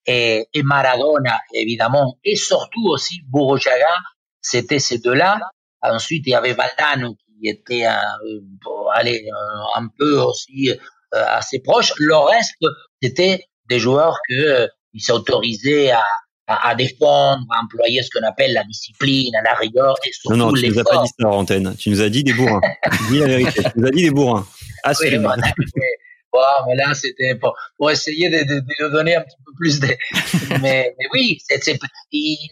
et, 0.06 0.46
et, 0.52 0.62
Maradona, 0.62 1.38
évidemment, 1.54 2.18
et 2.24 2.36
surtout 2.36 2.86
aussi 2.88 3.20
Burruchaga, 3.28 3.96
c'était 4.40 4.78
ces 4.78 4.98
deux-là. 4.98 5.38
Ensuite, 5.82 6.24
il 6.26 6.30
y 6.30 6.34
avait 6.34 6.52
Valdano 6.54 7.14
qui 7.14 7.48
était 7.48 7.84
un, 7.84 8.00
allez, 8.94 9.26
un, 9.76 9.88
peu 9.98 10.18
aussi 10.20 10.70
euh, 10.70 11.24
assez 11.28 11.60
proche. 11.60 11.92
Le 11.98 12.16
reste, 12.16 12.54
c'était 13.02 13.44
des 13.68 13.78
joueurs 13.78 14.18
que 14.28 14.34
euh, 14.34 14.66
ils 14.92 15.02
s'autorisaient 15.02 15.90
à, 15.90 16.02
à, 16.46 16.70
à, 16.70 16.74
défendre, 16.74 17.44
à 17.50 17.62
employer 17.62 18.02
ce 18.02 18.10
qu'on 18.10 18.26
appelle 18.26 18.52
la 18.52 18.64
discipline, 18.64 19.34
à 19.36 19.42
la 19.42 19.54
rigueur 19.54 19.94
et 20.06 20.12
surtout 20.12 20.36
Non, 20.36 20.46
non, 20.46 20.52
tu 20.52 20.68
nous 20.68 20.78
as 20.78 20.84
pas 20.84 21.02
dit 21.02 21.10
ça 21.18 21.28
en 21.28 21.38
antenne. 21.38 21.74
Tu 21.76 21.90
nous 21.90 22.00
as 22.00 22.08
dit 22.08 22.24
des 22.24 22.32
bourrins. 22.32 22.60
dis 23.10 23.18
la 23.18 23.26
vérité. 23.26 23.62
Tu 23.62 23.70
nous 23.76 23.86
as 23.86 23.90
dit 23.90 24.02
des 24.02 24.10
bourrins. 24.10 24.46
Assume. 24.82 25.26
Oui, 25.26 25.74
mais 26.66 26.74
là, 26.76 26.94
c'était 26.94 27.34
pour, 27.34 27.54
pour 27.76 27.90
essayer 27.90 28.28
de, 28.28 28.38
de, 28.38 28.60
de, 28.60 28.88
donner 28.92 29.16
un 29.16 29.22
petit 29.22 29.36
peu 29.44 29.52
plus 29.56 29.80
de. 29.80 29.88
mais, 30.62 30.94
mais 30.98 31.06
oui, 31.12 31.38
c'est, 31.48 31.60
il, 32.12 32.50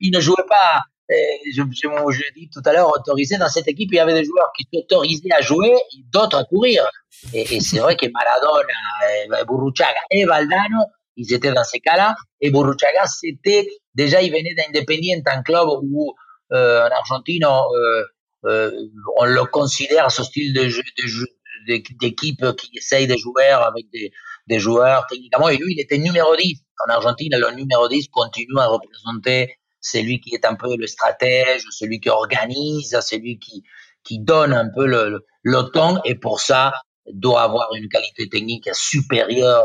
il, 0.00 0.10
ne 0.10 0.20
jouait 0.20 0.46
pas. 0.48 0.80
Euh, 1.10 1.14
je, 1.52 1.62
je, 1.62 2.12
je 2.12 2.22
dis 2.36 2.48
tout 2.52 2.62
à 2.64 2.72
l'heure, 2.72 2.88
autorisé 2.88 3.36
dans 3.36 3.48
cette 3.48 3.66
équipe, 3.68 3.88
il 3.92 3.96
y 3.96 4.00
avait 4.00 4.14
des 4.14 4.24
joueurs 4.24 4.50
qui 4.56 4.66
s'autorisaient 4.72 5.32
à 5.36 5.40
jouer 5.40 5.72
et 5.74 6.04
d'autres 6.12 6.38
à 6.38 6.44
courir. 6.44 6.88
Et, 7.32 7.56
et 7.56 7.60
c'est 7.60 7.78
vrai 7.80 7.96
que 7.96 8.06
Maradona, 8.06 9.44
Burruchaga 9.44 10.00
et 10.12 10.24
Valdano, 10.24 10.84
ils 11.16 11.34
étaient 11.34 11.52
dans 11.52 11.64
ces 11.64 11.80
cas-là. 11.80 12.14
Et 12.40 12.50
Burruchaga, 12.50 13.06
c'était 13.06 13.66
déjà, 13.94 14.22
il 14.22 14.30
venait 14.30 14.54
d'Independiente, 14.54 15.26
un 15.26 15.42
club 15.42 15.66
où 15.82 16.14
euh, 16.52 16.86
en 16.86 16.90
Argentine, 16.90 17.44
euh, 17.44 18.04
euh, 18.46 18.70
on 19.16 19.24
le 19.24 19.44
considère 19.44 20.10
ce 20.10 20.24
style 20.24 20.52
de 20.54 20.68
jeu, 20.68 20.82
de 20.82 21.06
jeu 21.06 21.26
d'équipes 21.66 22.44
qui 22.56 22.70
essayent 22.76 23.06
de 23.06 23.16
jouer 23.16 23.46
avec 23.46 23.86
des, 23.92 24.12
des 24.46 24.58
joueurs 24.58 25.06
techniquement. 25.08 25.48
Et 25.48 25.56
lui, 25.56 25.74
il 25.74 25.80
était 25.80 25.98
numéro 25.98 26.36
10. 26.36 26.60
En 26.86 26.90
Argentine, 26.90 27.32
le 27.32 27.54
numéro 27.54 27.88
10 27.88 28.08
continue 28.08 28.58
à 28.58 28.66
représenter 28.66 29.54
celui 29.80 30.20
qui 30.20 30.34
est 30.34 30.44
un 30.44 30.54
peu 30.54 30.76
le 30.76 30.86
stratège, 30.86 31.62
celui 31.70 32.00
qui 32.00 32.10
organise, 32.10 32.98
celui 33.00 33.38
qui, 33.38 33.62
qui 34.04 34.18
donne 34.18 34.52
un 34.52 34.68
peu 34.74 34.86
le, 34.86 35.24
le, 35.42 35.62
ton. 35.72 36.00
Et 36.04 36.14
pour 36.14 36.40
ça, 36.40 36.72
doit 37.12 37.42
avoir 37.42 37.74
une 37.74 37.88
qualité 37.88 38.28
technique 38.28 38.68
supérieure 38.72 39.64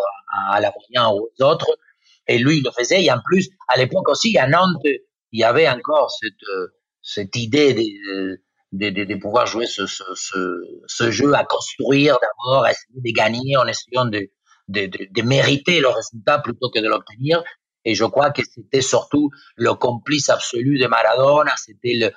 à, 0.49 0.59
la 0.59 0.71
moyenne 0.71 1.11
aux 1.13 1.43
autres. 1.43 1.77
Et 2.27 2.37
lui, 2.37 2.57
il 2.57 2.63
le 2.63 2.71
faisait. 2.71 3.03
Et 3.03 3.11
en 3.11 3.19
plus, 3.23 3.49
à 3.67 3.77
l'époque 3.77 4.09
aussi, 4.09 4.37
à 4.37 4.47
Nantes, 4.47 4.81
il 4.83 5.39
y 5.39 5.43
avait 5.43 5.69
encore 5.69 6.11
cette, 6.11 6.33
cette 7.01 7.35
idée 7.35 7.73
de, 7.73 8.41
de, 8.71 9.15
pouvoir 9.15 9.45
jouer 9.45 9.65
ce, 9.67 11.11
jeu, 11.11 11.33
à 11.33 11.43
construire 11.43 12.17
d'abord, 12.21 12.65
à 12.65 12.71
essayer 12.71 13.01
de 13.01 13.11
gagner 13.11 13.57
en 13.57 13.65
essayant 13.67 14.05
de, 14.05 14.29
mériter 15.21 15.79
le 15.79 15.89
résultat 15.89 16.39
plutôt 16.39 16.69
que 16.69 16.79
de 16.79 16.87
l'obtenir. 16.87 17.43
Et 17.85 17.93
je 17.93 18.05
crois 18.05 18.31
que 18.31 18.41
c'était 18.43 18.81
surtout 18.81 19.29
le 19.55 19.73
complice 19.75 20.29
absolu 20.29 20.79
de 20.79 20.87
Maradona, 20.87 21.53
c'était 21.57 22.11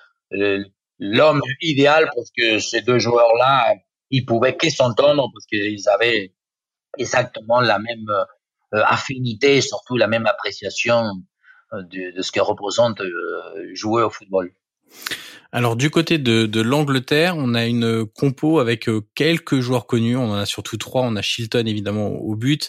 l'homme 0.99 1.43
idéal 1.61 2.11
parce 2.15 2.31
que 2.37 2.59
ces 2.59 2.81
deux 2.81 2.99
joueurs-là, 2.99 3.75
ils 4.11 4.25
pouvaient 4.25 4.57
que 4.57 4.71
s'entendre 4.71 5.29
parce 5.33 5.47
qu'ils 5.47 5.89
avaient 5.89 6.33
exactement 6.97 7.61
la 7.61 7.79
même 7.79 8.09
euh, 8.75 8.83
affinité, 8.85 9.61
surtout 9.61 9.97
la 9.97 10.09
même 10.09 10.27
appréciation 10.27 11.05
euh, 11.73 11.83
de, 11.83 12.17
de 12.17 12.23
ce 12.23 12.33
que 12.33 12.41
représente 12.41 13.01
euh, 13.01 13.71
jouer 13.75 14.03
au 14.03 14.11
football. 14.11 14.53
Alors 15.51 15.77
du 15.77 15.89
côté 15.89 16.19
de, 16.19 16.45
de 16.45 16.61
l'Angleterre, 16.61 17.35
on 17.39 17.55
a 17.55 17.65
une 17.65 18.05
compo 18.05 18.59
avec 18.59 18.87
euh, 18.87 19.01
quelques 19.15 19.61
joueurs 19.61 19.87
connus. 19.87 20.15
On 20.15 20.31
en 20.31 20.35
a 20.35 20.45
surtout 20.45 20.77
trois. 20.77 21.03
On 21.03 21.17
a 21.17 21.23
Shilton 21.23 21.65
évidemment 21.67 22.09
au 22.09 22.37
but. 22.37 22.69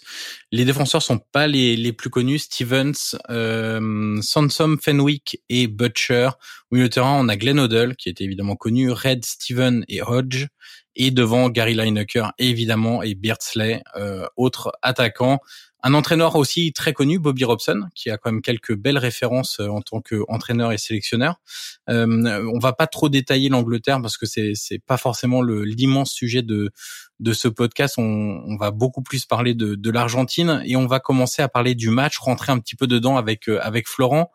Les 0.54 0.64
défenseurs 0.64 1.02
sont 1.02 1.20
pas 1.20 1.48
les, 1.48 1.76
les 1.76 1.92
plus 1.92 2.10
connus. 2.10 2.40
Stevens, 2.40 3.18
euh, 3.30 4.22
Sansom, 4.22 4.78
Fenwick 4.82 5.42
et 5.50 5.68
Butcher. 5.68 6.30
Au 6.72 6.76
milieu 6.76 6.88
terrain, 6.88 7.20
on 7.20 7.28
a 7.28 7.36
Glenn 7.36 7.60
Odell 7.60 7.98
qui 7.98 8.08
était 8.08 8.24
évidemment 8.24 8.56
connu, 8.56 8.92
Red, 8.92 9.26
Steven 9.26 9.84
et 9.90 10.02
Hodge. 10.02 10.48
Et 10.96 11.12
devant 11.12 11.50
Gary 11.50 11.76
Lineker 11.76 12.32
évidemment 12.40 13.04
et 13.04 13.14
Beardsley, 13.14 13.84
euh, 13.98 14.26
autre 14.38 14.72
attaquant. 14.82 15.40
Un 15.82 15.94
entraîneur 15.94 16.36
aussi 16.36 16.74
très 16.74 16.92
connu, 16.94 17.20
Bobby 17.20 17.46
Robson, 17.46 17.88
qui 17.96 18.10
a 18.10 18.18
quand 18.18 18.32
même 18.32 18.42
quelques 18.42 18.76
belles 18.76 18.98
références 18.98 19.60
euh, 19.60 19.68
en 19.70 19.82
tant 19.82 20.02
qu'entraîneur 20.02 20.72
et 20.72 20.78
sélectionneur. 20.78 21.40
Euh, 21.90 22.50
on 22.54 22.60
va 22.60 22.74
pas 22.74 22.88
trop 22.88 23.08
détailler 23.10 23.50
l'Angleterre 23.50 24.02
parce 24.02 24.18
que 24.18 24.26
c'est 24.26 24.52
c'est 24.56 24.80
pas 24.80 24.98
forcément 24.98 25.42
l'immense 25.42 26.12
sujet 26.12 26.42
de 26.42 26.72
de 27.20 27.34
ce 27.34 27.48
podcast. 27.48 27.96
On, 27.98 28.04
on 28.46 28.58
va 28.58 28.72
beaucoup 28.72 29.02
plus 29.02 29.26
parler 29.26 29.54
de, 29.54 29.76
de 29.76 29.90
l'Argentine 29.92 30.62
et 30.66 30.76
on 30.76 30.88
va 30.88 31.00
commencer 31.00 31.42
à 31.42 31.50
parler 31.50 31.76
du 31.76 31.90
match, 31.90 32.18
rentrer 32.18 32.52
un 32.52 32.60
petit 32.60 32.76
peu 32.76 32.88
dedans 32.88 33.18
avec 33.18 33.48
euh, 33.50 33.60
avec 33.62 33.88
Florent. 33.88 34.32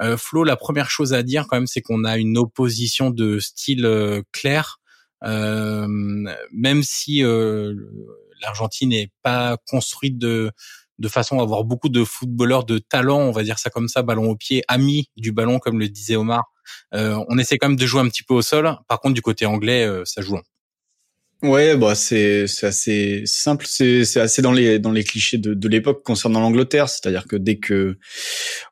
Euh, 0.00 0.16
Flo, 0.16 0.44
la 0.44 0.56
première 0.56 0.90
chose 0.90 1.14
à 1.14 1.22
dire 1.22 1.46
quand 1.48 1.56
même, 1.56 1.66
c'est 1.66 1.80
qu'on 1.80 2.04
a 2.04 2.18
une 2.18 2.36
opposition 2.38 3.10
de 3.10 3.38
style 3.38 3.86
euh, 3.86 4.22
clair. 4.32 4.80
Euh, 5.24 5.86
même 6.52 6.82
si 6.82 7.22
l'Argentine 8.42 8.90
n'est 8.90 9.10
pas 9.22 9.56
construite 9.66 10.18
de 10.18 10.52
de 10.98 11.08
façon 11.08 11.40
à 11.40 11.42
avoir 11.42 11.64
beaucoup 11.64 11.88
de 11.88 12.04
footballeurs 12.04 12.64
de 12.64 12.78
talent, 12.78 13.20
on 13.20 13.32
va 13.32 13.42
dire 13.42 13.58
ça 13.58 13.70
comme 13.70 13.88
ça, 13.88 14.02
ballon 14.02 14.30
au 14.30 14.36
pied, 14.36 14.62
amis 14.68 15.10
du 15.16 15.32
ballon, 15.32 15.58
comme 15.58 15.78
le 15.78 15.88
disait 15.88 16.16
Omar. 16.16 16.44
Euh, 16.94 17.22
on 17.28 17.38
essaie 17.38 17.58
quand 17.58 17.68
même 17.68 17.78
de 17.78 17.86
jouer 17.86 18.00
un 18.00 18.08
petit 18.08 18.22
peu 18.22 18.34
au 18.34 18.42
sol. 18.42 18.76
Par 18.88 19.00
contre, 19.00 19.14
du 19.14 19.22
côté 19.22 19.46
anglais, 19.46 19.84
euh, 19.84 20.02
ça 20.04 20.22
joue. 20.22 20.38
Ouais, 21.42 21.76
bah 21.76 21.94
c'est 21.94 22.46
c'est 22.46 22.66
assez 22.66 23.22
simple, 23.26 23.66
c'est 23.68 24.06
c'est 24.06 24.20
assez 24.20 24.40
dans 24.40 24.52
les 24.52 24.78
dans 24.78 24.90
les 24.90 25.04
clichés 25.04 25.36
de, 25.36 25.52
de 25.52 25.68
l'époque 25.68 26.02
concernant 26.02 26.40
l'Angleterre, 26.40 26.88
c'est-à-dire 26.88 27.26
que 27.26 27.36
dès 27.36 27.58
que 27.58 27.98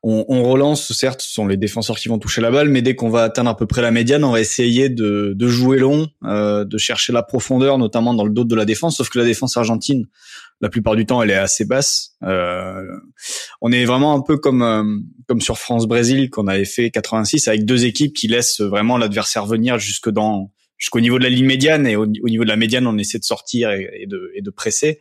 on, 0.03 0.25
on, 0.29 0.43
relance, 0.43 0.91
certes, 0.95 1.21
ce 1.21 1.31
sont 1.31 1.47
les 1.47 1.59
défenseurs 1.59 1.99
qui 1.99 2.09
vont 2.09 2.19
toucher 2.19 2.41
la 2.41 2.51
balle, 2.51 2.71
mais 2.71 2.81
dès 2.81 2.95
qu'on 2.95 3.11
va 3.11 3.25
atteindre 3.25 3.51
à 3.51 3.57
peu 3.57 3.67
près 3.67 3.83
la 3.83 3.91
médiane, 3.91 4.25
on 4.25 4.33
va 4.33 4.41
essayer 4.41 4.89
de 4.89 5.35
de 5.37 5.47
jouer 5.47 5.79
long, 5.79 6.09
euh, 6.25 6.65
de 6.65 6.79
chercher 6.79 7.13
la 7.13 7.23
profondeur, 7.23 7.77
notamment 7.77 8.15
dans 8.15 8.25
le 8.25 8.33
dos 8.33 8.45
de 8.45 8.57
la 8.57 8.65
défense. 8.65 8.97
Sauf 8.97 9.11
que 9.11 9.19
la 9.19 9.27
défense 9.27 9.59
argentine, 9.59 10.07
la 10.63 10.71
plupart 10.71 10.97
du 10.97 11.05
temps, 11.05 11.23
elle 11.23 11.33
est 11.33 11.35
assez 11.35 11.67
basse. 11.67 12.13
Euh, 12.23 12.83
on 13.61 13.73
est 13.73 13.85
vraiment 13.85 14.15
un 14.15 14.23
peu 14.23 14.39
comme 14.39 14.63
euh, 14.63 14.85
comme 15.29 15.43
sur 15.43 15.59
France 15.59 15.87
Brésil 15.87 16.31
qu'on 16.31 16.47
avait 16.47 16.65
fait 16.65 16.91
86 16.91 17.47
avec 17.47 17.67
deux 17.67 17.85
équipes 17.85 18.15
qui 18.15 18.27
laissent 18.27 18.63
vraiment 18.63 18.97
l'adversaire 18.97 19.45
venir 19.45 19.79
jusque 19.79 20.09
dans 20.09 20.51
jusqu'au 20.85 21.01
niveau 21.01 21.19
de 21.19 21.25
la 21.25 21.31
ligne 21.31 21.47
médiane 21.47 21.87
et 21.87 21.97
au, 21.97 22.07
niveau 22.07 22.45
de 22.45 22.49
la 22.51 22.57
médiane, 22.57 22.87
on 22.87 22.99
essaie 22.99 23.19
de 23.19 23.25
sortir 23.25 23.71
et, 23.71 24.05
de, 24.07 24.31
et 24.35 24.43
de 24.43 24.51
presser. 24.51 25.01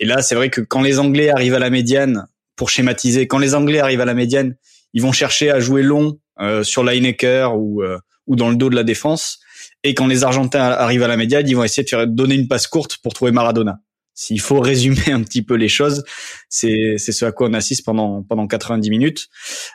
Et 0.00 0.04
là, 0.04 0.20
c'est 0.20 0.34
vrai 0.34 0.50
que 0.50 0.60
quand 0.60 0.82
les 0.82 0.98
Anglais 0.98 1.30
arrivent 1.30 1.54
à 1.54 1.60
la 1.60 1.70
médiane, 1.70 2.26
pour 2.56 2.70
schématiser, 2.70 3.28
quand 3.28 3.38
les 3.38 3.54
Anglais 3.54 3.78
arrivent 3.78 4.00
à 4.00 4.04
la 4.04 4.14
médiane, 4.14 4.56
ils 4.94 5.00
vont 5.00 5.12
chercher 5.12 5.52
à 5.52 5.60
jouer 5.60 5.82
long 5.82 6.18
euh, 6.40 6.64
sur 6.64 6.82
Lineker 6.82 7.56
ou 7.56 7.82
euh, 7.82 7.98
ou 8.26 8.34
dans 8.34 8.50
le 8.50 8.56
dos 8.56 8.68
de 8.68 8.74
la 8.74 8.82
défense. 8.82 9.38
Et 9.84 9.94
quand 9.94 10.08
les 10.08 10.24
Argentins 10.24 10.60
arrivent 10.60 11.04
à 11.04 11.08
la 11.08 11.16
médiane, 11.16 11.48
ils 11.48 11.54
vont 11.54 11.62
essayer 11.64 11.84
de 11.84 11.88
faire 11.88 12.08
donner 12.08 12.34
une 12.34 12.48
passe 12.48 12.66
courte 12.66 12.96
pour 12.96 13.14
trouver 13.14 13.30
Maradona. 13.30 13.78
S'il 14.14 14.40
faut 14.40 14.60
résumer 14.72 15.12
un 15.12 15.22
petit 15.22 15.42
peu 15.42 15.54
les 15.54 15.68
choses, 15.68 16.02
c'est 16.48 16.98
ce 16.98 17.24
à 17.24 17.30
quoi 17.30 17.48
on 17.48 17.54
assiste 17.54 17.84
pendant 17.84 18.24
pendant 18.24 18.48
90 18.48 18.90
minutes. 18.90 19.28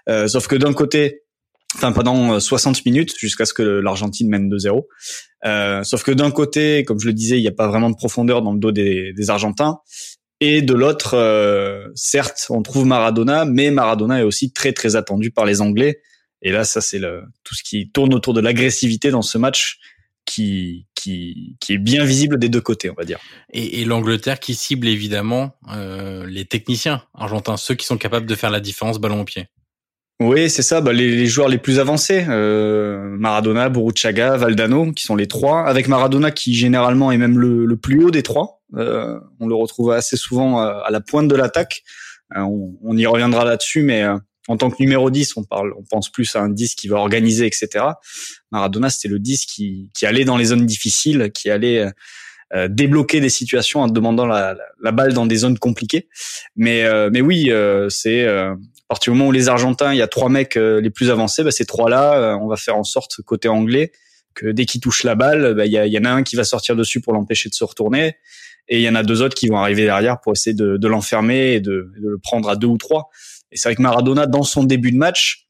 Euh, 0.10 0.28
sauf 0.28 0.48
que 0.48 0.58
d'un 0.58 0.74
côté, 0.74 1.22
enfin 1.76 1.92
pendant 1.92 2.40
60 2.40 2.86
minutes 2.86 3.14
jusqu'à 3.18 3.46
ce 3.46 3.54
que 3.54 3.62
l'Argentine 3.62 4.30
mène 4.30 4.50
2-0. 4.50 4.84
Euh, 5.46 5.84
sauf 5.84 6.04
que 6.04 6.12
d'un 6.12 6.32
côté, 6.32 6.84
comme 6.84 7.00
je 7.00 7.08
le 7.08 7.14
disais, 7.14 7.38
il 7.38 7.42
n'y 7.42 7.48
a 7.48 7.54
pas 7.54 7.68
vraiment 7.68 7.90
de 7.90 7.96
profondeur 7.96 8.42
dans 8.42 8.54
le 8.54 8.60
dos 8.60 8.72
des, 8.72 9.14
des 9.14 9.30
Argentins. 9.30 9.80
Et 10.40 10.62
de 10.62 10.74
l'autre, 10.74 11.16
euh, 11.16 11.88
certes, 11.96 12.48
on 12.50 12.62
trouve 12.62 12.86
Maradona, 12.86 13.46
mais 13.46 13.72
Maradona 13.72 14.20
est 14.20 14.24
aussi 14.24 14.52
très 14.52 14.72
très 14.72 14.96
attendu 14.96 15.32
par 15.32 15.46
les 15.46 15.62
Anglais. 15.62 16.02
Et 16.42 16.52
là, 16.52 16.64
ça 16.64 16.82
c'est 16.82 17.00
tout 17.44 17.56
ce 17.56 17.64
qui 17.64 17.90
tourne 17.90 18.14
autour 18.14 18.34
de 18.34 18.42
l'agressivité 18.42 19.10
dans 19.10 19.24
ce 19.24 19.38
match 19.38 19.80
qui 20.26 20.86
qui 20.94 21.56
qui 21.60 21.74
est 21.74 21.78
bien 21.80 22.04
visible 22.04 22.38
des 22.38 22.50
deux 22.50 22.62
côtés, 22.62 22.92
on 22.92 22.94
va 22.94 23.06
dire. 23.06 23.18
Et, 23.52 23.82
et 23.82 23.86
l'Angleterre 23.86 24.40
qui 24.40 24.54
cible 24.54 24.88
évidemment 24.88 25.56
euh, 25.72 26.28
les 26.28 26.46
techniciens 26.46 27.04
argentins, 27.16 27.58
ceux 27.58 27.74
qui 27.74 27.88
sont 27.88 27.98
capables 27.98 28.28
de 28.28 28.36
faire 28.36 28.52
la 28.52 28.60
différence 28.60 29.00
ballon 29.00 29.22
au 29.22 29.26
pied. 29.26 29.48
Oui, 30.20 30.50
c'est 30.50 30.64
ça. 30.64 30.82
Bah, 30.82 30.94
les, 30.94 31.16
les, 31.16 31.28
joueurs 31.28 31.48
les 31.48 31.60
plus 31.60 31.80
avancés, 31.80 32.26
euh, 32.28 33.16
Maradona, 33.20 33.70
Burruchaga, 33.70 34.36
Valdano, 34.36 34.92
qui 34.92 35.04
sont 35.04 35.16
les 35.16 35.28
trois. 35.28 35.68
Avec 35.68 35.88
Maradona 35.88 36.32
qui 36.32 36.56
généralement 36.56 37.12
est 37.12 37.18
même 37.18 37.38
le, 37.38 37.66
le 37.66 37.78
plus 37.78 38.04
haut 38.04 38.10
des 38.10 38.24
trois. 38.24 38.62
Euh, 38.76 39.20
on 39.40 39.48
le 39.48 39.54
retrouve 39.54 39.92
assez 39.92 40.18
souvent 40.18 40.60
euh, 40.60 40.80
à, 40.84 40.90
la 40.90 41.02
pointe 41.02 41.28
de 41.28 41.36
l'attaque. 41.36 41.84
Euh, 42.36 42.42
on, 42.42 42.76
on, 42.82 42.98
y 42.98 43.06
reviendra 43.06 43.46
là-dessus, 43.46 43.84
mais 43.84 44.02
euh, 44.02 44.18
en 44.48 44.58
tant 44.58 44.72
que 44.72 44.78
numéro 44.80 45.12
10, 45.12 45.38
on 45.38 45.44
parle, 45.44 45.74
on 45.78 45.84
pense 45.84 46.12
plus 46.12 46.36
à 46.36 46.42
un 46.42 46.50
10 46.50 46.74
qui 46.74 46.88
va 46.88 46.98
organiser, 46.98 47.46
etc. 47.46 47.86
Maradona, 48.52 48.90
c'était 48.90 49.10
le 49.10 49.20
10 49.20 49.46
qui, 49.46 49.92
qui 49.94 50.08
allait 50.08 50.26
dans 50.26 50.38
les 50.38 50.46
zones 50.46 50.66
difficiles, 50.66 51.32
qui 51.34 51.50
allait 51.50 51.86
débloquer 52.70 53.20
des 53.20 53.28
situations 53.28 53.82
en 53.82 53.90
demandant 53.90 54.26
la, 54.26 54.56
la, 54.82 54.92
balle 54.94 55.12
dans 55.12 55.26
des 55.26 55.36
zones 55.36 55.60
compliquées. 55.60 56.08
Mais, 56.56 56.86
mais 57.10 57.20
oui, 57.20 57.52
c'est 57.90 58.26
à 58.90 58.94
partir 58.94 59.12
du 59.12 59.20
moment 59.20 59.30
où 59.30 59.34
les 59.34 59.50
Argentins, 59.50 59.94
il 59.94 59.98
y 59.98 60.02
a 60.02 60.08
trois 60.08 60.30
mecs 60.30 60.56
euh, 60.56 60.80
les 60.80 60.90
plus 60.90 61.10
avancés, 61.10 61.44
bah, 61.44 61.52
ces 61.52 61.66
trois-là, 61.66 62.18
euh, 62.18 62.38
on 62.38 62.48
va 62.48 62.56
faire 62.56 62.78
en 62.78 62.86
sorte 62.86 63.22
côté 63.22 63.50
anglais 63.50 63.92
que 64.34 64.48
dès 64.48 64.66
qu'ils 64.66 64.80
touchent 64.80 65.04
la 65.04 65.16
balle, 65.16 65.56
bah, 65.56 65.66
il 65.66 65.72
y, 65.72 65.76
y, 65.76 65.98
en 65.98 66.06
a 66.06 66.12
un 66.12 66.24
qui 66.24 66.38
va 66.38 66.46
sortir 66.46 66.78
dessus 66.78 67.02
pour 67.02 67.12
l'empêcher 67.12 67.50
de 67.50 67.54
se 67.54 67.66
retourner, 67.66 68.16
et 68.70 68.78
il 68.78 68.82
y 68.82 68.88
en 68.88 68.96
a 68.96 69.04
deux 69.04 69.22
autres 69.22 69.36
qui 69.36 69.48
vont 69.48 69.58
arriver 69.58 69.84
derrière 69.84 70.22
pour 70.22 70.32
essayer 70.32 70.54
de, 70.54 70.78
de 70.78 70.88
l'enfermer 70.88 71.54
et 71.54 71.60
de, 71.60 71.92
de, 72.00 72.10
le 72.10 72.18
prendre 72.18 72.50
à 72.50 72.56
deux 72.56 72.68
ou 72.68 72.78
trois. 72.78 73.10
Et 73.52 73.58
c'est 73.58 73.68
vrai 73.68 73.76
que 73.76 73.82
Maradona, 73.82 74.26
dans 74.26 74.44
son 74.44 74.64
début 74.64 74.92
de 74.92 74.98
match, 74.98 75.48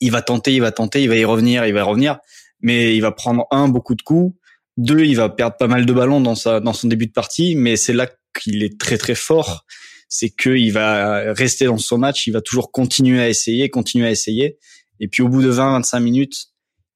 il 0.00 0.10
va 0.10 0.22
tenter, 0.22 0.54
il 0.54 0.60
va 0.60 0.72
tenter, 0.72 1.02
il 1.02 1.08
va 1.08 1.16
y 1.16 1.24
revenir, 1.24 1.66
il 1.66 1.74
va 1.74 1.80
y 1.80 1.82
revenir, 1.82 2.18
mais 2.60 2.96
il 2.96 3.00
va 3.00 3.12
prendre 3.12 3.46
un 3.50 3.68
beaucoup 3.68 3.94
de 3.94 4.02
coups, 4.02 4.34
deux, 4.78 5.04
il 5.04 5.16
va 5.16 5.28
perdre 5.28 5.56
pas 5.58 5.68
mal 5.68 5.84
de 5.84 5.92
ballons 5.92 6.20
dans 6.20 6.34
sa 6.34 6.60
dans 6.60 6.72
son 6.72 6.88
début 6.88 7.06
de 7.06 7.12
partie, 7.12 7.56
mais 7.56 7.76
c'est 7.76 7.92
là 7.92 8.08
qu'il 8.38 8.62
est 8.62 8.80
très 8.80 8.96
très 8.96 9.14
fort 9.14 9.64
c'est 10.08 10.30
qu'il 10.30 10.72
va 10.72 11.32
rester 11.32 11.66
dans 11.66 11.78
son 11.78 11.98
match, 11.98 12.26
il 12.26 12.32
va 12.32 12.40
toujours 12.40 12.70
continuer 12.70 13.20
à 13.20 13.28
essayer, 13.28 13.68
continuer 13.68 14.06
à 14.06 14.10
essayer. 14.10 14.58
Et 15.00 15.08
puis 15.08 15.22
au 15.22 15.28
bout 15.28 15.42
de 15.42 15.52
20-25 15.52 16.00
minutes, 16.00 16.46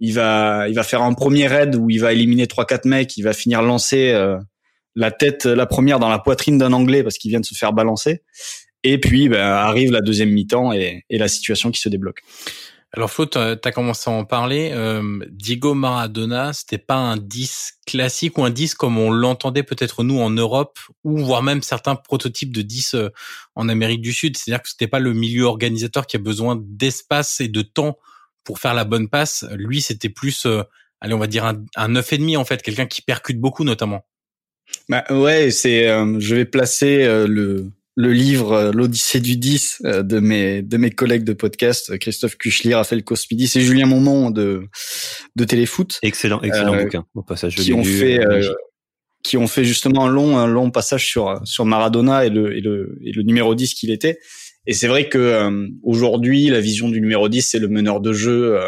il 0.01 0.15
va, 0.15 0.67
il 0.69 0.75
va 0.75 0.83
faire 0.83 1.03
un 1.03 1.15
premier 1.15 1.47
raid 1.47 1.75
où 1.75 1.91
il 1.91 2.01
va 2.01 2.13
éliminer 2.13 2.47
trois 2.47 2.65
quatre 2.65 2.85
mecs, 2.85 3.17
il 3.17 3.23
va 3.23 3.33
finir 3.33 3.63
lancer 3.63 4.11
euh, 4.11 4.39
la 4.95 5.11
tête, 5.11 5.47
la 5.47 5.67
première 5.67 5.99
dans 5.99 6.09
la 6.09 6.19
poitrine 6.19 6.59
d'un 6.59 6.73
Anglais 6.73 7.03
parce 7.03 7.19
qu'il 7.19 7.31
vient 7.31 7.41
de 7.41 7.45
se 7.47 7.55
faire 7.55 7.73
balancer. 7.73 8.23
Et 8.85 8.99
puis 8.99 9.29
ben, 9.29 9.41
arrive 9.41 9.91
la 9.91 10.01
deuxième 10.01 10.31
mi-temps 10.31 10.73
et, 10.73 11.05
et 11.11 11.19
la 11.19 11.29
situation 11.29 11.71
qui 11.71 11.81
se 11.81 11.89
débloque. 11.89 12.23
Alors 12.95 13.11
Flo, 13.11 13.27
tu 13.27 13.39
as 13.39 13.73
commencé 13.73 14.09
à 14.09 14.15
en 14.15 14.25
parler. 14.25 14.71
Euh, 14.73 15.19
Diego 15.31 15.75
Maradona, 15.75 16.55
c'était 16.55 16.79
pas 16.79 16.97
un 16.97 17.19
10 17.19 17.81
classique 17.87 18.39
ou 18.39 18.45
un 18.45 18.51
10 18.51 18.75
comme 18.75 18.97
on 18.97 19.11
l'entendait 19.11 19.63
peut-être 19.63 20.03
nous 20.05 20.19
en 20.19 20.31
Europe 20.31 20.79
ou 21.05 21.19
voire 21.19 21.43
même 21.43 21.61
certains 21.63 21.97
prototypes 21.97 22.55
de 22.55 22.63
10 22.63 22.95
euh, 22.95 23.09
en 23.55 23.69
Amérique 23.69 24.01
du 24.01 24.15
Sud. 24.15 24.39
C'est-à-dire 24.39 24.63
que 24.63 24.71
c'était 24.71 24.89
pas 24.89 25.01
le 25.01 25.13
milieu 25.13 25.45
organisateur 25.45 26.07
qui 26.07 26.17
a 26.17 26.19
besoin 26.19 26.59
d'espace 26.59 27.41
et 27.41 27.49
de 27.49 27.61
temps 27.61 27.99
pour 28.43 28.59
faire 28.59 28.73
la 28.73 28.85
bonne 28.85 29.11
passe. 29.11 29.45
Lui, 29.53 29.83
c'était 29.83 30.09
plus, 30.09 30.47
euh, 30.47 30.63
allez, 31.03 31.13
on 31.13 31.19
va 31.19 31.27
dire 31.27 31.45
un, 31.45 31.63
un 31.77 31.91
9,5 31.91 32.39
en 32.39 32.47
fait, 32.47 32.63
quelqu'un 32.63 32.87
qui 32.87 33.03
percute 33.03 33.39
beaucoup 33.39 33.65
notamment. 33.65 34.07
Bah 34.89 35.05
ouais, 35.11 35.51
c'est, 35.51 35.89
euh, 35.89 36.19
je 36.21 36.35
vais 36.35 36.47
placer 36.47 37.05
le 37.27 37.71
le 37.99 38.13
livre 38.13 38.53
euh, 38.53 38.71
L'Odyssée 38.73 39.19
du 39.19 39.37
10 39.37 39.83
euh, 39.85 40.03
de 40.05 40.21
mes 40.21 40.63
de 40.63 40.77
mes 40.77 40.91
collègues 40.91 41.25
de 41.25 41.33
podcast 41.33 41.99
Christophe 41.99 42.37
Kuchli, 42.37 42.73
Raphaël 42.73 43.03
Cosmidis 43.03 43.51
et 43.57 43.61
Julien 43.61 43.87
Momont 43.87 44.31
de 44.31 44.69
de 45.35 45.45
Téléfoot. 45.45 45.99
Excellent, 46.03 46.41
excellent 46.43 46.75
euh, 46.75 46.85
bouquin. 46.85 47.05
Au 47.17 47.23
passage, 47.23 47.57
qui 47.57 47.73
ont 47.73 47.83
fait 47.83 48.21
qui 49.25 49.37
ont 49.37 49.49
fait 49.49 49.65
justement 49.65 50.07
un 50.07 50.09
long 50.09 50.39
un 50.39 50.47
long 50.47 50.71
passage 50.71 51.07
sur 51.07 51.41
sur 51.45 51.65
Maradona 51.65 52.25
et 52.25 52.31
le 52.31 52.57
et 52.57 52.61
le 52.61 53.01
et 53.05 53.11
le 53.11 53.23
numéro 53.25 53.57
10 53.57 53.75
qu'il 53.75 53.91
était. 53.91 54.21
Et 54.69 54.75
c'est 54.75 54.87
vrai 54.87 55.09
que 55.09 55.51
aujourd'hui, 55.83 56.51
la 56.51 56.61
vision 56.61 56.89
du 56.89 57.01
numéro 57.01 57.29
10, 57.29 57.43
c'est 57.43 57.59
le 57.59 57.69
meneur 57.69 58.01
de 58.01 58.13
jeu 58.13 58.61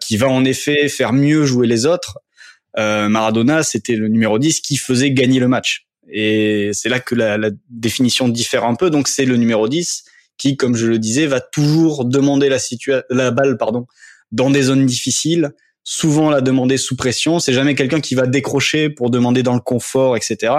qui 0.00 0.16
va 0.16 0.28
en 0.28 0.44
effet 0.44 0.88
faire 0.88 1.12
mieux 1.12 1.46
jouer 1.46 1.68
les 1.68 1.86
autres. 1.86 2.18
Maradona, 2.76 3.62
c'était 3.62 3.94
le 3.94 4.08
numéro 4.08 4.40
10 4.40 4.60
qui 4.60 4.76
faisait 4.76 5.12
gagner 5.12 5.38
le 5.38 5.46
match. 5.46 5.86
Et 6.10 6.70
c'est 6.72 6.88
là 6.88 7.00
que 7.00 7.14
la, 7.14 7.38
la, 7.38 7.50
définition 7.70 8.28
diffère 8.28 8.64
un 8.64 8.74
peu. 8.74 8.90
Donc 8.90 9.08
c'est 9.08 9.24
le 9.24 9.36
numéro 9.36 9.68
10 9.68 10.04
qui, 10.36 10.56
comme 10.56 10.74
je 10.74 10.86
le 10.86 10.98
disais, 10.98 11.26
va 11.26 11.40
toujours 11.40 12.04
demander 12.04 12.48
la, 12.48 12.58
la 13.10 13.30
balle 13.30 13.56
pardon, 13.56 13.86
dans 14.32 14.50
des 14.50 14.62
zones 14.62 14.86
difficiles, 14.86 15.50
souvent 15.84 16.30
la 16.30 16.40
demander 16.40 16.76
sous 16.76 16.96
pression. 16.96 17.38
C'est 17.38 17.52
jamais 17.52 17.74
quelqu'un 17.74 18.00
qui 18.00 18.14
va 18.14 18.26
décrocher 18.26 18.90
pour 18.90 19.10
demander 19.10 19.42
dans 19.42 19.54
le 19.54 19.60
confort, 19.60 20.16
etc. 20.16 20.52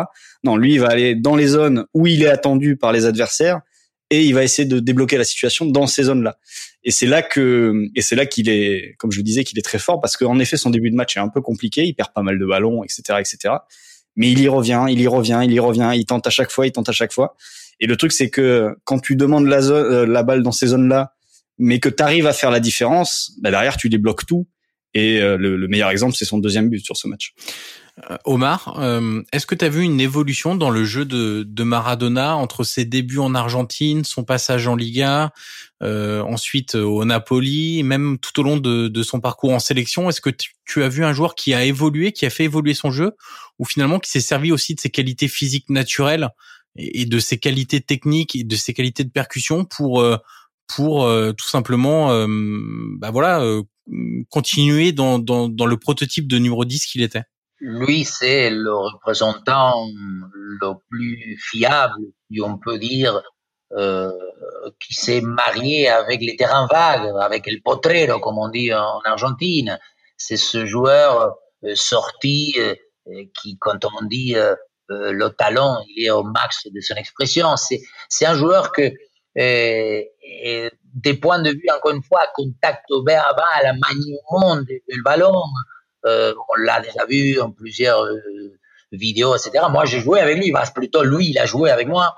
Non, 0.44 0.56
lui, 0.56 0.74
il 0.74 0.80
va 0.80 0.88
aller 0.88 1.16
dans 1.16 1.36
les 1.36 1.48
zones 1.48 1.86
où 1.94 2.08
il 2.08 2.24
est 2.24 2.30
attendu 2.30 2.78
par 2.78 2.92
les 2.92 3.06
adversaires 3.06 3.62
et 4.12 4.24
il 4.24 4.34
va 4.34 4.44
essayer 4.44 4.68
de 4.68 4.80
débloquer 4.80 5.18
la 5.18 5.24
situation 5.24 5.66
dans 5.66 5.88
ces 5.88 6.04
zones-là. 6.04 6.38
Et 6.84 6.92
c'est 6.92 7.08
là 7.08 7.24
que, 7.24 7.74
et 7.96 8.02
c'est 8.02 8.16
là 8.16 8.28
qu'il 8.28 8.48
est, 8.50 8.96
comme 9.00 9.12
je 9.12 9.18
le 9.18 9.24
disais, 9.24 9.44
qu'il 9.44 9.58
est 9.58 9.64
très 9.64 9.80
fort 9.80 10.00
parce 10.00 10.16
qu'en 10.16 10.38
effet, 10.38 10.58
son 10.58 10.70
début 10.70 10.92
de 10.92 10.96
match 10.96 11.18
est 11.18 11.20
un 11.20 11.30
peu 11.30 11.42
compliqué. 11.42 11.84
Il 11.84 11.96
perd 11.96 12.14
pas 12.14 12.22
mal 12.22 12.38
de 12.38 12.46
ballons, 12.46 12.84
etc., 12.84 13.20
etc 13.20 13.56
mais 14.16 14.32
il 14.32 14.40
y 14.40 14.48
revient, 14.48 14.86
il 14.90 15.00
y 15.00 15.08
revient, 15.08 15.42
il 15.44 15.52
y 15.52 15.60
revient, 15.60 15.92
il 15.96 16.06
tente 16.06 16.26
à 16.28 16.30
chaque 16.30 16.52
fois, 16.52 16.68
il 16.68 16.72
tente 16.72 16.90
à 16.90 16.94
chaque 16.94 17.14
fois. 17.14 17.36
Et 17.80 17.88
le 17.88 17.98
truc, 17.98 18.12
c'est 18.12 18.30
que 18.30 18.76
quand 18.86 19.00
tu 19.00 19.16
demandes 19.16 19.48
la, 19.48 19.62
zone, 19.62 19.86
euh, 19.86 20.06
la 20.06 20.24
balle 20.24 20.44
dans 20.44 20.52
ces 20.52 20.68
zones-là, 20.68 21.14
mais 21.58 21.80
que 21.80 21.90
tu 21.90 22.02
arrives 22.02 22.28
à 22.28 22.34
faire 22.34 22.52
la 22.52 22.60
différence, 22.60 23.34
bah 23.42 23.52
derrière, 23.52 23.78
tu 23.78 23.90
débloques 23.90 24.26
tout. 24.26 24.48
Et 24.94 25.22
euh, 25.22 25.38
le, 25.38 25.58
le, 25.58 25.68
meilleur 25.68 25.90
exemple, 25.90 26.16
c'est 26.16 26.26
son 26.26 26.38
deuxième 26.38 26.70
but 26.70 26.84
sur 26.84 26.96
ce 26.96 27.08
match. 27.08 27.34
Euh, 28.12 28.18
Omar, 28.26 28.78
euh, 28.80 29.22
est-ce 29.32 29.46
que 29.46 29.56
tu 29.56 29.64
as 29.64 29.70
vu 29.70 29.82
une 29.82 30.02
évolution 30.02 30.56
dans 30.56 30.70
le 30.70 30.84
jeu 30.84 31.06
de, 31.06 31.64
Maradona 31.64 32.36
entre 32.36 32.64
ses 32.64 32.84
débuts 32.84 33.20
en 33.20 33.34
Argentine, 33.34 34.04
son 34.04 34.24
passage 34.26 34.68
en 34.68 34.76
Liga, 34.76 35.32
euh, 35.82 36.22
ensuite 36.22 36.76
au 36.76 37.06
Napoli, 37.06 37.84
même 37.84 38.18
tout 38.20 38.38
au 38.40 38.44
long 38.44 38.58
de, 38.58 39.04
son 39.04 39.22
parcours 39.22 39.54
en 39.54 39.60
sélection? 39.60 40.10
Est-ce 40.10 40.22
que 40.22 40.30
tu, 40.30 40.84
as 40.84 40.90
vu 40.90 41.06
un 41.06 41.14
joueur 41.14 41.36
qui 41.36 41.54
a 41.54 41.64
évolué, 41.64 42.12
qui 42.12 42.26
a 42.26 42.30
fait 42.30 42.44
évoluer 42.44 42.74
son 42.74 42.92
jeu, 42.92 43.14
ou 43.60 43.66
finalement 43.66 44.00
qui 44.00 44.12
s'est 44.12 44.20
servi 44.20 44.52
aussi 44.52 44.76
de 44.76 44.80
ses 44.82 44.90
qualités 44.90 45.30
physiques 45.30 45.70
naturelles 45.70 46.30
et, 46.76 47.06
de 47.06 47.20
ses 47.20 47.38
qualités 47.38 47.80
techniques 47.80 48.36
et 48.36 48.44
de 48.44 48.56
ses 48.58 48.74
qualités 48.74 49.06
de 49.06 49.12
percussion 49.12 49.64
pour 49.64 50.06
pour 50.68 51.10
tout 51.38 51.48
simplement 51.48 52.28
bah 52.98 53.12
voilà 53.12 53.42
continuer 54.30 54.92
dans, 54.92 55.20
dans, 55.20 55.48
dans 55.48 55.66
le 55.68 55.78
prototype 55.78 56.28
de 56.28 56.38
numéro 56.38 56.66
10 56.66 56.86
qu'il 56.86 57.02
était? 57.02 57.24
Lui, 57.60 58.04
c'est 58.04 58.50
le 58.50 58.74
représentant 58.74 59.88
le 60.34 60.74
plus 60.90 61.38
fiable, 61.42 62.02
si 62.30 62.42
on 62.42 62.58
peut 62.58 62.78
dire, 62.78 63.22
euh, 63.74 64.12
qui 64.80 64.94
s'est 64.94 65.22
marié 65.22 65.90
avec 65.90 66.22
les 66.22 66.36
terrains 66.36 66.68
vagues, 66.68 67.12
avec 67.20 67.48
le 67.48 67.60
potrero, 67.64 68.20
comme 68.20 68.38
on 68.38 68.50
dit 68.50 68.74
en 68.74 69.00
Argentine. 69.06 69.80
C'est 70.18 70.38
ce 70.38 70.66
joueur 70.66 71.36
euh, 71.64 71.76
sorti 71.76 72.56
euh, 73.08 73.24
qui, 73.40 73.58
quand 73.60 73.86
on 73.86 74.06
dit 74.06 74.36
euh, 74.36 74.56
euh, 74.90 75.12
le 75.12 75.30
talent, 75.30 75.78
il 75.90 76.06
est 76.06 76.10
au 76.10 76.24
max 76.24 76.66
de 76.66 76.82
son 76.82 76.96
expression. 76.96 77.56
C'est, 77.56 78.26
un 78.26 78.34
joueur 78.34 78.72
que, 78.72 78.92
des 79.36 81.14
points 81.22 81.42
de 81.42 81.52
vue, 81.52 81.68
encore 81.76 81.92
une 81.92 82.04
fois, 82.04 82.22
contact 82.34 82.86
au 82.90 83.04
bas, 83.04 83.22
la 83.62 83.74
maniement 83.74 84.62
du 84.62 85.02
ballon, 85.04 85.36
euh, 85.36 85.75
on 86.06 86.62
l'a 86.62 86.82
déjà 86.82 87.06
vu 87.06 87.40
en 87.40 87.52
plusieurs 87.52 88.04
euh, 88.04 88.20
vidéos, 88.92 89.36
etc. 89.36 89.66
Moi, 89.70 89.86
j'ai 89.86 90.00
joué 90.00 90.20
avec 90.20 90.38
lui. 90.38 90.52
Bah, 90.52 90.64
plutôt 90.74 91.04
lui, 91.04 91.30
il 91.30 91.40
a 91.40 91.46
joué 91.46 91.72
avec 91.72 91.88
moi. 91.88 92.16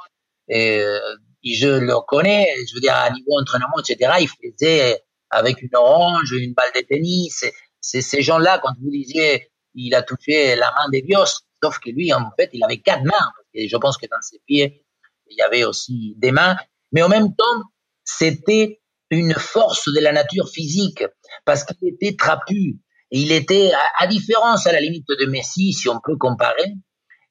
Et, 0.47 0.79
euh, 0.79 0.99
je 1.43 1.69
le 1.69 2.05
connais. 2.05 2.45
Je 2.67 2.75
veux 2.75 2.81
dire, 2.81 2.95
à 2.95 3.09
niveau 3.09 3.39
entraînement, 3.39 3.79
etc. 3.79 4.13
Il 4.19 4.27
faisait 4.27 5.01
avec 5.29 5.61
une 5.61 5.75
orange, 5.75 6.33
une 6.33 6.53
balle 6.53 6.71
de 6.75 6.81
tennis. 6.81 7.45
C'est 7.79 8.01
ces 8.01 8.21
gens-là, 8.21 8.59
quand 8.61 8.73
vous 8.81 8.89
disiez 8.89 9.49
il 9.77 9.93
a 9.95 10.01
touché 10.01 10.55
la 10.55 10.71
main 10.71 10.89
de 10.91 11.05
Dios, 11.05 11.43
sauf 11.63 11.79
que 11.79 11.89
lui, 11.91 12.11
en 12.11 12.31
fait, 12.37 12.49
il 12.53 12.63
avait 12.63 12.79
quatre 12.79 13.03
mains. 13.03 13.31
Et 13.53 13.69
je 13.69 13.77
pense 13.77 13.97
que 13.97 14.07
dans 14.07 14.21
ses 14.21 14.39
pieds, 14.45 14.85
il 15.29 15.37
y 15.37 15.41
avait 15.41 15.63
aussi 15.63 16.15
des 16.17 16.31
mains. 16.31 16.57
Mais 16.91 17.01
en 17.01 17.09
même 17.09 17.35
temps, 17.35 17.63
c'était 18.03 18.81
une 19.09 19.33
force 19.33 19.91
de 19.93 19.99
la 19.99 20.11
nature 20.11 20.49
physique, 20.49 21.03
parce 21.45 21.63
qu'il 21.63 21.77
était 21.87 22.15
trapu. 22.15 22.79
Il 23.11 23.31
était, 23.31 23.71
à, 23.99 24.07
différence 24.07 24.67
à 24.67 24.71
la 24.71 24.81
limite 24.81 25.07
de 25.07 25.25
Messi, 25.25 25.73
si 25.73 25.87
on 25.87 25.99
peut 26.03 26.17
comparer, 26.17 26.73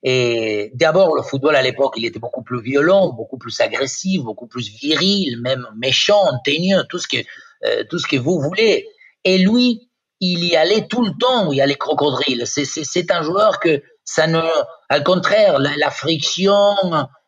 et 0.02 0.70
d'abord, 0.74 1.16
le 1.16 1.22
football 1.22 1.56
à 1.56 1.62
l'époque, 1.62 1.94
il 1.96 2.04
était 2.04 2.20
beaucoup 2.20 2.42
plus 2.42 2.62
violent, 2.62 3.12
beaucoup 3.12 3.38
plus 3.38 3.60
agressif, 3.60 4.22
beaucoup 4.22 4.46
plus 4.46 4.68
viril, 4.68 5.40
même 5.40 5.66
méchant, 5.76 6.24
teigneux, 6.44 6.84
tout 6.88 6.98
ce 6.98 7.08
que, 7.08 7.16
euh, 7.64 7.82
tout 7.90 7.98
ce 7.98 8.06
que 8.06 8.16
vous 8.16 8.40
voulez. 8.40 8.86
Et 9.24 9.38
lui, 9.38 9.90
il 10.20 10.44
y 10.44 10.54
allait 10.54 10.86
tout 10.86 11.04
le 11.04 11.10
temps 11.18 11.48
où 11.48 11.52
il 11.52 11.56
y 11.56 11.60
a 11.60 11.66
les 11.66 11.74
crocodiles. 11.74 12.44
C'est 12.46 13.10
un 13.10 13.22
joueur 13.22 13.58
que 13.58 13.82
ça 14.04 14.26
ne, 14.28 14.38
au 14.38 15.02
contraire, 15.02 15.58
la, 15.58 15.90
friction, 15.90 16.76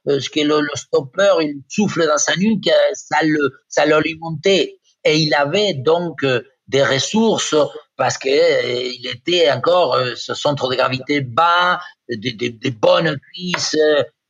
euh, 0.09 0.21
ce 0.21 0.31
que 0.31 0.41
le, 0.41 0.61
le, 0.61 0.77
stopper, 0.77 1.35
il 1.41 1.63
souffle 1.69 2.07
dans 2.07 2.19
sa 2.19 2.37
nuque, 2.37 2.71
ça 2.95 3.19
le, 3.25 3.51
ça 3.69 3.87
l'alimentait. 3.87 4.79
Et 5.05 5.19
il 5.19 5.35
avait 5.35 5.75
donc 5.75 6.23
euh, 6.23 6.43
des 6.69 6.85
ressources 6.85 7.57
parce 7.99 8.17
que 8.17 8.29
euh, 8.29 8.93
il 8.97 9.07
était 9.09 9.51
encore 9.51 9.95
euh, 9.95 10.15
ce 10.15 10.33
centre 10.33 10.71
de 10.71 10.77
gravité 10.77 11.21
bas, 11.21 11.81
des, 12.09 12.71
bonnes 12.71 13.19
cuisses, 13.19 13.77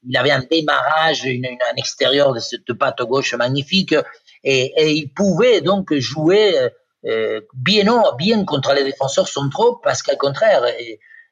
il 0.08 0.16
avait 0.16 0.30
un 0.30 0.42
démarrage, 0.50 1.24
un 1.26 1.76
extérieur 1.76 2.32
de 2.32 2.40
cette 2.40 2.72
patte 2.72 3.02
gauche 3.02 3.34
magnifique, 3.34 3.94
et, 4.42 4.72
il 4.90 5.12
pouvait 5.12 5.60
donc 5.60 5.94
jouer 5.94 6.56
euh, 7.04 7.40
bien 7.54 8.02
bien 8.16 8.44
contre 8.44 8.72
les 8.72 8.84
défenseurs 8.84 9.28
centraux, 9.28 9.76
parce 9.76 10.02
qu'au 10.02 10.16
contraire, 10.16 10.64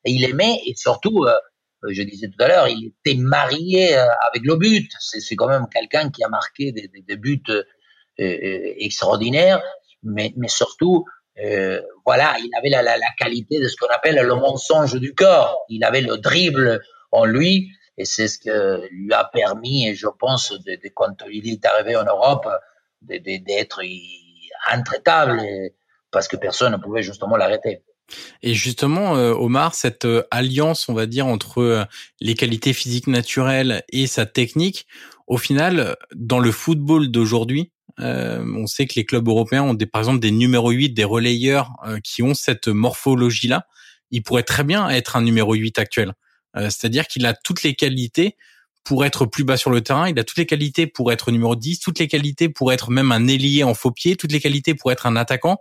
il 0.04 0.24
aimait, 0.24 0.60
et 0.66 0.74
surtout, 0.76 1.24
euh, 1.24 1.34
je 1.88 2.02
disais 2.02 2.28
tout 2.28 2.44
à 2.44 2.48
l'heure, 2.48 2.68
il 2.68 2.92
était 3.00 3.18
marié 3.18 3.96
avec 3.96 4.42
le 4.44 4.56
but. 4.56 4.90
C'est 5.00 5.36
quand 5.36 5.48
même 5.48 5.66
quelqu'un 5.72 6.10
qui 6.10 6.22
a 6.22 6.28
marqué 6.28 6.72
des, 6.72 7.16
buts 7.16 7.42
extraordinaires, 8.18 9.62
mais 10.02 10.32
surtout, 10.48 11.06
euh, 11.44 11.80
voilà, 12.04 12.36
il 12.38 12.50
avait 12.56 12.70
la, 12.70 12.82
la, 12.82 12.96
la 12.96 13.08
qualité 13.18 13.60
de 13.60 13.68
ce 13.68 13.76
qu'on 13.76 13.92
appelle 13.94 14.16
le 14.16 14.34
mensonge 14.34 14.94
du 14.98 15.14
corps. 15.14 15.64
Il 15.68 15.84
avait 15.84 16.00
le 16.00 16.16
dribble 16.16 16.80
en 17.12 17.24
lui, 17.24 17.70
et 17.98 18.04
c'est 18.04 18.28
ce 18.28 18.38
que 18.38 18.86
lui 18.90 19.12
a 19.12 19.24
permis, 19.24 19.88
et 19.88 19.94
je 19.94 20.06
pense, 20.06 20.52
de, 20.52 20.72
de, 20.72 20.90
quand 20.94 21.16
il 21.30 21.48
est 21.48 21.64
arrivé 21.64 21.96
en 21.96 22.04
Europe, 22.04 22.48
d'être 23.02 23.80
intraitable, 24.70 25.42
parce 26.10 26.28
que 26.28 26.36
personne 26.36 26.72
ne 26.72 26.78
pouvait 26.78 27.02
justement 27.02 27.36
l'arrêter. 27.36 27.82
Et 28.42 28.54
justement, 28.54 29.16
euh, 29.16 29.32
Omar, 29.32 29.74
cette 29.74 30.04
euh, 30.04 30.22
alliance, 30.30 30.88
on 30.88 30.94
va 30.94 31.06
dire, 31.06 31.26
entre 31.26 31.86
les 32.20 32.34
qualités 32.34 32.72
physiques 32.72 33.08
naturelles 33.08 33.82
et 33.90 34.06
sa 34.06 34.26
technique, 34.26 34.86
au 35.26 35.38
final, 35.38 35.96
dans 36.14 36.38
le 36.38 36.52
football 36.52 37.10
d'aujourd'hui, 37.10 37.72
euh, 38.00 38.44
on 38.56 38.66
sait 38.66 38.86
que 38.86 38.94
les 38.96 39.04
clubs 39.04 39.26
européens 39.26 39.62
ont 39.62 39.74
des, 39.74 39.86
par 39.86 40.00
exemple 40.00 40.20
des 40.20 40.30
numéros 40.30 40.70
8, 40.70 40.90
des 40.90 41.04
relayeurs 41.04 41.72
euh, 41.86 41.98
qui 42.02 42.22
ont 42.22 42.34
cette 42.34 42.68
morphologie-là. 42.68 43.66
Il 44.10 44.22
pourrait 44.22 44.42
très 44.42 44.64
bien 44.64 44.88
être 44.88 45.16
un 45.16 45.22
numéro 45.22 45.54
8 45.54 45.78
actuel. 45.78 46.12
Euh, 46.56 46.64
c'est-à-dire 46.64 47.06
qu'il 47.06 47.26
a 47.26 47.34
toutes 47.34 47.62
les 47.62 47.74
qualités 47.74 48.36
pour 48.84 49.04
être 49.04 49.26
plus 49.26 49.44
bas 49.44 49.56
sur 49.56 49.70
le 49.70 49.80
terrain, 49.80 50.08
il 50.08 50.18
a 50.18 50.24
toutes 50.24 50.38
les 50.38 50.46
qualités 50.46 50.86
pour 50.86 51.10
être 51.10 51.32
numéro 51.32 51.56
10, 51.56 51.80
toutes 51.80 51.98
les 51.98 52.06
qualités 52.06 52.48
pour 52.48 52.72
être 52.72 52.90
même 52.90 53.10
un 53.10 53.26
ailier 53.26 53.64
en 53.64 53.74
faux 53.74 53.90
pied, 53.90 54.14
toutes 54.14 54.30
les 54.30 54.40
qualités 54.40 54.74
pour 54.74 54.92
être 54.92 55.06
un 55.06 55.16
attaquant. 55.16 55.58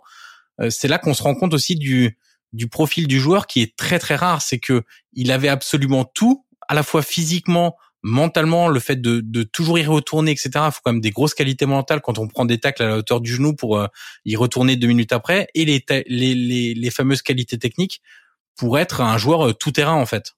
c'est 0.70 0.88
là 0.88 1.00
qu'on 1.00 1.16
se 1.16 1.24
rend 1.24 1.34
compte 1.34 1.56
aussi 1.56 1.76
du, 1.76 2.20
du 2.54 2.68
profil 2.68 3.08
du 3.08 3.20
joueur 3.20 3.48
qui 3.48 3.64
est 3.64 3.76
très 3.76 3.98
très 3.98 4.16
rare, 4.16 4.44
c'est 4.44 4.60
que 4.60 4.84
il 5.14 5.32
avait 5.32 5.50
absolument 5.50 6.06
tout, 6.06 6.46
à 6.68 6.76
la 6.76 6.84
fois 6.84 7.02
physiquement, 7.02 7.76
mentalement, 8.06 8.68
le 8.68 8.80
fait 8.80 9.02
de, 9.02 9.20
de 9.20 9.42
toujours 9.42 9.80
y 9.80 9.84
retourner, 9.84 10.32
etc. 10.32 10.52
Il 10.54 10.72
faut 10.72 10.82
quand 10.84 10.92
même 10.92 11.02
des 11.02 11.10
grosses 11.10 11.34
qualités 11.34 11.66
mentales 11.66 12.02
quand 12.02 12.20
on 12.20 12.28
prend 12.28 12.46
des 12.46 12.60
tacles 12.60 12.84
à 12.84 12.88
la 12.88 12.98
hauteur 12.98 13.20
du 13.20 13.34
genou 13.34 13.56
pour 13.56 13.80
euh, 13.80 13.88
y 14.26 14.36
retourner 14.36 14.76
deux 14.76 14.88
minutes 14.88 15.12
après, 15.12 15.48
et 15.56 15.66
les, 15.66 15.84
les, 16.08 16.36
les, 16.36 16.76
les, 16.76 16.90
fameuses 16.92 17.24
qualités 17.24 17.58
techniques 17.58 18.02
pour 18.56 18.78
être 18.78 19.02
un 19.02 19.18
joueur 19.18 19.48
euh, 19.48 19.54
tout 19.54 19.72
terrain 19.72 19.96
en 19.96 20.06
fait. 20.06 20.34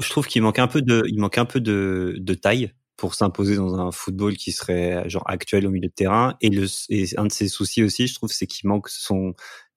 Je 0.00 0.10
trouve, 0.10 0.26
qu'il 0.26 0.42
manque 0.42 0.58
un 0.58 0.66
peu 0.66 0.82
de, 0.82 1.04
il 1.06 1.20
manque 1.20 1.38
un 1.38 1.44
peu 1.44 1.60
de, 1.60 2.16
de 2.18 2.34
taille 2.34 2.72
pour 2.96 3.14
s'imposer 3.14 3.54
dans 3.54 3.76
un 3.76 3.92
football 3.92 4.36
qui 4.36 4.50
serait 4.50 5.08
genre 5.08 5.22
actuel 5.26 5.64
au 5.68 5.70
milieu 5.70 5.88
de 5.88 5.94
terrain. 5.94 6.34
Et, 6.40 6.50
le, 6.50 6.66
et 6.88 7.06
un 7.16 7.26
de 7.26 7.32
ses 7.32 7.46
soucis 7.46 7.84
aussi, 7.84 8.08
je 8.08 8.14
trouve, 8.16 8.32
c'est 8.32 8.48
qu'il 8.48 8.68
manque 8.68 8.88
son, 8.88 9.34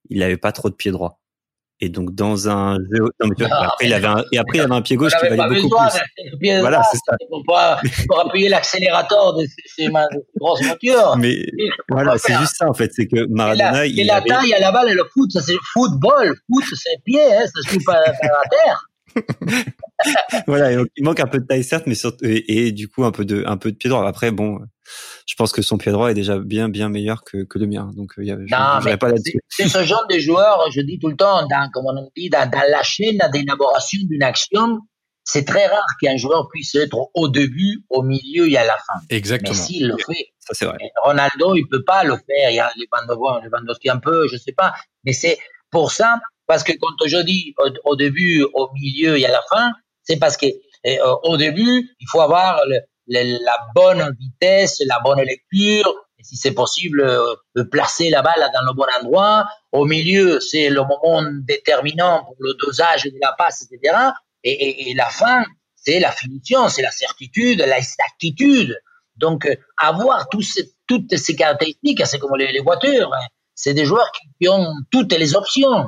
il 0.08 0.20
avait 0.24 0.36
pas 0.36 0.50
trop 0.50 0.68
de 0.68 0.74
pieds 0.74 0.90
droits. 0.90 1.19
Et 1.82 1.88
donc 1.88 2.14
dans 2.14 2.48
un 2.48 2.76
jeu, 2.76 3.04
non, 3.20 3.28
mais 3.28 3.34
tu 3.36 3.44
vois, 3.44 3.64
après 3.64 3.86
il 3.86 3.94
avait 3.94 4.06
un, 4.06 4.22
et 4.32 4.38
après 4.38 4.58
il 4.58 4.60
avait 4.60 4.74
un 4.74 4.82
pied 4.82 4.96
gauche 4.96 5.12
qui 5.18 5.28
valait 5.28 5.60
beaucoup 5.60 5.74
plus. 6.38 6.60
Voilà, 6.60 6.82
c'est 6.90 6.98
ça. 6.98 7.16
Pour, 7.28 7.42
pour 7.42 8.20
appuyer 8.20 8.50
l'accélérateur 8.50 9.34
de 9.36 9.46
ces, 9.76 9.88
grosses 10.36 10.62
voitures. 10.62 11.16
Mais 11.16 11.46
voilà, 11.88 12.18
c'est 12.18 12.34
juste 12.34 12.56
ça 12.58 12.68
en 12.68 12.74
fait, 12.74 12.90
c'est 12.92 13.06
que 13.06 13.26
Maradona. 13.30 13.86
Et 13.86 13.92
la, 13.92 14.02
il 14.02 14.06
la 14.06 14.20
taille 14.20 14.52
à 14.52 14.60
la 14.60 14.72
balle 14.72 14.90
et 14.90 14.94
le 14.94 15.04
foot, 15.12 15.30
ça 15.32 15.40
c'est 15.40 15.56
football, 15.72 16.34
foot 16.46 16.64
c'est 16.74 17.02
pied, 17.04 17.22
hein, 17.22 17.46
ça 17.46 17.62
se 17.62 17.74
joue 17.74 17.84
pas 17.84 17.94
à 17.94 18.08
la 18.08 18.12
terre. 18.50 18.86
voilà, 20.46 20.72
il 20.72 21.04
manque 21.04 21.20
un 21.20 21.26
peu 21.26 21.38
de 21.38 21.46
taille 21.46 21.64
certes, 21.64 21.84
mais 21.86 21.94
surtout, 21.94 22.24
et, 22.24 22.66
et, 22.66 22.72
du 22.72 22.88
coup 22.88 23.04
un 23.04 23.10
peu 23.10 23.24
de 23.24 23.42
un 23.46 23.56
peu 23.56 23.72
de 23.72 23.76
pied 23.76 23.88
droit. 23.88 24.06
Après 24.06 24.30
bon, 24.30 24.60
je 25.26 25.34
pense 25.34 25.52
que 25.52 25.62
son 25.62 25.78
pied 25.78 25.92
droit 25.92 26.10
est 26.10 26.14
déjà 26.14 26.38
bien 26.38 26.68
bien 26.68 26.88
meilleur 26.88 27.22
que, 27.24 27.44
que 27.44 27.58
le 27.58 27.66
mien. 27.66 27.90
Donc 27.96 28.12
il 28.18 28.24
y 28.24 28.30
avait, 28.30 28.44
non, 28.44 28.96
pas 28.98 29.10
C'est 29.48 29.68
ce 29.68 29.84
genre 29.84 30.06
de 30.08 30.18
joueur, 30.18 30.70
je 30.72 30.80
dis 30.80 30.98
tout 30.98 31.08
le 31.08 31.16
temps, 31.16 31.46
dans, 31.46 31.70
comme 31.72 31.86
on 31.86 32.10
dit, 32.16 32.30
dans, 32.30 32.48
dans 32.50 32.64
la 32.68 32.82
chaîne 32.82 33.18
d'élaboration 33.32 34.00
d'une 34.08 34.22
action, 34.22 34.80
c'est 35.24 35.44
très 35.44 35.66
rare 35.66 35.86
qu'un 36.00 36.16
joueur 36.16 36.48
puisse 36.48 36.74
être 36.74 36.96
au 37.14 37.28
début, 37.28 37.84
au 37.88 38.02
milieu 38.02 38.48
et 38.50 38.56
à 38.56 38.64
la 38.64 38.76
fin. 38.76 39.00
Exactement. 39.10 39.56
Mais 39.56 39.56
s'il 39.56 39.86
le 39.86 39.96
fait, 39.96 40.32
ça 40.38 40.54
c'est 40.54 40.64
vrai. 40.64 40.78
Ronaldo, 41.04 41.54
il 41.54 41.66
peut 41.68 41.84
pas 41.84 42.04
le 42.04 42.16
faire. 42.16 42.50
Il 42.50 42.56
y 42.56 42.60
a 42.60 42.70
les 42.76 42.86
Lewandowski 42.90 43.90
un 43.90 43.98
peu, 43.98 44.26
je 44.28 44.36
sais 44.36 44.52
pas. 44.52 44.74
Mais 45.04 45.12
c'est 45.12 45.38
pour 45.70 45.92
ça 45.92 46.18
parce 46.46 46.64
que 46.64 46.72
quand 46.72 47.06
je 47.06 47.18
dis 47.18 47.54
au, 47.84 47.94
début, 47.94 48.44
au 48.54 48.70
milieu 48.74 49.16
et 49.16 49.24
à 49.24 49.30
la 49.30 49.40
fin, 49.48 49.70
c'est 50.02 50.18
parce 50.18 50.36
que 50.36 50.46
euh, 50.86 51.14
au 51.22 51.36
début, 51.36 51.88
il 52.00 52.06
faut 52.10 52.20
avoir 52.20 52.60
le, 52.66 52.80
la 53.10 53.56
bonne 53.74 54.16
vitesse, 54.18 54.82
la 54.86 55.00
bonne 55.00 55.20
lecture, 55.20 55.92
et 56.18 56.24
si 56.24 56.36
c'est 56.36 56.52
possible, 56.52 57.00
euh, 57.00 57.64
placer 57.70 58.10
la 58.10 58.22
balle 58.22 58.50
dans 58.52 58.62
le 58.62 58.74
bon 58.74 58.86
endroit. 59.00 59.46
Au 59.72 59.84
milieu, 59.84 60.38
c'est 60.40 60.68
le 60.68 60.82
moment 60.82 61.22
déterminant 61.42 62.24
pour 62.24 62.36
le 62.38 62.54
dosage 62.54 63.04
de 63.04 63.18
la 63.20 63.32
passe, 63.32 63.62
etc. 63.62 63.96
Et, 64.44 64.52
et, 64.52 64.90
et 64.90 64.94
la 64.94 65.06
fin, 65.06 65.44
c'est 65.76 65.98
la 65.98 66.12
finition, 66.12 66.68
c'est 66.68 66.82
la 66.82 66.90
certitude, 66.90 67.60
la 67.60 67.78
exactitude. 67.78 68.78
Donc, 69.16 69.46
euh, 69.46 69.54
avoir 69.76 70.28
toutes 70.28 71.16
ces 71.16 71.36
caractéristiques, 71.36 72.06
c'est 72.06 72.18
comme 72.18 72.36
les, 72.36 72.60
voitures. 72.60 73.12
Hein. 73.12 73.26
C'est 73.54 73.74
des 73.74 73.84
joueurs 73.84 74.10
qui, 74.40 74.48
ont 74.48 74.72
toutes 74.90 75.12
les 75.12 75.34
options. 75.34 75.86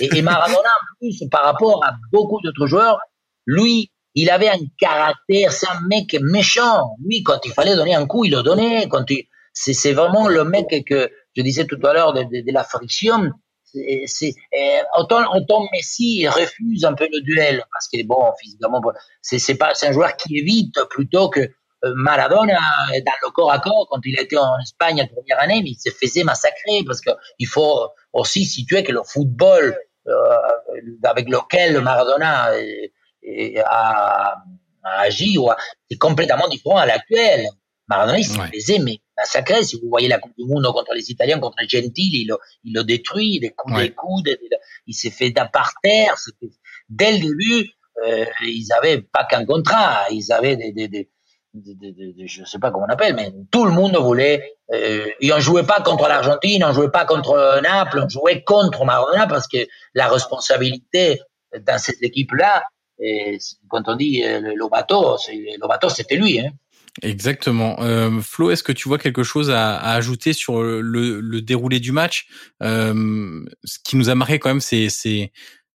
Et, 0.00 0.22
Maradona, 0.22 0.58
en 0.58 0.96
plus, 0.98 1.22
par 1.30 1.44
rapport 1.44 1.84
à 1.84 1.94
beaucoup 2.12 2.40
d'autres 2.42 2.66
joueurs, 2.66 2.98
lui, 3.46 3.90
il 4.14 4.30
avait 4.30 4.48
un 4.48 4.58
caractère, 4.78 5.52
c'est 5.52 5.68
un 5.68 5.80
mec 5.88 6.16
méchant. 6.20 6.96
Lui, 7.04 7.22
quand 7.22 7.44
il 7.44 7.52
fallait 7.52 7.76
donner 7.76 7.94
un 7.94 8.06
coup, 8.06 8.24
il 8.24 8.32
le 8.32 8.42
donnait. 8.42 8.88
Quand 8.88 9.04
c'est, 9.52 9.72
c'est 9.72 9.92
vraiment 9.92 10.28
le 10.28 10.44
mec 10.44 10.84
que 10.86 11.10
je 11.36 11.42
disais 11.42 11.66
tout 11.66 11.78
à 11.84 11.92
l'heure 11.92 12.12
de, 12.12 12.22
de, 12.22 12.52
la 12.52 12.64
friction. 12.64 13.30
C'est, 14.06 14.34
autant, 14.98 15.32
autant 15.32 15.68
Messi 15.72 16.26
refuse 16.26 16.84
un 16.84 16.94
peu 16.94 17.06
le 17.12 17.20
duel 17.20 17.64
parce 17.72 17.86
que 17.86 18.04
bon, 18.04 18.20
physiquement, 18.40 18.82
c'est, 19.22 19.54
pas, 19.54 19.74
c'est 19.74 19.86
un 19.88 19.92
joueur 19.92 20.16
qui 20.16 20.38
évite 20.38 20.74
plutôt 20.90 21.28
que 21.28 21.40
euh, 21.40 21.92
Maradona 21.94 22.58
dans 22.90 23.12
le 23.22 23.30
corps 23.30 23.52
à 23.52 23.60
corps 23.60 23.86
quand 23.88 24.00
il 24.04 24.18
était 24.18 24.36
en 24.36 24.58
Espagne 24.60 24.98
la 24.98 25.06
première 25.06 25.40
année, 25.40 25.60
mais 25.62 25.70
il 25.70 25.78
se 25.78 25.90
faisait 25.90 26.24
massacrer 26.24 26.82
parce 26.84 27.00
que 27.00 27.10
il 27.38 27.46
faut 27.46 27.88
aussi 28.12 28.44
situer 28.44 28.82
que 28.82 28.90
le 28.90 29.02
football 29.04 29.78
euh, 30.08 30.12
avec 31.04 31.28
lequel 31.28 31.80
Maradona 31.80 32.50
a, 33.64 34.36
a 34.82 35.00
agi 35.00 35.36
est 35.90 35.98
complètement 35.98 36.48
différent 36.48 36.78
à 36.78 36.86
l'actuel. 36.86 37.46
Maradona, 37.88 38.18
il 38.18 38.24
se 38.24 38.38
faisait 38.38 38.78
mais 38.78 38.98
massacrer. 39.16 39.64
Si 39.64 39.80
vous 39.80 39.88
voyez 39.88 40.06
la 40.06 40.18
Coupe 40.18 40.36
du 40.38 40.44
Monde 40.44 40.64
contre 40.72 40.94
les 40.94 41.10
Italiens, 41.10 41.40
contre 41.40 41.56
Gentili, 41.68 42.22
il, 42.22 42.34
il 42.62 42.72
le 42.72 42.84
détruit, 42.84 43.40
des 43.40 43.50
coups, 43.50 43.76
des 43.80 43.92
coups, 43.92 44.22
il 44.86 44.94
s'est 44.94 45.10
fait 45.10 45.34
par 45.52 45.72
terre. 45.82 46.14
Dès 46.88 47.12
le 47.12 47.18
début, 47.18 47.70
euh, 48.04 48.24
ils 48.42 48.68
avaient 48.78 49.02
pas 49.02 49.24
qu'un 49.24 49.44
contrat, 49.44 50.06
ils 50.10 50.32
avaient 50.32 50.56
des, 50.56 50.72
des, 50.72 50.88
des 50.88 51.10
de, 51.52 51.72
de, 51.74 51.90
de, 51.90 52.26
je 52.26 52.44
sais 52.44 52.60
pas 52.60 52.70
comment 52.70 52.86
on 52.88 52.92
appelle, 52.92 53.16
mais 53.16 53.32
tout 53.50 53.64
le 53.64 53.72
monde 53.72 53.96
voulait. 53.96 54.54
Euh, 54.72 55.08
et 55.20 55.32
on 55.32 55.40
jouait 55.40 55.66
pas 55.66 55.80
contre 55.80 56.06
l'Argentine, 56.06 56.62
on 56.64 56.72
jouait 56.72 56.92
pas 56.92 57.04
contre 57.04 57.60
Naples, 57.60 58.04
on 58.04 58.08
jouait 58.08 58.44
contre 58.44 58.84
Maradona 58.84 59.26
parce 59.26 59.48
que 59.48 59.58
la 59.94 60.06
responsabilité 60.06 61.20
dans 61.66 61.78
cette 61.78 62.00
équipe-là, 62.02 62.62
quand 63.68 63.82
on 63.86 63.96
dit 63.96 64.22
bateau, 64.70 65.16
le 65.28 65.68
bateau 65.68 65.88
c'était 65.88 66.16
lui. 66.16 66.40
Hein. 66.40 66.50
Exactement. 67.02 67.80
Euh, 67.82 68.20
Flo, 68.20 68.50
est-ce 68.50 68.62
que 68.62 68.72
tu 68.72 68.88
vois 68.88 68.98
quelque 68.98 69.22
chose 69.22 69.50
à, 69.50 69.76
à 69.76 69.94
ajouter 69.94 70.32
sur 70.32 70.62
le, 70.62 71.20
le, 71.20 71.40
déroulé 71.40 71.80
du 71.80 71.92
match? 71.92 72.26
Euh, 72.62 73.44
Ce 73.64 73.78
qui 73.84 73.96
nous 73.96 74.10
a 74.10 74.14
marqué 74.14 74.38
quand 74.38 74.50
même, 74.50 74.60
c'est 74.60 74.88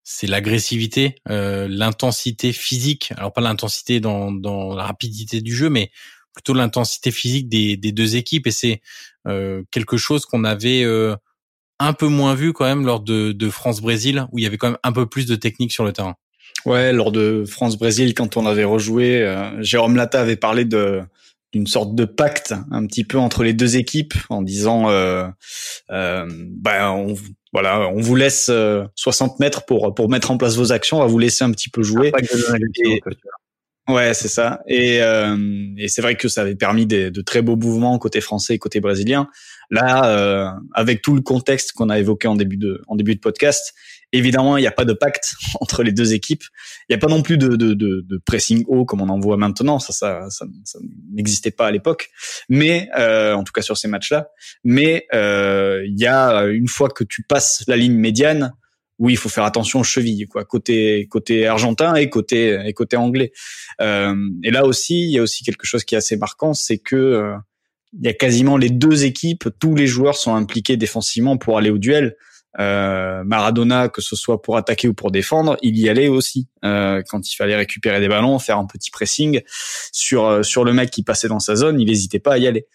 c'est 0.08 0.28
l'agressivité, 0.28 1.16
euh, 1.30 1.68
l'intensité 1.68 2.54
physique. 2.54 3.12
Alors 3.18 3.34
pas 3.34 3.42
l'intensité 3.42 4.00
dans, 4.00 4.32
dans 4.32 4.76
la 4.76 4.84
rapidité 4.84 5.42
du 5.42 5.56
jeu, 5.56 5.70
mais 5.70 5.90
plutôt 6.34 6.54
l'intensité 6.54 7.10
physique 7.10 7.50
des, 7.50 7.76
des 7.76 7.92
deux 7.92 8.16
équipes. 8.16 8.46
Et 8.46 8.52
c'est 8.52 8.82
euh, 9.28 9.64
quelque 9.72 9.98
chose 9.98 10.28
qu'on 10.28 10.44
avait 10.44 10.84
euh, 10.84 11.16
un 11.80 11.94
peu 11.94 12.08
moins 12.08 12.36
vu 12.36 12.54
quand 12.54 12.66
même 12.66 12.86
lors 12.86 13.00
de, 13.00 13.32
de 13.32 13.50
France-Brésil, 13.50 14.28
où 14.32 14.38
il 14.38 14.44
y 14.44 14.46
avait 14.46 14.58
quand 14.58 14.70
même 14.70 14.80
un 14.84 14.92
peu 14.92 15.08
plus 15.08 15.26
de 15.26 15.36
technique 15.36 15.72
sur 15.72 15.84
le 15.84 15.92
terrain. 15.92 16.16
Ouais, 16.66 16.92
lors 16.94 17.12
de 17.12 17.46
France-Brésil, 17.46 18.14
quand 18.14 18.38
on 18.38 18.46
avait 18.46 18.64
rejoué, 18.64 19.22
euh, 19.22 19.62
Jérôme 19.62 19.96
Lata 19.96 20.22
avait 20.22 20.36
parlé 20.36 20.66
de 20.66 21.02
d'une 21.54 21.68
sorte 21.68 21.96
de 21.96 22.04
pacte 22.04 22.54
un 22.70 22.86
petit 22.86 23.06
peu 23.06 23.18
entre 23.18 23.42
les 23.42 23.54
deux 23.54 23.78
équipes 23.78 24.14
en 24.30 24.42
disant 24.42 24.90
euh, 24.90 25.26
euh, 25.90 26.26
ben 26.28 26.90
on, 26.90 27.16
voilà 27.54 27.88
on 27.88 28.02
vous 28.02 28.16
laisse 28.16 28.52
60 28.96 29.40
mètres 29.40 29.64
pour 29.64 29.96
pour 29.96 30.10
mettre 30.10 30.32
en 30.32 30.38
place 30.38 30.58
vos 30.58 30.74
actions 30.74 30.98
on 30.98 31.00
va 31.00 31.06
vous 31.06 31.20
laisser 31.20 31.46
un 31.46 31.52
petit 31.52 31.70
peu 31.70 31.82
jouer 31.82 32.12
Ouais, 33.88 34.16
c'est 34.16 34.30
ça. 34.30 34.62
Et, 34.68 35.00
euh, 35.02 35.38
et 35.78 35.88
c'est 35.90 36.02
vrai 36.02 36.16
que 36.16 36.28
ça 36.28 36.42
avait 36.42 36.56
permis 36.56 36.88
de, 36.88 37.10
de, 37.10 37.22
très 37.22 37.44
beaux 37.44 37.56
mouvements 37.56 38.00
côté 38.00 38.20
français 38.20 38.56
et 38.56 38.60
côté 38.60 38.80
brésilien. 38.80 39.30
Là, 39.70 40.10
euh, 40.10 40.50
avec 40.74 41.04
tout 41.04 41.14
le 41.14 41.22
contexte 41.22 41.74
qu'on 41.74 41.90
a 41.90 42.00
évoqué 42.00 42.28
en 42.28 42.36
début 42.36 42.58
de 42.58 42.82
en 42.88 42.96
début 42.96 43.14
de 43.14 43.20
podcast, 43.20 43.76
évidemment, 44.18 44.58
il 44.58 44.62
n'y 44.62 44.68
a 44.68 44.72
pas 44.72 44.86
de 44.86 44.94
pacte 44.94 45.34
entre 45.60 45.84
les 45.84 45.92
deux 45.92 46.14
équipes. 46.14 46.44
Il 46.90 46.94
n'y 46.94 46.96
a 46.96 47.00
pas 47.00 47.08
non 47.08 47.22
plus 47.22 47.38
de, 47.38 47.50
de, 47.50 47.74
de, 47.74 48.06
de, 48.08 48.22
pressing 48.26 48.64
haut 48.68 48.86
comme 48.86 49.02
on 49.02 49.10
en 49.10 49.20
voit 49.20 49.38
maintenant. 49.38 49.80
Ça, 49.80 49.94
ça, 49.94 50.30
ça, 50.30 50.46
n'existait 51.12 51.52
pas 51.52 51.68
à 51.68 51.72
l'époque. 51.72 52.10
Mais 52.50 52.90
euh, 52.98 53.34
en 53.34 53.44
tout 53.44 53.54
cas 53.54 53.62
sur 53.62 53.78
ces 53.78 53.88
matchs-là. 53.88 54.30
Mais 54.64 55.08
euh, 55.14 55.84
il 55.86 56.00
y 56.00 56.08
a 56.08 56.46
une 56.46 56.68
fois 56.68 56.90
que 56.90 57.04
tu 57.04 57.24
passes 57.24 57.64
la 57.68 57.78
ligne 57.78 57.96
médiane 57.96 58.54
oui, 58.98 59.14
il 59.14 59.18
faut 59.18 59.30
faire 59.30 59.44
attention 59.44 59.82
aux 59.82 59.84
chevilles, 59.84 60.26
quoi, 60.28 60.46
côté 60.46 61.08
côté 61.10 61.48
argentin 61.48 61.96
et 61.96 62.10
côté 62.10 62.58
et 62.66 62.74
côté 62.74 62.96
anglais. 62.96 63.32
Euh, 63.82 64.16
et 64.44 64.52
là 64.52 64.66
aussi, 64.66 65.04
il 65.04 65.12
y 65.12 65.20
a 65.20 65.22
aussi 65.22 65.44
quelque 65.44 65.66
chose 65.66 65.84
qui 65.84 65.96
est 65.96 65.98
assez 65.98 66.16
marquant, 66.16 66.54
c'est 66.54 66.78
que 66.78 66.96
euh, 66.96 67.36
il 67.94 68.06
y 68.06 68.08
a 68.08 68.14
quasiment 68.14 68.58
les 68.58 68.70
deux 68.70 69.06
équipes, 69.06 69.50
tous 69.60 69.76
les 69.76 69.88
joueurs 69.88 70.16
sont 70.16 70.36
impliqués 70.36 70.78
défensivement 70.78 71.38
pour 71.38 71.58
aller 71.58 71.70
au 71.70 71.78
duel. 71.78 72.16
Euh, 72.60 73.24
Maradona, 73.24 73.90
que 73.90 74.02
ce 74.02 74.16
soit 74.16 74.42
pour 74.42 74.58
attaquer 74.58 74.88
ou 74.88 74.94
pour 74.94 75.12
défendre, 75.12 75.58
il 75.62 75.78
y 75.78 75.90
allait 75.90 76.08
aussi 76.08 76.48
euh, 76.64 77.02
quand 77.10 77.30
il 77.30 77.36
fallait 77.36 77.56
récupérer 77.56 78.00
des 78.00 78.08
ballons, 78.08 78.40
faire 78.40 78.58
un 78.58 78.66
petit 78.66 78.92
pressing 78.92 79.42
sur 79.92 80.26
euh, 80.26 80.44
sur 80.44 80.64
le 80.64 80.74
mec 80.74 80.90
qui 80.90 81.04
passait 81.04 81.28
dans 81.28 81.40
sa 81.40 81.56
zone, 81.56 81.80
il 81.80 81.88
n'hésitait 81.88 82.20
pas 82.20 82.34
à 82.34 82.38
y 82.38 82.48
aller. 82.48 82.68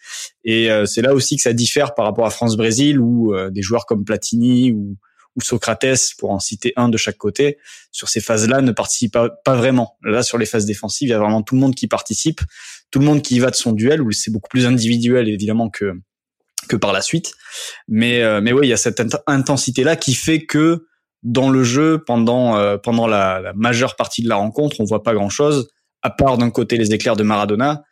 Et 0.43 0.71
euh, 0.71 0.85
c'est 0.85 1.01
là 1.01 1.13
aussi 1.13 1.35
que 1.35 1.41
ça 1.41 1.53
diffère 1.53 1.95
par 1.95 2.05
rapport 2.05 2.25
à 2.25 2.29
France-Brésil 2.29 2.99
où 2.99 3.33
des 3.51 3.61
joueurs 3.61 3.85
comme 3.85 4.05
Platini 4.05 4.71
ou 4.71 4.97
ou 5.35 5.41
Socrates, 5.41 6.13
pour 6.17 6.31
en 6.31 6.39
citer 6.39 6.73
un 6.75 6.89
de 6.89 6.97
chaque 6.97 7.17
côté, 7.17 7.57
sur 7.91 8.09
ces 8.09 8.19
phases-là 8.19 8.61
ne 8.61 8.71
participent 8.71 9.17
pas, 9.45 9.55
vraiment. 9.55 9.97
Là, 10.03 10.23
sur 10.23 10.37
les 10.37 10.45
phases 10.45 10.65
défensives, 10.65 11.07
il 11.07 11.11
y 11.11 11.13
a 11.13 11.19
vraiment 11.19 11.41
tout 11.41 11.55
le 11.55 11.61
monde 11.61 11.75
qui 11.75 11.87
participe, 11.87 12.41
tout 12.91 12.99
le 12.99 13.05
monde 13.05 13.21
qui 13.21 13.35
y 13.35 13.39
va 13.39 13.49
de 13.49 13.55
son 13.55 13.71
duel, 13.71 14.01
où 14.01 14.11
c'est 14.11 14.31
beaucoup 14.31 14.49
plus 14.49 14.65
individuel 14.65 15.29
évidemment 15.29 15.69
que 15.69 15.93
que 16.67 16.75
par 16.75 16.93
la 16.93 17.01
suite. 17.01 17.33
Mais 17.87 18.21
euh, 18.21 18.41
mais 18.41 18.53
oui, 18.53 18.67
il 18.67 18.69
y 18.69 18.73
a 18.73 18.77
cette 18.77 19.01
intensité-là 19.27 19.95
qui 19.95 20.13
fait 20.13 20.45
que 20.45 20.85
dans 21.23 21.49
le 21.49 21.63
jeu, 21.63 22.03
pendant 22.05 22.57
euh, 22.57 22.77
pendant 22.77 23.07
la, 23.07 23.39
la, 23.39 23.53
majeure 23.53 23.95
partie 23.95 24.23
de 24.23 24.29
la 24.29 24.35
rencontre, 24.35 24.77
on 24.79 24.85
voit 24.85 25.03
pas 25.03 25.13
grand-chose, 25.13 25.69
à 26.01 26.09
part 26.09 26.37
d'un 26.37 26.49
côté 26.49 26.77
les 26.77 26.93
éclairs 26.93 27.15
de 27.15 27.23
Maradona, 27.23 27.83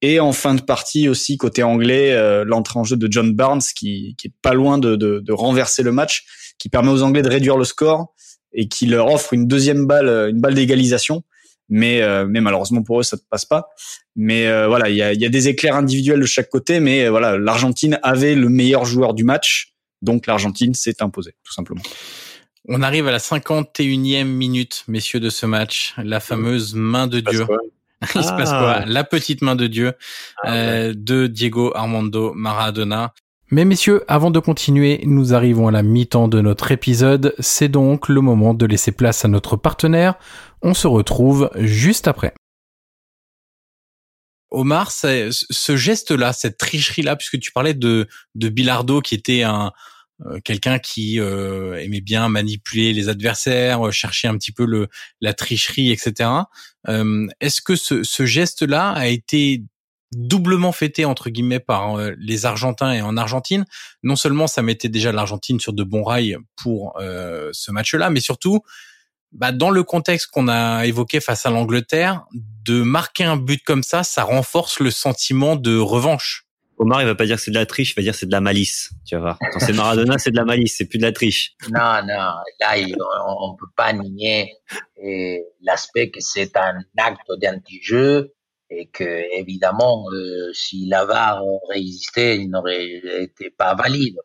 et 0.00 0.18
en 0.18 0.32
fin 0.32 0.54
de 0.54 0.62
partie 0.62 1.08
aussi 1.08 1.36
côté 1.36 1.62
anglais, 1.62 2.12
euh, 2.12 2.44
l'entrée 2.44 2.78
en 2.80 2.84
jeu 2.84 2.96
de 2.96 3.10
John 3.10 3.32
Barnes 3.32 3.62
qui, 3.76 4.16
qui 4.18 4.28
est 4.28 4.34
pas 4.42 4.54
loin 4.54 4.78
de, 4.78 4.96
de, 4.96 5.20
de 5.20 5.32
renverser 5.32 5.82
le 5.82 5.92
match 5.92 6.24
qui 6.58 6.68
permet 6.68 6.90
aux 6.90 7.02
Anglais 7.02 7.22
de 7.22 7.28
réduire 7.28 7.56
le 7.56 7.64
score 7.64 8.12
et 8.52 8.68
qui 8.68 8.86
leur 8.86 9.06
offre 9.06 9.32
une 9.32 9.46
deuxième 9.46 9.86
balle, 9.86 10.30
une 10.30 10.40
balle 10.40 10.54
d'égalisation. 10.54 11.22
Mais, 11.74 12.02
euh, 12.02 12.26
mais 12.28 12.42
malheureusement 12.42 12.82
pour 12.82 13.00
eux, 13.00 13.02
ça 13.02 13.16
ne 13.16 13.22
passe 13.30 13.46
pas. 13.46 13.70
Mais 14.14 14.46
euh, 14.46 14.68
voilà, 14.68 14.90
il 14.90 14.96
y 14.96 15.00
a, 15.00 15.14
y 15.14 15.24
a, 15.24 15.30
des 15.30 15.48
éclairs 15.48 15.74
individuels 15.74 16.20
de 16.20 16.26
chaque 16.26 16.50
côté, 16.50 16.80
mais 16.80 17.06
euh, 17.06 17.10
voilà, 17.10 17.38
l'Argentine 17.38 17.98
avait 18.02 18.34
le 18.34 18.50
meilleur 18.50 18.84
joueur 18.84 19.14
du 19.14 19.24
match, 19.24 19.72
donc 20.02 20.26
l'Argentine 20.26 20.74
s'est 20.74 21.02
imposée, 21.02 21.34
tout 21.42 21.54
simplement. 21.54 21.80
On 22.68 22.82
arrive 22.82 23.08
à 23.08 23.10
la 23.10 23.18
51e 23.18 24.24
minute, 24.24 24.84
messieurs, 24.86 25.18
de 25.18 25.30
ce 25.30 25.46
match, 25.46 25.94
la 25.96 26.20
fameuse 26.20 26.74
main 26.74 27.06
de 27.06 27.20
Dieu. 27.20 27.46
Il 28.14 28.22
se 28.22 28.32
passe 28.32 28.50
quoi? 28.50 28.72
Ah. 28.80 28.84
La 28.86 29.02
petite 29.02 29.40
main 29.40 29.56
de 29.56 29.66
Dieu 29.66 29.94
ah, 30.44 30.92
de 30.92 31.26
Diego 31.26 31.72
Armando 31.74 32.34
Maradona. 32.34 33.14
Mais 33.52 33.66
messieurs, 33.66 34.02
avant 34.08 34.30
de 34.30 34.38
continuer, 34.38 35.02
nous 35.04 35.34
arrivons 35.34 35.68
à 35.68 35.70
la 35.70 35.82
mi-temps 35.82 36.26
de 36.26 36.40
notre 36.40 36.72
épisode, 36.72 37.34
c'est 37.38 37.68
donc 37.68 38.08
le 38.08 38.22
moment 38.22 38.54
de 38.54 38.64
laisser 38.64 38.92
place 38.92 39.26
à 39.26 39.28
notre 39.28 39.58
partenaire. 39.58 40.14
On 40.62 40.72
se 40.72 40.86
retrouve 40.86 41.50
juste 41.56 42.08
après. 42.08 42.32
Omar, 44.50 44.90
ce 44.90 45.76
geste-là, 45.76 46.32
cette 46.32 46.56
tricherie-là, 46.56 47.14
puisque 47.14 47.38
tu 47.40 47.52
parlais 47.52 47.74
de, 47.74 48.08
de 48.34 48.48
Bilardo 48.48 49.02
qui 49.02 49.14
était 49.14 49.42
un 49.42 49.72
euh, 50.26 50.40
quelqu'un 50.44 50.78
qui 50.78 51.20
euh, 51.20 51.74
aimait 51.74 52.00
bien 52.00 52.28
manipuler 52.28 52.92
les 52.92 53.08
adversaires, 53.08 53.86
euh, 53.86 53.90
chercher 53.90 54.28
un 54.28 54.38
petit 54.38 54.52
peu 54.52 54.64
le 54.64 54.88
la 55.20 55.34
tricherie, 55.34 55.90
etc. 55.90 56.30
Est-ce 57.40 57.60
que 57.60 57.76
ce, 57.76 58.02
ce 58.02 58.24
geste-là 58.24 58.92
a 58.92 59.08
été 59.08 59.62
doublement 60.12 60.72
fêté 60.72 61.04
entre 61.04 61.30
guillemets 61.30 61.60
par 61.60 61.98
euh, 61.98 62.12
les 62.18 62.46
Argentins 62.46 62.92
et 62.92 63.02
en 63.02 63.16
Argentine. 63.16 63.64
Non 64.02 64.16
seulement 64.16 64.46
ça 64.46 64.62
mettait 64.62 64.88
déjà 64.88 65.12
l'Argentine 65.12 65.60
sur 65.60 65.72
de 65.72 65.82
bons 65.82 66.04
rails 66.04 66.36
pour 66.56 66.94
euh, 67.00 67.50
ce 67.52 67.70
match-là, 67.70 68.10
mais 68.10 68.20
surtout 68.20 68.60
bah, 69.32 69.52
dans 69.52 69.70
le 69.70 69.82
contexte 69.82 70.28
qu'on 70.30 70.48
a 70.48 70.84
évoqué 70.84 71.20
face 71.20 71.46
à 71.46 71.50
l'Angleterre, 71.50 72.24
de 72.34 72.82
marquer 72.82 73.24
un 73.24 73.38
but 73.38 73.62
comme 73.64 73.82
ça, 73.82 74.02
ça 74.02 74.24
renforce 74.24 74.78
le 74.78 74.90
sentiment 74.90 75.56
de 75.56 75.78
revanche. 75.78 76.44
Omar, 76.76 77.00
il 77.00 77.06
va 77.06 77.14
pas 77.14 77.26
dire 77.26 77.36
que 77.36 77.42
c'est 77.42 77.50
de 77.50 77.58
la 77.58 77.64
triche, 77.64 77.92
il 77.92 77.94
va 77.94 78.02
dire 78.02 78.12
que 78.12 78.18
c'est 78.18 78.26
de 78.26 78.32
la 78.32 78.40
malice. 78.40 78.90
Tu 79.06 79.14
vas 79.14 79.20
voir. 79.20 79.38
Quand 79.52 79.60
c'est 79.60 79.72
Maradona, 79.72 80.18
c'est 80.18 80.32
de 80.32 80.36
la 80.36 80.44
malice, 80.44 80.74
c'est 80.76 80.86
plus 80.86 80.98
de 80.98 81.04
la 81.04 81.12
triche. 81.12 81.54
Non, 81.70 82.02
non, 82.02 82.32
là, 82.60 82.76
on, 83.26 83.56
peut 83.56 83.70
pas 83.76 83.92
nier 83.92 84.52
l'aspect 85.62 86.10
que 86.10 86.20
c'est 86.20 86.56
un 86.56 86.80
acte 86.98 87.30
d'anti-jeu 87.40 88.32
et 88.76 88.88
que 88.88 89.38
évidemment, 89.38 90.04
euh, 90.12 90.52
si 90.52 90.86
l'avare 90.86 91.42
résistait, 91.68 92.38
il 92.38 92.50
n'aurait 92.50 93.00
été 93.22 93.50
pas 93.50 93.74
valide. 93.74 94.16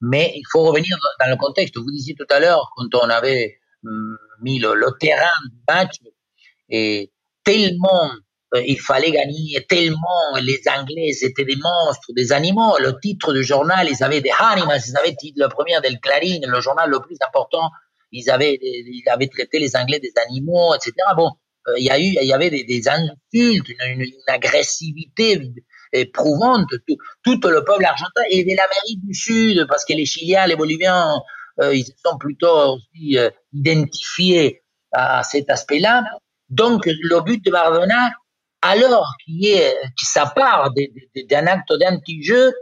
Mais 0.00 0.32
il 0.34 0.44
faut 0.52 0.62
revenir 0.64 0.96
dans 1.20 1.30
le 1.30 1.36
contexte. 1.36 1.76
Vous 1.78 1.90
disiez 1.90 2.14
tout 2.14 2.26
à 2.30 2.38
l'heure, 2.38 2.70
quand 2.76 2.94
on 2.94 3.08
avait 3.08 3.58
hum, 3.84 4.18
mis 4.42 4.58
le, 4.58 4.74
terrain 5.00 5.32
du 5.50 5.58
match, 5.66 5.94
et 6.68 7.12
tellement 7.42 8.10
euh, 8.54 8.62
il 8.66 8.78
fallait 8.80 9.10
gagner, 9.10 9.64
tellement 9.68 10.36
les 10.40 10.60
Anglais 10.68 11.10
étaient 11.22 11.44
des 11.44 11.56
monstres, 11.56 12.12
des 12.14 12.32
animaux. 12.32 12.76
Le 12.80 12.98
titre 13.00 13.32
du 13.32 13.42
journal, 13.42 13.88
ils 13.90 14.02
avaient 14.02 14.20
des 14.20 14.32
animals, 14.38 14.80
ils 14.86 14.96
avaient 14.96 15.16
le 15.36 15.48
premier 15.48 15.80
del 15.80 15.98
Clarín, 16.00 16.44
le 16.46 16.60
journal 16.60 16.90
le 16.90 17.00
plus 17.00 17.16
important, 17.26 17.70
ils 18.12 18.28
avaient, 18.30 18.58
ils 18.60 19.08
avaient 19.08 19.28
traité 19.28 19.58
les 19.58 19.74
Anglais 19.74 20.00
des 20.00 20.12
animaux, 20.26 20.74
etc. 20.74 20.92
Bon, 21.16 21.30
il 21.76 21.84
y 21.84 21.90
a 21.90 21.98
eu, 21.98 22.14
il 22.20 22.26
y 22.26 22.32
avait 22.32 22.50
des, 22.50 22.88
insultes, 22.88 23.68
une, 23.68 24.04
agressivité 24.26 25.50
éprouvante. 25.92 26.68
Tout, 26.86 26.96
tout, 27.22 27.48
le 27.48 27.64
peuple 27.64 27.84
argentin 27.84 28.22
et 28.30 28.44
de 28.44 28.50
l'Amérique 28.50 29.04
du 29.06 29.14
Sud, 29.14 29.66
parce 29.68 29.84
que 29.84 29.92
les 29.94 30.06
Chiliens, 30.06 30.46
les 30.46 30.56
Boliviens, 30.56 31.14
euh, 31.60 31.74
ils 31.74 31.86
sont 32.04 32.18
plutôt 32.18 32.74
aussi 32.74 33.18
euh, 33.18 33.30
identifiés 33.52 34.62
à, 34.92 35.22
cet 35.22 35.50
aspect-là. 35.50 36.04
Donc, 36.48 36.86
le 36.86 37.20
but 37.20 37.44
de 37.44 37.50
Maradona, 37.50 38.10
alors 38.62 39.06
qu'il 39.24 39.46
est, 39.46 39.74
qui 39.98 40.06
ça 40.06 40.26
part 40.26 40.70
d'un 40.72 41.46
acte 41.46 41.72
d'anti-jeu, 41.72 42.52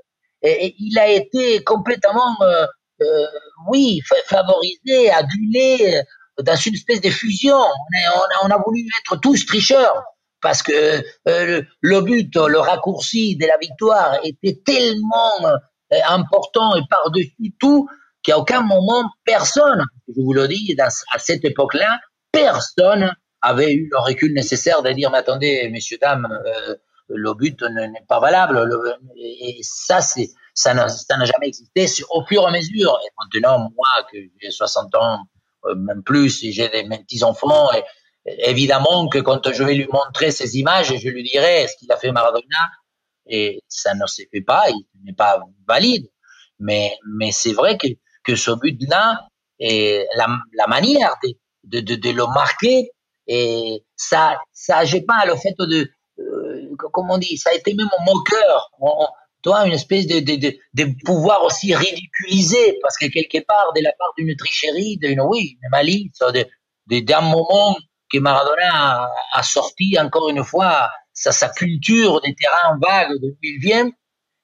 il 0.43 0.99
a 0.99 1.09
été 1.09 1.63
complètement, 1.63 2.37
euh, 2.43 2.67
euh 3.03 3.27
oui, 3.69 4.01
favorisé, 4.27 5.11
adulé, 5.11 6.03
dans 6.41 6.57
une 6.57 6.75
espèce 6.75 7.01
de 7.01 7.11
fusion. 7.11 7.57
On, 7.57 8.47
on, 8.47 8.51
a, 8.51 8.59
voulu 8.65 8.81
être 9.01 9.21
tous 9.21 9.47
tricheurs 9.47 10.03
parce 10.41 10.63
que 10.63 11.03
euh, 11.29 11.63
le, 11.81 12.01
but, 12.01 12.35
le 12.37 12.59
raccourci 12.59 13.37
de 13.37 13.47
la 13.47 13.57
victoire 13.59 14.19
était 14.25 14.61
tellement 14.65 15.45
euh, 15.45 15.97
important 16.09 16.75
et 16.77 16.83
par-dessus 16.91 17.55
tout 17.61 17.89
qu'à 18.23 18.39
aucun 18.39 18.63
moment, 18.63 19.11
personne, 19.25 19.85
je 20.09 20.21
vous 20.21 20.33
le 20.33 20.49
dis, 20.49 20.77
à 20.79 21.19
cette 21.19 21.45
époque-là, 21.45 21.99
personne 22.31 23.15
avait 23.41 23.73
eu 23.73 23.89
le 23.91 23.99
recul 23.99 24.33
nécessaire 24.33 24.83
de 24.83 24.91
dire, 24.93 25.11
mais 25.11 25.19
attendez, 25.19 25.69
messieurs, 25.71 25.99
dames, 26.01 26.29
euh, 26.47 26.77
le 27.09 27.35
but 27.35 27.61
n'est 27.63 28.05
pas 28.09 28.21
valable. 28.21 28.65
et 29.17 29.59
ça, 29.63 30.01
c'est, 30.01 30.29
ça 30.55 30.75
n'a, 30.75 30.87
jamais 30.89 31.49
existé 31.49 32.05
au 32.11 32.25
fur 32.25 32.43
et 32.43 32.47
à 32.47 32.51
mesure. 32.51 32.99
Et 33.05 33.11
maintenant, 33.19 33.71
moi, 33.77 33.89
que 34.11 34.19
j'ai 34.41 34.51
60 34.51 34.95
ans, 34.95 35.19
même 35.77 36.03
plus 36.03 36.31
si 36.31 36.53
j'ai 36.53 36.69
des 36.69 36.85
petits-enfants. 36.85 37.73
Et, 37.73 37.83
évidemment 38.25 39.09
que 39.09 39.19
quand 39.19 39.53
je 39.53 39.65
vais 39.65 39.75
lui 39.75 39.89
montrer 39.93 40.31
ces 40.31 40.57
images, 40.57 40.97
je 40.97 41.09
lui 41.09 41.25
dirai 41.25 41.67
ce 41.67 41.77
qu'il 41.77 41.91
a 41.91 41.97
fait 41.97 42.13
Maradona? 42.13 42.71
Et 43.27 43.63
ça 43.69 43.95
ne 43.95 44.07
se 44.07 44.23
fait 44.33 44.41
pas, 44.41 44.65
il 44.69 44.85
n'est 45.05 45.13
pas 45.13 45.41
valide. 45.67 46.09
Mais, 46.59 46.93
c'est 47.33 47.53
vrai 47.53 47.77
que, 47.79 48.37
ce 48.37 48.53
but-là, 48.53 49.27
et 49.59 50.07
la, 50.17 50.67
manière 50.69 51.15
de, 51.65 51.79
le 51.79 52.35
marquer, 52.35 52.91
ça, 53.97 54.39
ça 54.53 54.83
pas 55.07 55.25
le 55.27 55.37
fait 55.37 55.55
de, 55.59 55.91
euh, 56.19 56.77
comment 56.77 57.15
on 57.15 57.19
dit, 57.19 57.37
ça 57.37 57.51
a 57.51 57.55
été 57.55 57.75
même 57.75 57.89
moqueur. 58.05 58.71
Toi, 59.43 59.67
une 59.67 59.73
espèce 59.73 60.07
de, 60.07 60.21
de, 60.21 60.37
de, 60.37 60.57
de, 60.75 60.95
pouvoir 61.05 61.45
aussi 61.45 61.75
ridiculiser, 61.75 62.79
parce 62.83 62.97
que 62.97 63.07
quelque 63.07 63.45
part, 63.45 63.73
de 63.75 63.83
la 63.83 63.93
part 63.99 64.13
d'une 64.17 64.35
tricherie, 64.37 64.99
d'une, 64.99 65.21
oui, 65.21 65.59
une 65.63 65.71
malice, 65.71 66.19
de, 66.19 67.01
d'un 67.01 67.21
moment 67.21 67.77
que 68.13 68.19
Maradona 68.19 69.11
a, 69.33 69.43
sorti 69.43 69.97
encore 69.99 70.29
une 70.29 70.45
fois 70.45 70.91
sa, 71.13 71.33
sa 71.33 71.49
culture 71.49 72.21
des 72.21 72.35
terrains 72.35 72.79
vagues 72.81 73.21
de 73.21 73.37
il 73.43 73.59
vient, 73.61 73.91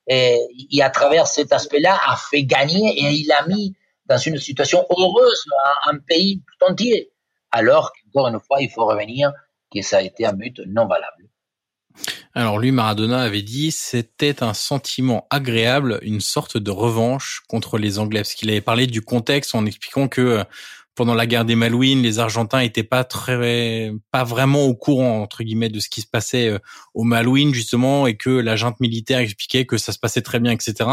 et, 0.08 0.38
et 0.72 0.82
à 0.82 0.90
travers 0.90 1.26
cet 1.26 1.52
aspect-là, 1.52 1.98
a 2.06 2.16
fait 2.16 2.44
gagner 2.44 2.98
et 2.98 3.10
il 3.12 3.30
a 3.32 3.46
mis 3.46 3.76
dans 4.08 4.18
une 4.18 4.38
situation 4.38 4.84
heureuse 4.90 5.44
un, 5.86 5.98
pays 5.98 6.42
tout 6.46 6.66
entier. 6.66 7.12
Alors 7.50 7.92
qu'encore 7.92 8.28
une 8.28 8.40
fois, 8.40 8.60
il 8.60 8.70
faut 8.70 8.86
revenir 8.86 9.32
que 9.72 9.82
ça 9.82 9.98
a 9.98 10.02
été 10.02 10.26
un 10.26 10.32
but 10.32 10.60
non 10.66 10.86
valable. 10.86 11.17
Alors 12.34 12.58
lui, 12.58 12.70
Maradona 12.72 13.20
avait 13.20 13.42
dit, 13.42 13.70
c'était 13.70 14.42
un 14.42 14.54
sentiment 14.54 15.26
agréable, 15.30 15.98
une 16.02 16.20
sorte 16.20 16.56
de 16.56 16.70
revanche 16.70 17.42
contre 17.48 17.78
les 17.78 17.98
Anglais, 17.98 18.20
parce 18.20 18.34
qu'il 18.34 18.50
avait 18.50 18.60
parlé 18.60 18.86
du 18.86 19.02
contexte 19.02 19.54
en 19.54 19.66
expliquant 19.66 20.08
que 20.08 20.20
euh, 20.20 20.44
pendant 20.94 21.14
la 21.14 21.26
guerre 21.26 21.44
des 21.44 21.54
Malouines, 21.54 22.02
les 22.02 22.18
Argentins 22.18 22.60
étaient 22.60 22.82
pas 22.82 23.04
très, 23.04 23.92
pas 24.10 24.24
vraiment 24.24 24.64
au 24.64 24.74
courant 24.74 25.22
entre 25.22 25.44
guillemets 25.44 25.68
de 25.68 25.78
ce 25.80 25.88
qui 25.88 26.00
se 26.00 26.06
passait 26.06 26.48
euh, 26.48 26.58
aux 26.94 27.04
Malouines 27.04 27.54
justement, 27.54 28.06
et 28.06 28.16
que 28.16 28.30
la 28.30 28.56
junte 28.56 28.80
militaire 28.80 29.20
expliquait 29.20 29.64
que 29.64 29.78
ça 29.78 29.92
se 29.92 29.98
passait 29.98 30.22
très 30.22 30.40
bien, 30.40 30.52
etc. 30.52 30.88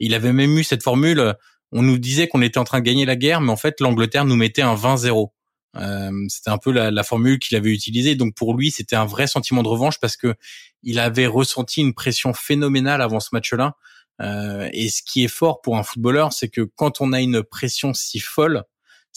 Il 0.00 0.14
avait 0.14 0.32
même 0.32 0.56
eu 0.58 0.64
cette 0.64 0.82
formule 0.82 1.34
on 1.72 1.82
nous 1.82 1.98
disait 1.98 2.28
qu'on 2.28 2.42
était 2.42 2.58
en 2.58 2.64
train 2.64 2.80
de 2.80 2.84
gagner 2.84 3.04
la 3.04 3.16
guerre, 3.16 3.40
mais 3.40 3.52
en 3.52 3.56
fait 3.56 3.80
l'Angleterre 3.80 4.24
nous 4.24 4.36
mettait 4.36 4.62
un 4.62 4.74
20-0. 4.74 5.30
Euh, 5.76 6.10
c'était 6.28 6.50
un 6.50 6.58
peu 6.58 6.72
la, 6.72 6.90
la 6.90 7.02
formule 7.02 7.38
qu'il 7.38 7.56
avait 7.56 7.72
utilisée. 7.72 8.14
Donc 8.14 8.34
pour 8.34 8.54
lui, 8.54 8.70
c'était 8.70 8.96
un 8.96 9.04
vrai 9.04 9.26
sentiment 9.26 9.62
de 9.62 9.68
revanche 9.68 10.00
parce 10.00 10.16
que 10.16 10.34
il 10.82 10.98
avait 10.98 11.26
ressenti 11.26 11.80
une 11.80 11.94
pression 11.94 12.32
phénoménale 12.32 13.02
avant 13.02 13.20
ce 13.20 13.30
match-là. 13.32 13.74
Euh, 14.20 14.68
et 14.72 14.88
ce 14.88 15.02
qui 15.02 15.24
est 15.24 15.28
fort 15.28 15.60
pour 15.60 15.76
un 15.76 15.82
footballeur, 15.82 16.32
c'est 16.32 16.48
que 16.48 16.62
quand 16.62 17.00
on 17.00 17.12
a 17.12 17.20
une 17.20 17.42
pression 17.42 17.94
si 17.94 18.18
folle, 18.18 18.64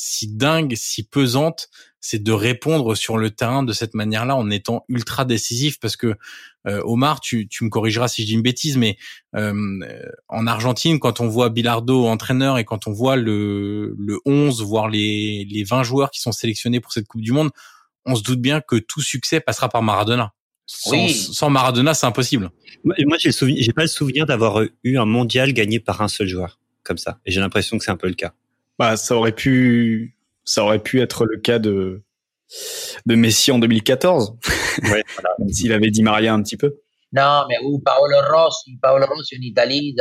si 0.04 0.28
dingue, 0.28 0.74
si 0.76 1.04
pesante, 1.04 1.70
c'est 2.00 2.24
de 2.24 2.32
répondre 2.32 2.96
sur 2.96 3.20
le 3.20 3.30
terrain 3.30 3.62
de 3.62 3.72
cette 3.72 3.94
manière-là 3.94 4.36
en 4.36 4.50
étant 4.50 4.84
ultra 4.90 5.26
décisif 5.26 5.80
parce 5.80 5.96
que 5.96 6.16
euh, 6.66 6.82
Omar, 6.86 7.20
tu, 7.20 7.48
tu 7.48 7.64
me 7.64 7.70
corrigeras 7.70 8.08
si 8.08 8.24
je 8.24 8.28
dis 8.28 8.34
une 8.34 8.42
bêtise, 8.42 8.78
mais 8.78 8.98
euh, 9.36 9.80
en 10.28 10.48
Argentine, 10.48 11.00
quand 11.00 11.20
on 11.20 11.28
voit 11.28 11.50
Bilardo 11.50 12.08
entraîneur 12.08 12.58
et 12.58 12.66
quand 12.66 12.88
on 12.88 12.92
voit 12.92 13.16
le, 13.16 13.94
le 13.96 14.20
11, 14.26 14.64
voire 14.64 14.90
les, 14.90 15.46
les 15.48 15.64
20 15.64 15.84
joueurs 15.84 16.10
qui 16.10 16.20
sont 16.20 16.32
sélectionnés 16.32 16.80
pour 16.80 16.92
cette 16.94 17.08
Coupe 17.08 17.22
du 17.22 17.32
Monde, 17.32 17.52
on 18.08 18.16
se 18.16 18.24
doute 18.24 18.42
bien 18.42 18.60
que 18.60 18.78
tout 18.78 19.02
succès 19.02 19.40
passera 19.40 19.70
par 19.70 19.84
Maradona. 19.84 20.34
Sans, 20.66 20.92
Oui. 20.94 21.14
sans 21.14 21.52
Maradona, 21.52 21.94
c'est 21.94 22.08
impossible. 22.08 22.50
Moi, 22.84 22.96
moi, 23.06 23.18
j'ai 23.20 23.30
le 23.30 23.34
souvenir, 23.34 23.62
j'ai 23.64 23.74
pas 23.74 23.84
le 23.84 23.88
souvenir 23.88 24.26
d'avoir 24.26 24.64
eu 24.84 24.98
un 24.98 25.06
mondial 25.06 25.54
gagné 25.54 25.80
par 25.80 26.02
un 26.02 26.08
seul 26.08 26.28
joueur 26.28 26.60
comme 26.82 26.98
ça. 26.98 27.20
Et 27.28 27.32
j'ai 27.32 27.40
l'impression 27.40 27.78
que 27.78 27.84
c'est 27.84 27.92
un 27.92 27.98
peu 27.98 28.08
le 28.08 28.16
cas. 28.16 28.34
Bah, 28.82 28.98
ça 28.98 29.16
aurait 29.16 29.32
pu, 29.32 30.18
ça 30.44 30.64
aurait 30.64 30.82
pu 30.82 31.02
être 31.02 31.26
le 31.26 31.38
cas 31.38 31.60
de, 31.60 32.04
de 33.06 33.14
Messi 33.16 33.52
en 33.52 33.60
2014. 33.60 34.34
Ouais, 34.90 35.04
voilà. 35.14 35.36
S'il 35.52 35.72
avait 35.72 35.92
dit 35.92 36.02
Maria 36.02 36.34
un 36.34 36.42
petit 36.42 36.58
peu. 36.58 36.80
Non, 37.14 37.46
mais 37.48 37.58
ou 37.64 37.78
Paolo 37.78 38.18
Rossi, 38.34 38.80
Paolo 38.82 39.06
Rossi 39.06 39.36
en 39.38 39.42
Italie, 39.44 39.96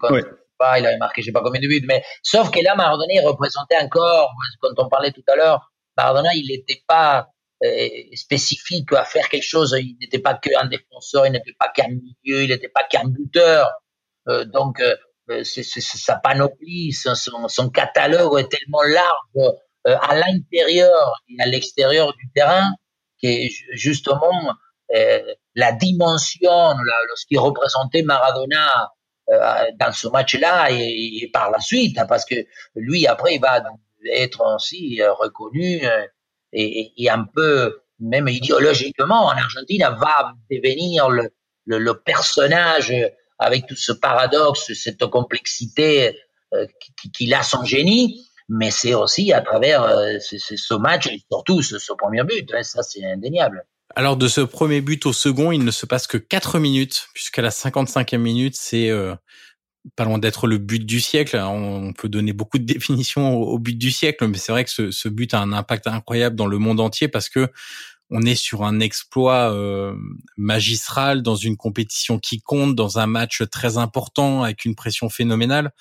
quand 0.00 0.12
Ouais. 0.12 0.24
pas, 0.58 0.80
il 0.80 0.84
avait 0.86 0.96
marqué 0.96 1.22
je 1.22 1.26
sais 1.26 1.32
pas 1.32 1.42
combien 1.44 1.60
de 1.60 1.68
buts, 1.68 1.84
mais 1.86 2.02
sauf 2.24 2.50
que 2.50 2.58
là, 2.60 2.74
Maradona, 2.74 3.12
il 3.14 3.24
représentait 3.24 3.78
encore, 3.80 4.32
quand 4.60 4.72
on 4.78 4.88
parlait 4.88 5.12
tout 5.12 5.22
à 5.28 5.36
l'heure, 5.36 5.70
Maradona, 5.96 6.30
il 6.34 6.48
n'était 6.48 6.82
pas 6.88 7.28
euh, 7.64 7.88
spécifique 8.14 8.92
à 8.94 9.04
faire 9.04 9.28
quelque 9.28 9.46
chose, 9.46 9.76
il 9.78 9.96
n'était 10.00 10.18
pas 10.18 10.34
qu'un 10.34 10.66
défenseur, 10.66 11.24
il 11.24 11.30
n'était 11.30 11.54
pas 11.56 11.68
qu'un 11.68 11.86
milieu, 11.86 12.42
il 12.42 12.48
n'était 12.48 12.68
pas 12.68 12.82
qu'un 12.90 13.04
buteur. 13.04 13.70
Euh, 14.26 14.44
donc, 14.44 14.80
euh, 14.80 14.96
c'est, 15.28 15.62
c'est- 15.62 15.80
c'est 15.80 15.98
sa 15.98 16.16
panoplie, 16.16 16.92
son, 16.92 17.14
son, 17.14 17.48
son 17.48 17.70
catalogue 17.70 18.38
est 18.40 18.48
tellement 18.50 18.82
large 18.82 19.52
euh, 19.86 19.96
à 20.02 20.14
l'intérieur 20.16 21.20
et 21.28 21.42
à 21.42 21.46
l'extérieur 21.46 22.12
du 22.14 22.30
terrain 22.34 22.72
que 23.22 23.28
ju- 23.28 23.66
justement 23.72 24.54
euh, 24.94 25.22
la 25.54 25.72
dimension, 25.72 26.50
la- 26.50 27.14
ce 27.16 27.26
qui 27.26 27.38
représentait 27.38 28.02
Maradona 28.02 28.90
euh, 29.30 29.64
dans 29.80 29.92
ce 29.92 30.08
match-là 30.08 30.70
et, 30.70 31.20
et 31.22 31.30
par 31.32 31.50
la 31.50 31.60
suite, 31.60 31.98
hein, 31.98 32.06
parce 32.06 32.24
que 32.26 32.34
lui 32.74 33.06
après 33.06 33.36
il 33.36 33.40
va 33.40 33.62
être 34.12 34.42
aussi 34.54 35.00
euh, 35.00 35.12
reconnu 35.14 35.86
euh, 35.86 36.04
et, 36.52 36.92
et- 37.02 37.10
un 37.10 37.24
peu 37.24 37.80
même 38.00 38.28
idéologiquement 38.28 39.24
en 39.26 39.30
Argentine 39.30 39.82
va 39.98 40.32
devenir 40.50 41.08
le, 41.08 41.30
le, 41.66 41.78
le 41.78 41.94
personnage 42.00 42.90
euh, 42.92 43.08
avec 43.38 43.66
tout 43.66 43.76
ce 43.76 43.92
paradoxe, 43.92 44.72
cette 44.74 45.06
complexité 45.06 46.16
qui- 47.00 47.10
qu'il 47.10 47.34
a 47.34 47.42
son 47.42 47.64
génie, 47.64 48.24
mais 48.48 48.70
c'est 48.70 48.94
aussi 48.94 49.32
à 49.32 49.40
travers 49.40 49.82
euh, 49.82 50.18
ce, 50.20 50.74
match 50.74 51.06
et 51.06 51.22
surtout 51.30 51.62
ce, 51.62 51.76
premier 51.96 52.24
but, 52.24 52.50
hein, 52.54 52.62
ça 52.62 52.82
c'est 52.82 53.04
indéniable. 53.04 53.64
Alors 53.96 54.16
de 54.16 54.28
ce 54.28 54.40
premier 54.40 54.80
but 54.80 55.06
au 55.06 55.12
second, 55.12 55.52
il 55.52 55.64
ne 55.64 55.70
se 55.70 55.86
passe 55.86 56.06
que 56.06 56.18
4 56.18 56.58
minutes, 56.58 57.08
puisqu'à 57.14 57.42
la 57.42 57.50
55e 57.50 58.18
minute, 58.18 58.56
c'est 58.56 58.90
euh, 58.90 59.14
pas 59.96 60.04
loin 60.04 60.18
d'être 60.18 60.46
le 60.46 60.58
but 60.58 60.84
du 60.84 61.00
siècle. 61.00 61.38
On 61.38 61.92
peut 61.92 62.08
donner 62.08 62.32
beaucoup 62.32 62.58
de 62.58 62.64
définitions 62.64 63.34
au, 63.34 63.58
but 63.58 63.76
du 63.78 63.90
siècle, 63.90 64.26
mais 64.26 64.38
c'est 64.38 64.52
vrai 64.52 64.64
que 64.64 64.90
ce 64.90 65.08
but 65.08 65.32
a 65.34 65.40
un 65.40 65.52
impact 65.52 65.86
incroyable 65.86 66.36
dans 66.36 66.46
le 66.46 66.58
monde 66.58 66.80
entier 66.80 67.08
parce 67.08 67.28
que 67.28 67.48
on 68.10 68.22
est 68.22 68.34
sur 68.34 68.64
un 68.64 68.80
exploit 68.80 69.52
euh, 69.52 69.94
magistral 70.36 71.22
dans 71.22 71.36
une 71.36 71.56
compétition 71.56 72.18
qui 72.18 72.40
compte, 72.40 72.74
dans 72.74 72.98
un 72.98 73.06
match 73.06 73.42
très 73.50 73.78
important 73.78 74.42
avec 74.42 74.64
une 74.64 74.74
pression 74.74 75.08
phénoménale. 75.08 75.72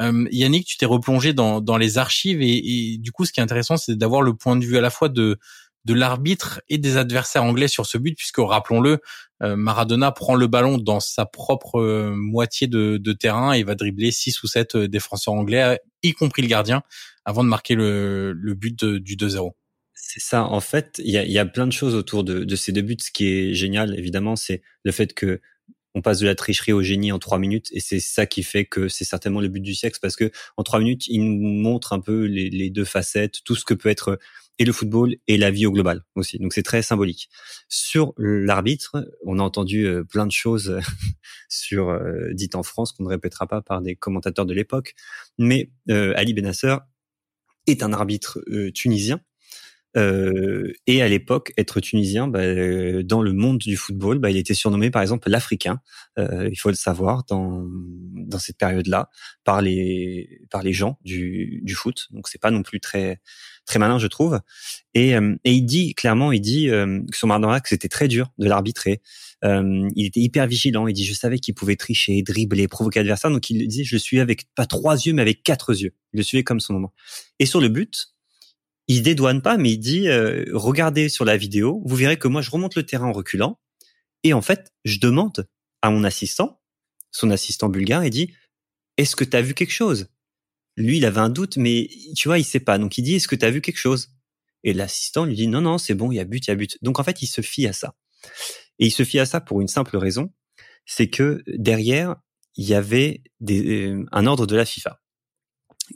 Euh, 0.00 0.26
Yannick, 0.30 0.66
tu 0.66 0.76
t'es 0.76 0.86
replongé 0.86 1.32
dans, 1.32 1.76
les 1.76 1.98
archives 1.98 2.40
et, 2.42 2.96
du 2.98 3.12
coup, 3.12 3.24
ce 3.24 3.32
qui 3.32 3.40
est 3.40 3.42
intéressant, 3.42 3.76
c'est 3.76 3.96
d'avoir 3.96 4.22
le 4.22 4.34
point 4.34 4.56
de 4.56 4.64
vue 4.64 4.76
à 4.76 4.80
la 4.80 4.90
fois 4.90 5.08
de 5.08 5.38
l'arbitre 5.86 6.60
et 6.68 6.78
des 6.78 6.96
adversaires 6.96 7.44
anglais 7.44 7.68
sur 7.68 7.86
ce 7.86 7.98
but, 7.98 8.16
puisque 8.16 8.38
rappelons-le, 8.38 9.00
euh, 9.42 9.56
Maradona 9.56 10.12
prend 10.12 10.36
le 10.36 10.46
ballon 10.46 10.78
dans 10.78 11.00
sa 11.00 11.26
propre 11.26 12.12
moitié 12.14 12.66
de, 12.66 13.12
terrain 13.12 13.52
et 13.52 13.62
va 13.62 13.74
dribbler 13.74 14.10
six 14.10 14.42
ou 14.42 14.46
sept 14.46 14.76
défenseurs 14.76 15.34
anglais, 15.34 15.80
y 16.02 16.12
compris 16.12 16.42
le 16.42 16.48
gardien, 16.48 16.82
avant 17.24 17.42
de 17.42 17.48
marquer 17.48 17.74
le, 17.74 18.34
but 18.56 18.84
du 18.84 19.16
2-0. 19.16 19.52
C'est 19.94 20.20
ça. 20.20 20.44
En 20.44 20.60
fait, 20.60 21.00
il 21.04 21.10
y 21.10 21.18
a, 21.18 21.24
y 21.24 21.38
a 21.38 21.46
plein 21.46 21.66
de 21.66 21.72
choses 21.72 21.94
autour 21.94 22.24
de, 22.24 22.44
de 22.44 22.56
ces 22.56 22.72
deux 22.72 22.82
buts. 22.82 22.96
Ce 23.00 23.10
qui 23.10 23.26
est 23.28 23.54
génial, 23.54 23.98
évidemment, 23.98 24.36
c'est 24.36 24.62
le 24.84 24.92
fait 24.92 25.14
que 25.14 25.40
on 25.96 26.02
passe 26.02 26.18
de 26.18 26.26
la 26.26 26.34
tricherie 26.34 26.72
au 26.72 26.82
génie 26.82 27.12
en 27.12 27.20
trois 27.20 27.38
minutes, 27.38 27.68
et 27.70 27.78
c'est 27.78 28.00
ça 28.00 28.26
qui 28.26 28.42
fait 28.42 28.64
que 28.64 28.88
c'est 28.88 29.04
certainement 29.04 29.40
le 29.40 29.46
but 29.46 29.60
du 29.60 29.74
siècle, 29.74 29.98
parce 30.02 30.16
que 30.16 30.32
en 30.56 30.64
trois 30.64 30.80
minutes, 30.80 31.06
il 31.06 31.22
nous 31.22 31.48
montre 31.48 31.92
un 31.92 32.00
peu 32.00 32.24
les, 32.24 32.50
les 32.50 32.68
deux 32.68 32.84
facettes, 32.84 33.44
tout 33.44 33.54
ce 33.54 33.64
que 33.64 33.74
peut 33.74 33.88
être 33.88 34.18
et 34.58 34.64
le 34.64 34.72
football 34.72 35.16
et 35.26 35.36
la 35.36 35.50
vie 35.50 35.66
au 35.66 35.72
global 35.72 36.04
aussi. 36.14 36.38
Donc 36.38 36.52
c'est 36.52 36.62
très 36.62 36.82
symbolique. 36.82 37.28
Sur 37.68 38.12
l'arbitre, 38.18 39.08
on 39.24 39.38
a 39.38 39.42
entendu 39.42 39.86
euh, 39.86 40.04
plein 40.04 40.26
de 40.26 40.32
choses 40.32 40.78
sur 41.48 41.88
euh, 41.90 42.32
dites 42.32 42.54
en 42.54 42.62
France 42.62 42.92
qu'on 42.92 43.04
ne 43.04 43.08
répétera 43.08 43.46
pas 43.46 43.62
par 43.62 43.82
des 43.82 43.96
commentateurs 43.96 44.46
de 44.46 44.54
l'époque, 44.54 44.94
mais 45.38 45.70
euh, 45.90 46.12
Ali 46.16 46.34
Benasser 46.34 46.76
est 47.66 47.82
un 47.82 47.92
arbitre 47.92 48.40
euh, 48.48 48.70
tunisien. 48.70 49.20
Euh, 49.96 50.72
et 50.86 51.02
à 51.02 51.08
l'époque, 51.08 51.52
être 51.56 51.80
tunisien, 51.80 52.26
bah, 52.26 52.40
euh, 52.40 53.02
dans 53.02 53.22
le 53.22 53.32
monde 53.32 53.58
du 53.58 53.76
football, 53.76 54.18
bah, 54.18 54.30
il 54.30 54.36
était 54.36 54.54
surnommé 54.54 54.90
par 54.90 55.02
exemple 55.02 55.30
l'Africain. 55.30 55.80
Euh, 56.18 56.48
il 56.50 56.56
faut 56.56 56.70
le 56.70 56.74
savoir 56.74 57.24
dans 57.28 57.64
dans 58.14 58.38
cette 58.38 58.58
période-là 58.58 59.10
par 59.44 59.62
les 59.62 60.40
par 60.50 60.62
les 60.62 60.72
gens 60.72 60.98
du 61.04 61.60
du 61.62 61.74
foot. 61.74 62.08
Donc 62.10 62.28
c'est 62.28 62.40
pas 62.40 62.50
non 62.50 62.62
plus 62.62 62.80
très 62.80 63.20
très 63.66 63.78
malin, 63.78 63.98
je 63.98 64.06
trouve. 64.06 64.40
Et 64.94 65.16
euh, 65.16 65.36
et 65.44 65.52
il 65.52 65.62
dit 65.62 65.94
clairement, 65.94 66.32
il 66.32 66.40
dit 66.40 66.70
euh, 66.70 67.00
que 67.10 67.16
sur 67.16 67.28
Maradona 67.28 67.60
que 67.60 67.68
c'était 67.68 67.88
très 67.88 68.08
dur 68.08 68.32
de 68.38 68.48
l'arbitrer. 68.48 69.00
Euh, 69.44 69.88
il 69.94 70.06
était 70.06 70.20
hyper 70.20 70.46
vigilant. 70.46 70.86
Il 70.86 70.94
dit 70.94 71.04
je 71.04 71.14
savais 71.14 71.38
qu'il 71.38 71.54
pouvait 71.54 71.76
tricher, 71.76 72.22
dribbler, 72.22 72.68
provoquer 72.68 73.00
l'adversaire. 73.00 73.30
Donc 73.30 73.48
il 73.50 73.66
disait 73.68 73.84
je 73.84 73.94
le 73.94 74.00
suis 74.00 74.20
avec 74.20 74.46
pas 74.54 74.66
trois 74.66 74.96
yeux 74.96 75.12
mais 75.12 75.22
avec 75.22 75.42
quatre 75.42 75.74
yeux. 75.74 75.94
Il 76.12 76.18
le 76.18 76.22
suivait 76.22 76.44
comme 76.44 76.60
son 76.60 76.72
moment. 76.74 76.92
Et 77.38 77.46
sur 77.46 77.60
le 77.60 77.68
but, 77.68 78.13
il 78.88 79.02
dédouane 79.02 79.42
pas, 79.42 79.56
mais 79.56 79.72
il 79.72 79.78
dit 79.78 80.08
euh, 80.08 80.44
regardez 80.52 81.08
sur 81.08 81.24
la 81.24 81.36
vidéo, 81.36 81.82
vous 81.84 81.96
verrez 81.96 82.18
que 82.18 82.28
moi 82.28 82.42
je 82.42 82.50
remonte 82.50 82.74
le 82.76 82.84
terrain 82.84 83.06
en 83.06 83.12
reculant, 83.12 83.58
et 84.22 84.32
en 84.32 84.42
fait 84.42 84.72
je 84.84 84.98
demande 84.98 85.48
à 85.82 85.90
mon 85.90 86.04
assistant, 86.04 86.60
son 87.10 87.30
assistant 87.30 87.68
bulgare, 87.68 88.02
et 88.02 88.10
dit 88.10 88.34
est-ce 88.96 89.16
que 89.16 89.24
tu 89.24 89.36
as 89.36 89.42
vu 89.42 89.54
quelque 89.54 89.72
chose? 89.72 90.08
Lui 90.76 90.98
il 90.98 91.04
avait 91.06 91.20
un 91.20 91.30
doute, 91.30 91.56
mais 91.56 91.88
tu 92.16 92.28
vois 92.28 92.38
il 92.38 92.44
sait 92.44 92.60
pas, 92.60 92.78
donc 92.78 92.98
il 92.98 93.02
dit 93.02 93.14
est-ce 93.14 93.28
que 93.28 93.36
tu 93.36 93.44
as 93.44 93.50
vu 93.50 93.60
quelque 93.60 93.78
chose? 93.78 94.10
Et 94.64 94.72
l'assistant 94.72 95.24
lui 95.24 95.34
dit 95.34 95.48
non 95.48 95.60
non 95.60 95.78
c'est 95.78 95.94
bon 95.94 96.10
il 96.12 96.16
y 96.16 96.20
a 96.20 96.24
but 96.24 96.46
il 96.46 96.50
y 96.50 96.52
a 96.52 96.56
but. 96.56 96.78
Donc 96.82 96.98
en 96.98 97.04
fait 97.04 97.22
il 97.22 97.26
se 97.26 97.40
fie 97.40 97.66
à 97.66 97.72
ça, 97.72 97.94
et 98.78 98.86
il 98.86 98.92
se 98.92 99.04
fie 99.04 99.18
à 99.18 99.26
ça 99.26 99.40
pour 99.40 99.60
une 99.60 99.68
simple 99.68 99.96
raison, 99.96 100.32
c'est 100.84 101.08
que 101.08 101.42
derrière 101.46 102.16
il 102.56 102.66
y 102.66 102.74
avait 102.74 103.22
des, 103.40 103.88
euh, 103.88 104.06
un 104.12 104.26
ordre 104.26 104.46
de 104.46 104.56
la 104.56 104.64
FIFA. 104.64 105.00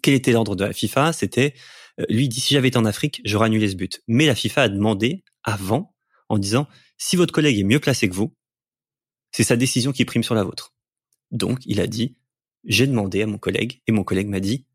quel 0.02 0.14
était 0.14 0.32
l'ordre 0.32 0.56
de 0.56 0.64
la 0.64 0.72
FIFA? 0.72 1.12
C'était 1.12 1.54
euh, 2.00 2.04
lui 2.08 2.28
dit 2.28 2.40
si 2.40 2.54
j'avais 2.54 2.68
été 2.68 2.78
en 2.78 2.84
Afrique, 2.84 3.20
j'aurais 3.24 3.46
annulé 3.46 3.68
ce 3.68 3.76
but. 3.76 4.02
Mais 4.08 4.26
la 4.26 4.34
FIFA 4.34 4.62
a 4.62 4.68
demandé 4.68 5.24
avant 5.42 5.94
en 6.28 6.38
disant 6.38 6.68
si 6.96 7.16
votre 7.16 7.32
collègue 7.32 7.58
est 7.58 7.64
mieux 7.64 7.80
placé 7.80 8.08
que 8.08 8.14
vous, 8.14 8.34
c'est 9.32 9.44
sa 9.44 9.56
décision 9.56 9.92
qui 9.92 10.04
prime 10.04 10.22
sur 10.22 10.34
la 10.34 10.44
vôtre. 10.44 10.74
Donc 11.30 11.60
il 11.66 11.80
a 11.80 11.86
dit 11.86 12.16
j'ai 12.64 12.86
demandé 12.86 13.22
à 13.22 13.26
mon 13.26 13.38
collègue 13.38 13.80
et 13.86 13.92
mon 13.92 14.04
collègue 14.04 14.28
m'a 14.28 14.40
dit 14.40 14.66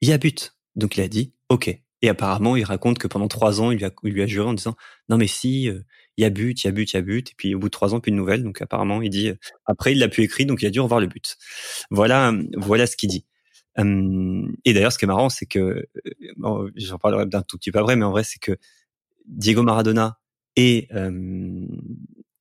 il 0.00 0.08
y 0.08 0.12
a 0.12 0.18
but. 0.18 0.54
Donc 0.76 0.96
il 0.96 1.00
a 1.02 1.08
dit 1.08 1.34
ok. 1.48 1.68
Et 2.00 2.08
apparemment 2.08 2.56
il 2.56 2.64
raconte 2.64 2.98
que 2.98 3.08
pendant 3.08 3.28
trois 3.28 3.60
ans 3.60 3.70
il 3.70 3.78
lui 3.78 3.84
a, 3.84 3.92
lui 4.02 4.22
a 4.22 4.26
juré 4.26 4.48
en 4.48 4.54
disant 4.54 4.76
non 5.08 5.16
mais 5.16 5.26
si 5.26 5.68
euh, 5.68 5.80
il 6.16 6.22
y 6.22 6.24
a 6.24 6.30
but, 6.30 6.62
il 6.62 6.66
y 6.66 6.68
a 6.68 6.72
but, 6.72 6.92
il 6.92 6.96
y 6.96 6.98
a 6.98 7.02
but. 7.02 7.30
Et 7.30 7.34
puis 7.36 7.54
au 7.54 7.58
bout 7.58 7.68
de 7.68 7.72
trois 7.72 7.94
ans 7.94 8.00
plus 8.00 8.12
de 8.12 8.16
nouvelles. 8.16 8.42
Donc 8.42 8.62
apparemment 8.62 9.02
il 9.02 9.10
dit 9.10 9.30
après 9.66 9.92
il 9.92 9.98
l'a 9.98 10.08
pu 10.08 10.22
écrire 10.22 10.46
donc 10.46 10.62
il 10.62 10.66
a 10.66 10.70
dû 10.70 10.80
revoir 10.80 11.00
le 11.00 11.06
but. 11.06 11.36
Voilà 11.90 12.32
voilà 12.56 12.86
ce 12.86 12.96
qu'il 12.96 13.10
dit. 13.10 13.26
Hum, 13.78 14.56
et 14.64 14.72
d'ailleurs, 14.74 14.92
ce 14.92 14.98
qui 14.98 15.04
est 15.04 15.08
marrant, 15.08 15.28
c'est 15.28 15.46
que, 15.46 15.58
euh, 15.58 15.82
bon, 16.36 16.68
j'en 16.74 16.98
parlerai 16.98 17.26
d'un 17.26 17.42
tout 17.42 17.56
petit 17.58 17.70
peu 17.70 17.78
après, 17.78 17.96
mais 17.96 18.04
en 18.04 18.10
vrai, 18.10 18.24
c'est 18.24 18.40
que 18.40 18.56
Diego 19.26 19.62
Maradona 19.62 20.18
et 20.56 20.88
euh, 20.94 21.66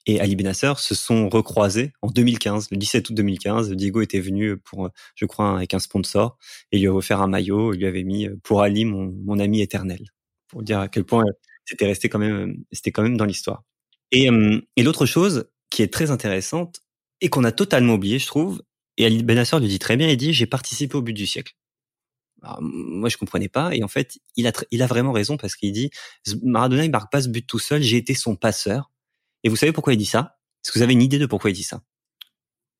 et 0.07 0.21
Ali 0.21 0.37
Benasser 0.37 0.73
se 0.77 0.95
sont 0.95 1.27
recroisés 1.29 1.91
en 2.01 2.07
2015, 2.07 2.69
le 2.71 2.77
17 2.77 3.09
août 3.09 3.13
2015. 3.13 3.71
Diego 3.73 4.01
était 4.01 4.21
venu 4.21 4.57
pour, 4.57 4.89
je 5.15 5.25
crois, 5.25 5.57
avec 5.57 5.73
un 5.73 5.79
sponsor 5.79 6.37
et 6.71 6.79
lui 6.79 6.87
a 6.87 6.93
offert 6.93 7.21
un 7.21 7.27
maillot. 7.27 7.73
Il 7.73 7.79
lui 7.79 7.87
avait 7.87 8.05
mis 8.05 8.29
pour 8.43 8.61
Ali, 8.61 8.85
mon, 8.85 9.13
mon 9.25 9.37
ami 9.37 9.61
éternel, 9.61 9.99
pour 10.47 10.63
dire 10.63 10.79
à 10.79 10.87
quel 10.87 11.03
point 11.03 11.25
c'était 11.65 11.85
resté 11.85 12.07
quand 12.07 12.19
même, 12.19 12.63
c'était 12.71 12.91
quand 12.91 13.03
même 13.03 13.17
dans 13.17 13.25
l'histoire. 13.25 13.63
Et, 14.13 14.29
et 14.77 14.83
l'autre 14.83 15.05
chose 15.05 15.49
qui 15.69 15.83
est 15.83 15.93
très 15.93 16.09
intéressante 16.09 16.79
et 17.19 17.27
qu'on 17.27 17.43
a 17.43 17.51
totalement 17.51 17.95
oublié, 17.95 18.17
je 18.17 18.27
trouve, 18.27 18.61
et 18.97 19.05
Ali 19.05 19.23
Benassar 19.23 19.59
lui 19.59 19.67
dit 19.67 19.79
très 19.79 19.97
bien, 19.97 20.09
il 20.09 20.17
dit 20.17 20.33
j'ai 20.33 20.47
participé 20.47 20.95
au 20.95 21.01
but 21.01 21.13
du 21.13 21.27
siècle. 21.27 21.53
Alors, 22.43 22.59
moi 22.61 23.09
je 23.09 23.17
comprenais 23.17 23.49
pas 23.49 23.75
et 23.75 23.83
en 23.83 23.87
fait 23.87 24.19
il 24.35 24.47
a 24.47 24.51
il 24.71 24.81
a 24.83 24.87
vraiment 24.87 25.11
raison 25.11 25.37
parce 25.37 25.55
qu'il 25.55 25.71
dit 25.71 25.89
Maradona 26.43 26.85
il 26.85 26.91
marque 26.91 27.11
pas 27.11 27.21
ce 27.21 27.29
but 27.29 27.45
tout 27.45 27.59
seul, 27.59 27.81
j'ai 27.81 27.97
été 27.97 28.13
son 28.13 28.35
passeur. 28.35 28.91
Et 29.43 29.49
vous 29.49 29.55
savez 29.55 29.71
pourquoi 29.71 29.93
il 29.93 29.97
dit 29.97 30.05
ça? 30.05 30.37
Est-ce 30.63 30.71
que 30.71 30.79
vous 30.79 30.83
avez 30.83 30.93
une 30.93 31.01
idée 31.01 31.19
de 31.19 31.25
pourquoi 31.25 31.49
il 31.49 31.53
dit 31.53 31.63
ça 31.63 31.81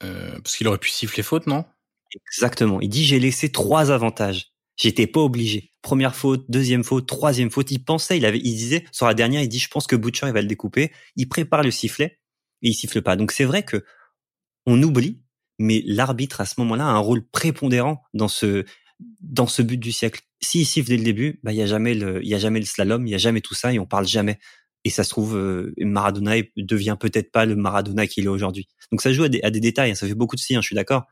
euh, 0.04 0.40
Parce 0.44 0.58
qu'il 0.58 0.68
aurait 0.68 0.78
pu 0.78 0.90
siffler 0.90 1.24
faute, 1.24 1.48
non? 1.48 1.66
Exactement. 2.28 2.82
Il 2.82 2.90
dit 2.90 3.06
j'ai 3.06 3.20
laissé 3.20 3.52
trois 3.52 3.92
avantages. 3.92 4.54
J'étais 4.76 5.08
pas 5.08 5.22
obligé. 5.22 5.74
Première 5.82 6.16
faute, 6.16 6.46
deuxième 6.50 6.84
faute, 6.84 7.08
troisième 7.08 7.50
faute. 7.50 7.72
Il 7.72 7.84
pensait, 7.84 8.18
il 8.18 8.26
avait, 8.26 8.38
il 8.40 8.56
disait 8.56 8.86
sur 8.92 9.08
la 9.08 9.16
dernière, 9.16 9.42
il 9.42 9.50
dit 9.50 9.60
je 9.60 9.70
pense 9.70 9.88
que 9.88 9.96
Butcher 9.96 10.28
il 10.28 10.34
va 10.34 10.42
le 10.42 10.48
découper. 10.48 10.92
Il 11.16 11.28
prépare 11.28 11.64
le 11.64 11.72
sifflet 11.72 12.20
et 12.62 12.70
il 12.70 12.74
siffle 12.74 13.02
pas. 13.02 13.16
Donc 13.16 13.32
c'est 13.32 13.46
vrai 13.46 13.64
que 13.64 13.84
on 14.66 14.82
oublie 14.84 15.22
mais 15.60 15.84
l'arbitre 15.86 16.42
à 16.42 16.46
ce 16.46 16.56
moment-là 16.60 16.86
a 16.86 16.92
un 16.92 17.00
rôle 17.00 17.26
prépondérant 17.26 18.02
dans 18.14 18.28
ce 18.28 18.66
dans 19.22 19.48
ce 19.48 19.62
but 19.62 19.78
du 19.78 19.92
siècle. 19.92 20.22
S'il 20.42 20.66
siffle 20.66 20.90
dès 20.90 20.98
le 20.98 21.04
début, 21.04 21.40
bah 21.44 21.52
il 21.52 21.58
y 21.58 21.62
a 21.62 21.66
jamais 21.66 21.94
le 21.94 22.24
il 22.24 22.30
y 22.30 22.36
a 22.36 22.40
jamais 22.40 22.60
le 22.60 22.66
slalom, 22.66 23.06
il 23.08 23.12
y 23.12 23.16
a 23.16 23.20
jamais 23.20 23.42
tout 23.42 23.56
ça 23.56 23.74
et 23.74 23.80
on 23.80 23.86
parle 23.86 24.08
jamais. 24.08 24.40
Et 24.84 24.90
ça 24.90 25.04
se 25.04 25.10
trouve 25.10 25.36
euh, 25.38 25.74
Maradona 25.80 26.36
devient 26.56 26.96
peut-être 27.00 27.32
pas 27.32 27.46
le 27.46 27.56
Maradona 27.56 28.08
qu'il 28.08 28.26
est 28.26 28.30
aujourd'hui. 28.30 28.68
Donc 28.92 29.02
ça 29.02 29.12
joue 29.12 29.24
à 29.24 29.30
des, 29.30 29.42
à 29.42 29.52
des 29.52 29.60
détails, 29.60 29.92
hein, 29.92 29.96
ça 29.96 30.08
fait 30.08 30.14
beaucoup 30.14 30.36
de 30.36 30.42
si, 30.42 30.56
hein, 30.56 30.62
je 30.62 30.68
suis 30.68 30.76
d'accord. 30.76 31.08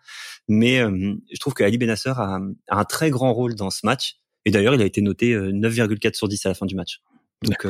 Mais 0.47 0.79
euh, 0.79 1.15
je 1.31 1.39
trouve 1.39 1.53
que 1.53 1.63
Ali 1.63 1.77
Benasser 1.77 2.13
a, 2.15 2.39
a, 2.69 2.79
un 2.79 2.85
très 2.85 3.09
grand 3.09 3.33
rôle 3.33 3.55
dans 3.55 3.69
ce 3.69 3.85
match. 3.85 4.17
Et 4.45 4.51
d'ailleurs, 4.51 4.75
il 4.75 4.81
a 4.81 4.85
été 4.85 5.01
noté 5.01 5.33
9,4 5.35 6.07
euh, 6.07 6.11
sur 6.13 6.27
10 6.27 6.45
à 6.45 6.49
la 6.49 6.55
fin 6.55 6.65
du 6.65 6.75
match. 6.75 7.01
Donc 7.41 7.67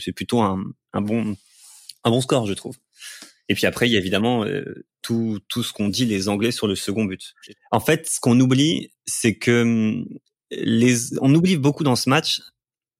c'est 0.00 0.12
plutôt 0.12 0.40
un, 0.40 0.62
un 0.92 1.00
bon 1.00 1.36
un 2.04 2.10
bon 2.10 2.20
score, 2.20 2.46
je 2.46 2.54
trouve. 2.54 2.76
Et 3.50 3.54
puis 3.54 3.66
après, 3.66 3.88
il 3.88 3.92
y 3.92 3.96
a 3.96 3.98
évidemment 3.98 4.44
euh, 4.44 4.86
tout, 5.02 5.40
tout 5.48 5.64
ce 5.64 5.72
qu'ont 5.72 5.88
dit 5.88 6.06
les 6.06 6.28
Anglais 6.28 6.52
sur 6.52 6.68
le 6.68 6.76
second 6.76 7.04
but. 7.04 7.34
En 7.72 7.80
fait, 7.80 8.08
ce 8.08 8.20
qu'on 8.20 8.38
oublie, 8.38 8.92
c'est 9.06 9.34
que 9.34 9.62
hum, 9.62 10.06
les, 10.52 11.18
on 11.20 11.34
oublie 11.34 11.56
beaucoup 11.56 11.82
dans 11.82 11.96
ce 11.96 12.08
match 12.08 12.40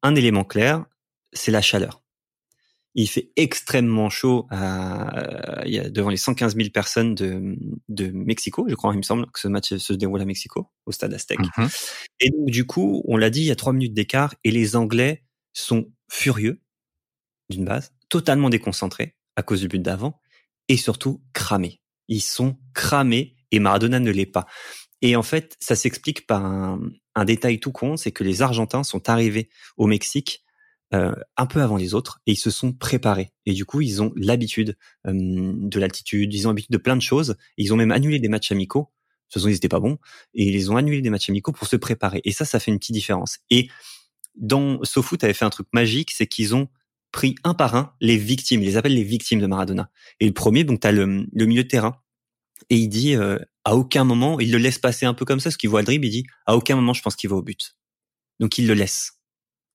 un 0.03 0.17
élément 0.17 0.43
clair, 0.43 0.85
c'est 1.33 1.53
la 1.53 1.63
chaleur. 1.63 2.03
Il 2.97 3.09
fait 3.09 3.31
extrêmement 3.37 4.11
chaud 4.11 4.49
à, 4.51 5.21
a 5.21 5.89
devant 5.89 6.11
les 6.11 6.17
115 6.17 6.57
000 6.57 6.71
personnes 6.71 7.15
de, 7.15 7.57
de 7.89 8.11
Mexico, 8.11 8.67
je 8.69 8.75
crois, 8.75 8.93
il 8.93 8.97
me 8.97 9.03
semble 9.03 9.31
que 9.31 9.39
ce 9.39 9.47
match 9.47 9.77
se 9.77 9.93
déroule 9.93 10.21
à 10.21 10.25
Mexico, 10.25 10.69
au 10.87 10.91
stade 10.91 11.15
Aztec. 11.15 11.39
Mm-hmm. 11.39 11.95
Et 12.19 12.31
donc, 12.31 12.51
du 12.51 12.67
coup, 12.67 13.05
on 13.07 13.17
l'a 13.17 13.31
dit, 13.31 13.43
il 13.43 13.47
y 13.47 13.53
a 13.53 13.57
trois 13.57 13.73
minutes 13.73 13.95
d'écart 13.95 14.35
et 14.43 14.51
les 14.51 14.75
Anglais 14.75 15.23
sont 15.53 15.93
furieux, 16.09 16.61
d'une 17.51 17.65
base, 17.65 17.93
totalement 18.09 18.51
déconcentrés 18.51 19.15
à 19.37 19.45
cause 19.45 19.61
du 19.61 19.69
but 19.69 19.81
d'avant 19.81 20.21
et 20.71 20.77
surtout 20.77 21.21
cramés. 21.33 21.81
Ils 22.07 22.23
sont 22.23 22.57
cramés 22.75 23.35
et 23.51 23.59
Maradona 23.59 23.99
ne 23.99 24.13
l'est 24.13 24.25
pas. 24.25 24.47
Et 25.03 25.17
en 25.17 25.23
fait, 25.25 25.57
ça 25.59 25.75
s'explique 25.75 26.29
par 26.29 26.45
un, 26.45 26.81
détail 27.25 27.59
tout 27.59 27.73
con, 27.73 27.97
c'est 27.97 28.13
que 28.13 28.23
les 28.23 28.41
Argentins 28.41 28.85
sont 28.85 29.11
arrivés 29.11 29.51
au 29.77 29.89
Mexique 29.89 30.45
euh, 30.95 31.13
un 31.37 31.47
peu 31.47 31.61
avant 31.61 31.77
les 31.77 31.93
autres 31.93 32.21
et 32.27 32.33
ils 32.33 32.39
se 32.39 32.51
sont 32.51 32.73
préparés. 32.73 33.33
Et 33.47 33.53
du 33.53 33.65
coup, 33.65 33.81
ils 33.81 34.01
ont 34.01 34.13
l'habitude 34.15 34.79
euh, 35.09 35.13
de 35.13 35.81
l'altitude, 35.81 36.33
ils 36.33 36.47
ont 36.47 36.51
l'habitude 36.51 36.73
de 36.73 36.79
plein 36.79 36.97
de 36.97 37.03
choses. 37.03 37.35
ils 37.57 37.75
ont 37.75 37.77
même 37.77 37.91
annulé 37.91 38.21
des 38.21 38.29
matchs 38.29 38.53
amicaux. 38.53 38.93
De 38.93 39.33
toute 39.33 39.43
façon, 39.43 39.49
ils 39.49 39.55
n'étaient 39.55 39.69
pas 39.69 39.81
bons. 39.81 39.99
Et 40.35 40.45
ils 40.45 40.71
ont 40.71 40.77
annulé 40.77 41.03
des 41.03 41.11
matchs 41.11 41.31
amicaux 41.31 41.53
pour 41.53 41.67
se 41.67 41.77
préparer. 41.77 42.21
Et 42.25 42.31
ça, 42.31 42.45
ça 42.45 42.61
fait 42.61 42.71
une 42.71 42.79
petite 42.79 42.95
différence. 42.95 43.39
Et 43.51 43.69
dans 44.37 44.83
SoFoot 44.85 45.23
avait 45.25 45.35
fait 45.35 45.45
un 45.45 45.51
truc 45.51 45.67
magique, 45.73 46.13
c'est 46.13 46.29
qu'ils 46.29 46.55
ont 46.55 46.69
pris 47.13 47.35
un 47.45 47.55
par 47.55 47.75
un 47.75 47.95
les 48.01 48.17
victimes. 48.17 48.63
Il 48.63 48.67
les 48.67 48.77
appelle 48.77 48.95
les 48.95 49.05
victimes 49.05 49.41
de 49.41 49.47
Maradona. 49.47 49.91
Et 50.21 50.27
le 50.27 50.33
premier, 50.33 50.65
donc 50.65 50.81
tu 50.81 50.87
as 50.87 50.93
le, 50.93 51.07
milieu 51.35 51.63
de 51.63 51.69
terrain. 51.69 51.97
Et 52.69 52.77
il 52.77 52.89
dit, 52.89 53.17
euh, 53.17 53.39
à 53.65 53.77
aucun 53.77 54.05
moment, 54.05 54.39
il 54.41 54.53
le 54.53 54.59
laisse 54.59 54.79
passer 54.79 55.07
un 55.07 55.15
peu 55.15 55.25
comme 55.25 55.41
ça, 55.41 55.51
ce 55.51 55.59
qu'il 55.59 55.71
voit 55.71 55.81
le 55.81 55.87
dribble, 55.87 56.07
il 56.07 56.11
dit, 56.11 56.25
à 56.47 56.57
aucun 56.57 56.77
moment 56.77 56.93
je 56.93 57.03
pense 57.03 57.17
qu'il 57.17 57.31
va 57.31 57.37
au 57.37 57.43
but. 57.43 57.77
Donc 58.39 58.59
il 58.59 58.67
le 58.67 58.75
laisse. 58.75 59.13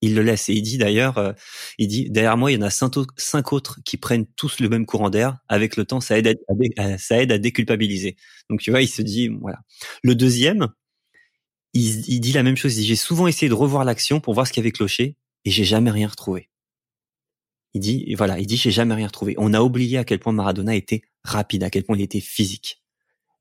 Il 0.01 0.15
le 0.15 0.21
laisse. 0.21 0.49
Et 0.49 0.53
il 0.53 0.61
dit 0.61 0.77
d'ailleurs, 0.77 1.17
euh, 1.17 1.33
il 1.77 1.87
dit, 1.87 2.09
derrière 2.09 2.37
moi, 2.37 2.51
il 2.51 2.55
y 2.55 2.57
en 2.57 2.61
a 2.61 2.69
cinq 2.69 3.53
autres 3.53 3.79
qui 3.85 3.97
prennent 3.97 4.25
tous 4.35 4.59
le 4.59 4.69
même 4.69 4.85
courant 4.85 5.09
d'air. 5.09 5.37
Avec 5.47 5.77
le 5.77 5.85
temps, 5.85 6.01
ça 6.01 6.17
aide 6.17 6.37
à, 6.77 6.97
ça 6.97 7.21
aide 7.21 7.31
à 7.31 7.37
déculpabiliser. 7.37 8.15
Donc 8.49 8.61
tu 8.61 8.71
vois, 8.71 8.81
il 8.81 8.87
se 8.87 9.01
dit, 9.01 9.29
voilà. 9.29 9.59
Le 10.03 10.15
deuxième, 10.15 10.67
il, 11.73 12.07
il 12.09 12.19
dit 12.19 12.33
la 12.33 12.43
même 12.43 12.57
chose. 12.57 12.77
Il 12.77 12.81
dit, 12.81 12.87
j'ai 12.87 12.95
souvent 12.95 13.27
essayé 13.27 13.49
de 13.49 13.53
revoir 13.53 13.83
l'action 13.83 14.19
pour 14.19 14.33
voir 14.33 14.47
ce 14.47 14.53
qui 14.53 14.59
avait 14.59 14.71
cloché 14.71 15.17
et 15.45 15.51
j'ai 15.51 15.63
jamais 15.63 15.91
rien 15.91 16.07
retrouvé. 16.07 16.49
Il 17.75 17.81
dit, 17.81 18.15
voilà, 18.15 18.39
il 18.39 18.47
dit, 18.47 18.57
j'ai 18.57 18.71
jamais 18.71 18.95
rien 18.95 19.07
retrouvé. 19.07 19.35
On 19.37 19.53
a 19.53 19.61
oublié 19.61 19.97
à 19.97 20.05
quel 20.05 20.19
point 20.19 20.31
Maradona 20.31 20.75
était 20.75 21.01
rapide, 21.23 21.61
à 21.63 21.69
quel 21.69 21.83
point 21.83 21.97
il 21.97 22.01
était 22.01 22.21
physique. 22.21 22.81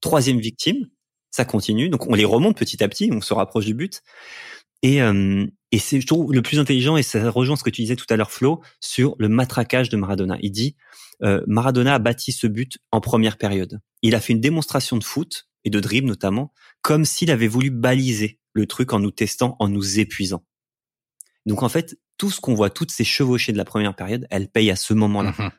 Troisième 0.01 0.41
victime, 0.41 0.91
ça 1.30 1.45
continue. 1.45 1.89
Donc 1.89 2.09
on 2.09 2.14
les 2.14 2.24
remonte 2.24 2.59
petit 2.59 2.82
à 2.82 2.89
petit, 2.89 3.11
on 3.12 3.20
se 3.20 3.32
rapproche 3.32 3.64
du 3.64 3.74
but. 3.74 4.03
Et, 4.82 5.01
euh, 5.01 5.47
et 5.72 5.78
c'est, 5.78 6.01
je 6.01 6.07
trouve, 6.07 6.32
le 6.32 6.43
plus 6.43 6.59
intelligent, 6.59 6.97
et 6.97 7.03
ça 7.03 7.30
rejoint 7.30 7.57
ce 7.57 7.62
que 7.62 7.70
tu 7.70 7.80
disais 7.82 7.97
tout 7.97 8.07
à 8.11 8.16
l'heure, 8.16 8.32
Flo, 8.32 8.61
sur 8.80 9.14
le 9.18 9.28
matraquage 9.28 9.89
de 9.89 9.97
Maradona. 9.97 10.37
Il 10.43 10.51
dit, 10.51 10.76
euh, 11.22 11.41
Maradona 11.47 11.95
a 11.95 11.99
bâti 11.99 12.32
ce 12.32 12.47
but 12.47 12.78
en 12.91 13.01
première 13.01 13.39
période. 13.39 13.80
Il 14.03 14.14
a 14.14 14.20
fait 14.20 14.35
une 14.35 14.41
démonstration 14.41 14.99
de 14.99 15.05
foot, 15.05 15.47
et 15.64 15.70
de 15.70 15.80
dribble 15.80 16.07
notamment, 16.07 16.53
comme 16.82 17.05
s'il 17.05 17.30
avait 17.30 17.49
voulu 17.49 17.70
baliser 17.70 18.39
le 18.53 18.66
truc 18.66 18.93
en 18.93 19.01
nous 19.01 19.11
testant, 19.11 19.57
en 19.59 19.68
nous 19.68 19.99
épuisant. 19.99 20.45
Donc 21.47 21.62
en 21.62 21.68
fait, 21.68 21.97
tout 22.18 22.30
ce 22.30 22.40
qu'on 22.40 22.55
voit, 22.55 22.70
toutes 22.70 22.90
ces 22.90 23.05
chevauchées 23.05 23.53
de 23.53 23.59
la 23.59 23.64
première 23.64 23.95
période, 23.95 24.26
elles 24.30 24.49
payent 24.49 24.70
à 24.70 24.76
ce 24.76 24.95
moment-là. 24.95 25.34
Mhm. 25.38 25.51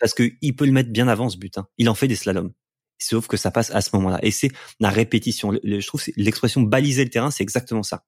Parce 0.00 0.14
qu'il 0.14 0.56
peut 0.56 0.66
le 0.66 0.72
mettre 0.72 0.90
bien 0.90 1.06
avant 1.08 1.28
ce 1.28 1.36
but. 1.36 1.58
Hein. 1.58 1.68
Il 1.78 1.88
en 1.88 1.94
fait 1.94 2.08
des 2.08 2.16
slaloms. 2.16 2.52
Sauf 2.98 3.26
que 3.26 3.36
ça 3.36 3.50
passe 3.50 3.70
à 3.70 3.80
ce 3.80 3.90
moment-là. 3.94 4.18
Et 4.22 4.30
c'est 4.30 4.50
la 4.80 4.90
répétition. 4.90 5.52
Je 5.64 5.86
trouve 5.86 6.02
l'expression 6.16 6.62
baliser 6.62 7.04
le 7.04 7.10
terrain, 7.10 7.30
c'est 7.30 7.42
exactement 7.42 7.82
ça. 7.82 8.04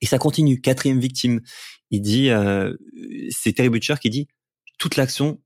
Et 0.00 0.06
ça 0.06 0.18
continue. 0.18 0.60
Quatrième 0.60 1.00
victime. 1.00 1.40
Il 1.90 2.00
dit, 2.00 2.30
euh, 2.30 2.74
c'est 3.30 3.52
Terry 3.52 3.68
Butcher 3.68 3.94
qui 4.00 4.10
dit, 4.10 4.28
toute 4.78 4.96
l'action, 4.96 5.40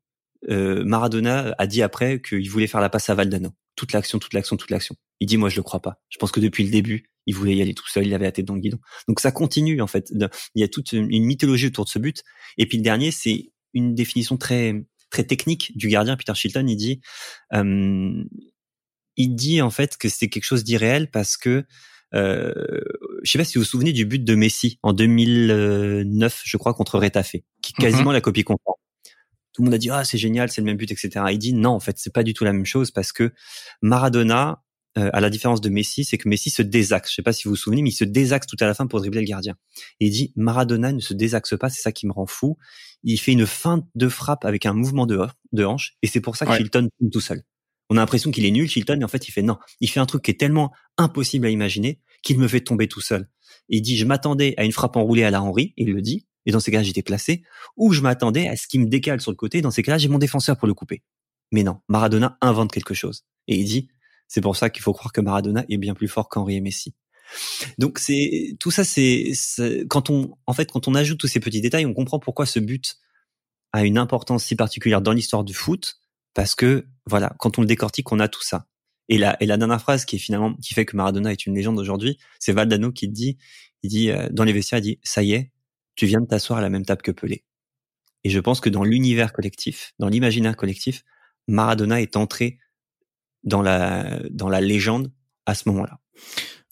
euh, 0.48 0.84
Maradona 0.84 1.54
a 1.58 1.66
dit 1.66 1.82
après 1.82 2.20
qu'il 2.20 2.48
voulait 2.50 2.66
faire 2.66 2.80
la 2.80 2.88
passe 2.88 3.10
à 3.10 3.14
Valdano. 3.14 3.50
Toute 3.76 3.92
l'action, 3.92 4.18
toute 4.18 4.34
l'action, 4.34 4.56
toute 4.56 4.70
l'action. 4.70 4.96
Il 5.20 5.26
dit, 5.26 5.36
moi, 5.36 5.48
je 5.48 5.56
le 5.56 5.62
crois 5.62 5.80
pas. 5.80 6.00
Je 6.08 6.18
pense 6.18 6.32
que 6.32 6.40
depuis 6.40 6.64
le 6.64 6.70
début, 6.70 7.10
il 7.28 7.34
voulait 7.34 7.54
y 7.54 7.62
aller 7.62 7.74
tout 7.74 7.86
seul, 7.86 8.06
il 8.06 8.14
avait 8.14 8.24
la 8.24 8.32
tête 8.32 8.46
dans 8.46 8.54
le 8.54 8.60
guidon. 8.60 8.78
Donc 9.06 9.20
ça 9.20 9.30
continue 9.30 9.82
en 9.82 9.86
fait. 9.86 10.10
Il 10.10 10.60
y 10.60 10.64
a 10.64 10.68
toute 10.68 10.92
une 10.92 11.24
mythologie 11.24 11.66
autour 11.66 11.84
de 11.84 11.90
ce 11.90 11.98
but. 11.98 12.24
Et 12.56 12.66
puis 12.66 12.78
le 12.78 12.82
dernier, 12.82 13.10
c'est 13.10 13.52
une 13.74 13.94
définition 13.94 14.38
très 14.38 14.82
très 15.10 15.24
technique 15.24 15.76
du 15.76 15.88
gardien 15.88 16.16
Peter 16.16 16.34
Shilton. 16.34 16.66
Il 16.66 16.76
dit, 16.76 17.00
euh, 17.52 18.24
il 19.16 19.34
dit 19.34 19.60
en 19.60 19.68
fait 19.70 19.98
que 19.98 20.08
c'est 20.08 20.28
quelque 20.28 20.44
chose 20.44 20.64
d'irréel 20.64 21.10
parce 21.10 21.36
que 21.36 21.66
euh, 22.14 22.54
je 23.22 23.30
sais 23.30 23.38
pas 23.38 23.44
si 23.44 23.58
vous 23.58 23.64
vous 23.64 23.70
souvenez 23.70 23.92
du 23.92 24.06
but 24.06 24.24
de 24.24 24.34
Messi 24.34 24.78
en 24.82 24.94
2009, 24.94 26.42
je 26.42 26.56
crois, 26.56 26.72
contre 26.72 26.98
Retafe, 26.98 27.32
qui 27.60 27.74
est 27.76 27.82
quasiment 27.82 28.10
mm-hmm. 28.10 28.14
la 28.14 28.20
copie 28.22 28.44
conforme 28.44 28.74
tout 29.52 29.62
le 29.62 29.66
monde 29.66 29.74
a 29.74 29.78
dit 29.78 29.90
ah 29.90 30.04
c'est 30.04 30.18
génial, 30.18 30.50
c'est 30.50 30.60
le 30.60 30.66
même 30.66 30.76
but, 30.76 30.92
etc. 30.92 31.26
Il 31.32 31.38
dit 31.38 31.52
non 31.52 31.70
en 31.70 31.80
fait 31.80 31.98
c'est 31.98 32.12
pas 32.12 32.22
du 32.22 32.32
tout 32.32 32.44
la 32.44 32.52
même 32.52 32.64
chose 32.64 32.92
parce 32.92 33.10
que 33.10 33.32
Maradona 33.82 34.62
euh, 34.96 35.10
à 35.12 35.20
la 35.20 35.30
différence 35.30 35.60
de 35.60 35.68
Messi, 35.68 36.04
c'est 36.04 36.18
que 36.18 36.28
Messi 36.28 36.50
se 36.50 36.62
désaxe. 36.62 37.10
Je 37.10 37.16
sais 37.16 37.22
pas 37.22 37.32
si 37.32 37.44
vous 37.44 37.50
vous 37.50 37.56
souvenez, 37.56 37.82
mais 37.82 37.90
il 37.90 37.94
se 37.94 38.04
désaxe 38.04 38.46
tout 38.46 38.56
à 38.60 38.66
la 38.66 38.74
fin 38.74 38.86
pour 38.86 39.00
dribbler 39.00 39.20
le 39.20 39.26
gardien. 39.26 39.54
Et 40.00 40.06
il 40.06 40.10
dit 40.10 40.32
Maradona 40.36 40.92
ne 40.92 41.00
se 41.00 41.14
désaxe 41.14 41.56
pas, 41.58 41.68
c'est 41.68 41.82
ça 41.82 41.92
qui 41.92 42.06
me 42.06 42.12
rend 42.12 42.26
fou. 42.26 42.56
Il 43.02 43.18
fait 43.18 43.32
une 43.32 43.46
feinte 43.46 43.86
de 43.94 44.08
frappe 44.08 44.44
avec 44.44 44.66
un 44.66 44.72
mouvement 44.72 45.06
de, 45.06 45.20
de 45.52 45.64
hanche, 45.64 45.96
et 46.02 46.06
c'est 46.06 46.20
pour 46.20 46.36
ça 46.36 46.46
que 46.46 46.56
Chilton 46.56 46.88
tombe 46.98 47.10
tout 47.10 47.20
seul. 47.20 47.42
On 47.90 47.96
a 47.96 48.00
l'impression 48.00 48.30
qu'il 48.30 48.44
est 48.44 48.50
nul, 48.50 48.68
Chilton, 48.68 49.00
et 49.00 49.04
en 49.04 49.08
fait 49.08 49.28
il 49.28 49.32
fait 49.32 49.42
non. 49.42 49.58
Il 49.80 49.88
fait 49.88 50.00
un 50.00 50.06
truc 50.06 50.22
qui 50.22 50.30
est 50.30 50.40
tellement 50.40 50.72
impossible 50.96 51.46
à 51.46 51.50
imaginer 51.50 52.00
qu'il 52.22 52.38
me 52.38 52.48
fait 52.48 52.60
tomber 52.60 52.88
tout 52.88 53.00
seul. 53.00 53.28
il 53.68 53.82
dit, 53.82 53.96
je 53.96 54.04
m'attendais 54.04 54.54
à 54.56 54.64
une 54.64 54.72
frappe 54.72 54.96
enroulée 54.96 55.24
à 55.24 55.30
la 55.30 55.42
Henry, 55.42 55.74
il 55.76 55.92
le 55.92 56.02
dit, 56.02 56.26
et 56.46 56.50
dans 56.50 56.60
ces 56.60 56.70
cas-là, 56.70 56.82
j'étais 56.82 57.02
placé, 57.02 57.42
ou 57.76 57.92
je 57.92 58.00
m'attendais 58.00 58.48
à 58.48 58.56
ce 58.56 58.66
qu'il 58.66 58.80
me 58.80 58.86
décale 58.86 59.20
sur 59.20 59.30
le 59.30 59.36
côté, 59.36 59.60
dans 59.60 59.70
ces 59.70 59.82
cas-là, 59.82 59.98
j'ai 59.98 60.08
mon 60.08 60.18
défenseur 60.18 60.56
pour 60.56 60.66
le 60.66 60.74
couper. 60.74 61.02
Mais 61.52 61.62
non, 61.62 61.80
Maradona 61.88 62.38
invente 62.40 62.72
quelque 62.72 62.94
chose. 62.94 63.24
Et 63.46 63.56
il 63.56 63.64
dit, 63.64 63.88
c'est 64.28 64.40
pour 64.40 64.56
ça 64.56 64.70
qu'il 64.70 64.82
faut 64.82 64.92
croire 64.92 65.12
que 65.12 65.20
Maradona 65.20 65.64
est 65.68 65.78
bien 65.78 65.94
plus 65.94 66.08
fort 66.08 66.28
qu'Henri 66.28 66.56
et 66.56 66.60
Messi. 66.60 66.94
Donc 67.78 67.98
c'est 67.98 68.56
tout 68.60 68.70
ça, 68.70 68.84
c'est 68.84 69.32
quand 69.88 70.10
on, 70.10 70.36
en 70.46 70.52
fait, 70.52 70.70
quand 70.70 70.88
on 70.88 70.94
ajoute 70.94 71.18
tous 71.18 71.26
ces 71.26 71.40
petits 71.40 71.60
détails, 71.60 71.86
on 71.86 71.94
comprend 71.94 72.18
pourquoi 72.18 72.46
ce 72.46 72.58
but 72.58 72.96
a 73.72 73.84
une 73.84 73.98
importance 73.98 74.44
si 74.44 74.56
particulière 74.56 75.02
dans 75.02 75.12
l'histoire 75.12 75.44
du 75.44 75.54
foot, 75.54 76.00
parce 76.34 76.54
que 76.54 76.86
voilà, 77.06 77.34
quand 77.38 77.58
on 77.58 77.62
le 77.62 77.66
décortique, 77.66 78.10
on 78.12 78.20
a 78.20 78.28
tout 78.28 78.42
ça. 78.42 78.66
Et 79.10 79.18
la, 79.18 79.42
et 79.42 79.46
la 79.46 79.56
dernière 79.56 79.80
phrase 79.80 80.04
qui 80.04 80.16
est 80.16 80.18
finalement 80.18 80.54
qui 80.56 80.74
fait 80.74 80.84
que 80.84 80.96
Maradona 80.96 81.32
est 81.32 81.46
une 81.46 81.54
légende 81.54 81.78
aujourd'hui, 81.78 82.18
c'est 82.38 82.52
Valdano 82.52 82.92
qui 82.92 83.08
dit, 83.08 83.38
il 83.82 83.90
dit 83.90 84.10
euh, 84.10 84.28
dans 84.30 84.44
les 84.44 84.52
vestiaires, 84.52 84.78
il 84.78 84.82
dit 84.82 85.00
ça 85.02 85.22
y 85.22 85.32
est, 85.32 85.50
tu 85.96 86.06
viens 86.06 86.20
de 86.20 86.26
t'asseoir 86.26 86.58
à 86.58 86.62
la 86.62 86.70
même 86.70 86.84
table 86.84 87.02
que 87.02 87.10
Pelé. 87.10 87.44
Et 88.24 88.30
je 88.30 88.40
pense 88.40 88.60
que 88.60 88.68
dans 88.68 88.84
l'univers 88.84 89.32
collectif, 89.32 89.94
dans 89.98 90.08
l'imaginaire 90.08 90.56
collectif, 90.56 91.04
Maradona 91.46 92.00
est 92.02 92.16
entré 92.16 92.58
dans 93.44 93.62
la 93.62 94.20
dans 94.30 94.48
la 94.48 94.60
légende 94.60 95.10
à 95.46 95.54
ce 95.54 95.68
moment-là. 95.68 95.98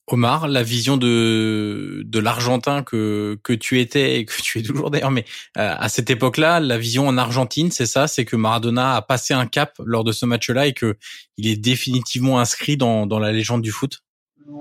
Omar, 0.09 0.47
la 0.47 0.62
vision 0.62 0.97
de 0.97 2.03
de 2.05 2.19
l'Argentin 2.21 2.85
que 2.85 3.39
que 3.43 3.53
tu 3.53 3.81
étais 3.81 4.19
et 4.19 4.25
que 4.25 4.41
tu 4.41 4.61
es 4.61 4.62
toujours 4.62 4.91
d'ailleurs, 4.91 5.11
mais 5.11 5.25
euh, 5.59 5.75
à 5.77 5.89
cette 5.89 6.11
époque-là, 6.11 6.61
la 6.61 6.79
vision 6.79 7.09
en 7.09 7.19
Argentine, 7.19 7.73
c'est 7.73 7.87
ça, 7.87 8.07
c'est 8.07 8.25
que 8.25 8.37
Maradona 8.37 8.95
a 8.95 9.03
passé 9.03 9.35
un 9.35 9.47
cap 9.47 9.75
lors 9.85 10.05
de 10.05 10.12
ce 10.12 10.25
match-là 10.25 10.69
et 10.69 10.75
que 10.75 10.97
il 11.37 11.49
est 11.49 11.57
définitivement 11.57 12.39
inscrit 12.39 12.77
dans 12.77 13.07
dans 13.07 13.19
la 13.19 13.33
légende 13.33 13.62
du 13.62 13.73
foot? 13.73 13.99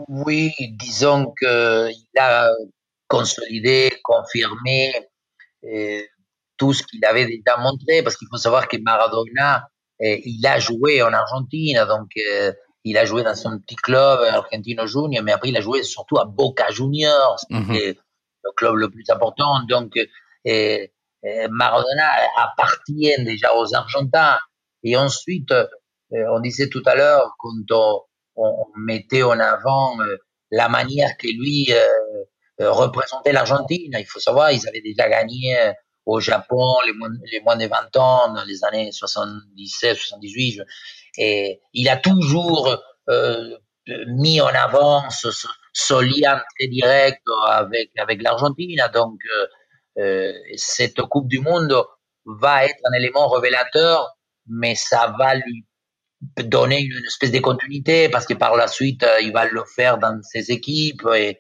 Oui, 0.08 0.52
disons 0.80 1.32
que 1.40 1.92
il 1.92 2.20
a 2.20 2.50
consolidé, 3.08 3.92
confirmé 4.04 4.92
euh, 5.64 6.02
tout 6.58 6.74
ce 6.74 6.84
qu'il 6.84 7.04
avait 7.06 7.26
déjà 7.26 7.58
montré, 7.58 8.02
parce 8.02 8.18
qu'il 8.18 8.28
faut 8.32 8.38
savoir 8.38 8.68
que 8.68 8.78
Maradona, 8.78 9.68
euh, 10.02 10.18
il 10.26 10.46
a 10.46 10.60
joué 10.60 11.02
en 11.02 11.14
Argentine, 11.14 11.86
donc 11.88 12.10
il 12.84 12.98
a 12.98 13.06
joué 13.06 13.24
dans 13.24 13.36
son 13.36 13.60
petit 13.60 13.76
club, 13.76 14.20
Argentino 14.22 14.86
Junior, 14.88 15.24
mais 15.24 15.32
après 15.32 15.50
il 15.50 15.58
a 15.58 15.62
joué 15.62 15.84
surtout 15.84 16.18
à 16.18 16.26
Boca 16.26 16.70
Juniors, 16.72 17.44
mhm. 17.50 17.74
le 17.74 18.52
club 18.56 18.76
le 18.76 18.90
plus 18.90 19.10
important. 19.10 19.62
Donc, 19.68 19.98
et, 20.44 20.92
Maradona 21.50 22.12
appartient 22.38 23.16
déjà 23.24 23.56
aux 23.56 23.74
Argentins. 23.74 24.38
Et 24.84 24.96
ensuite, 24.96 25.52
euh, 26.14 26.26
on 26.32 26.40
disait 26.40 26.70
tout 26.70 26.84
à 26.86 26.96
l'heure, 26.96 27.36
quand 27.40 28.04
on, 28.38 28.66
mettait 28.78 29.24
en 29.24 29.40
avant 29.40 30.00
euh, 30.02 30.18
la 30.52 30.68
manière 30.68 31.16
que 31.18 31.28
lui 31.28 31.72
euh, 31.72 32.72
représentait 32.72 33.32
l'Argentine, 33.32 33.96
il 33.98 34.06
faut 34.06 34.20
savoir, 34.20 34.52
ils 34.52 34.68
avaient 34.68 34.82
déjà 34.82 35.10
gagné 35.10 35.56
au 36.06 36.20
Japon 36.20 36.64
les 36.86 36.94
moins, 36.94 37.10
les 37.32 37.40
moins 37.42 37.56
de 37.56 37.68
20 37.68 37.98
ans, 37.98 38.34
dans 38.34 38.44
les 38.44 38.64
années 38.64 38.92
77, 38.92 39.98
78. 39.98 40.62
Et 41.18 41.62
il 41.74 41.90
a 41.90 41.98
toujours 41.98 42.78
euh, 43.10 43.58
mis 44.08 44.42
en 44.42 44.48
avant 44.48 45.10
ce, 45.10 45.30
ce, 45.74 45.94
lien 45.94 46.42
très 46.58 46.68
direct 46.68 47.22
avec, 47.48 47.92
avec 47.98 48.22
l'Argentine. 48.22 48.82
Donc, 48.94 49.20
euh, 49.26 49.48
euh, 49.98 50.34
cette 50.56 51.02
Coupe 51.04 51.28
du 51.28 51.40
Monde 51.40 51.76
va 52.26 52.66
être 52.66 52.80
un 52.84 52.94
élément 52.94 53.28
révélateur, 53.30 54.16
mais 54.48 54.76
ça 54.76 55.14
va 55.18 55.36
lui 55.36 55.66
donner 56.38 56.82
une 56.82 57.06
espèce 57.06 57.32
de 57.32 57.40
continuité 57.40 58.10
parce 58.10 58.26
que 58.26 58.34
par 58.34 58.56
la 58.56 58.68
suite, 58.68 59.06
il 59.22 59.32
va 59.32 59.46
le 59.46 59.64
faire 59.76 59.98
dans 59.98 60.20
ses 60.24 60.52
équipes 60.52 61.08
et, 61.16 61.40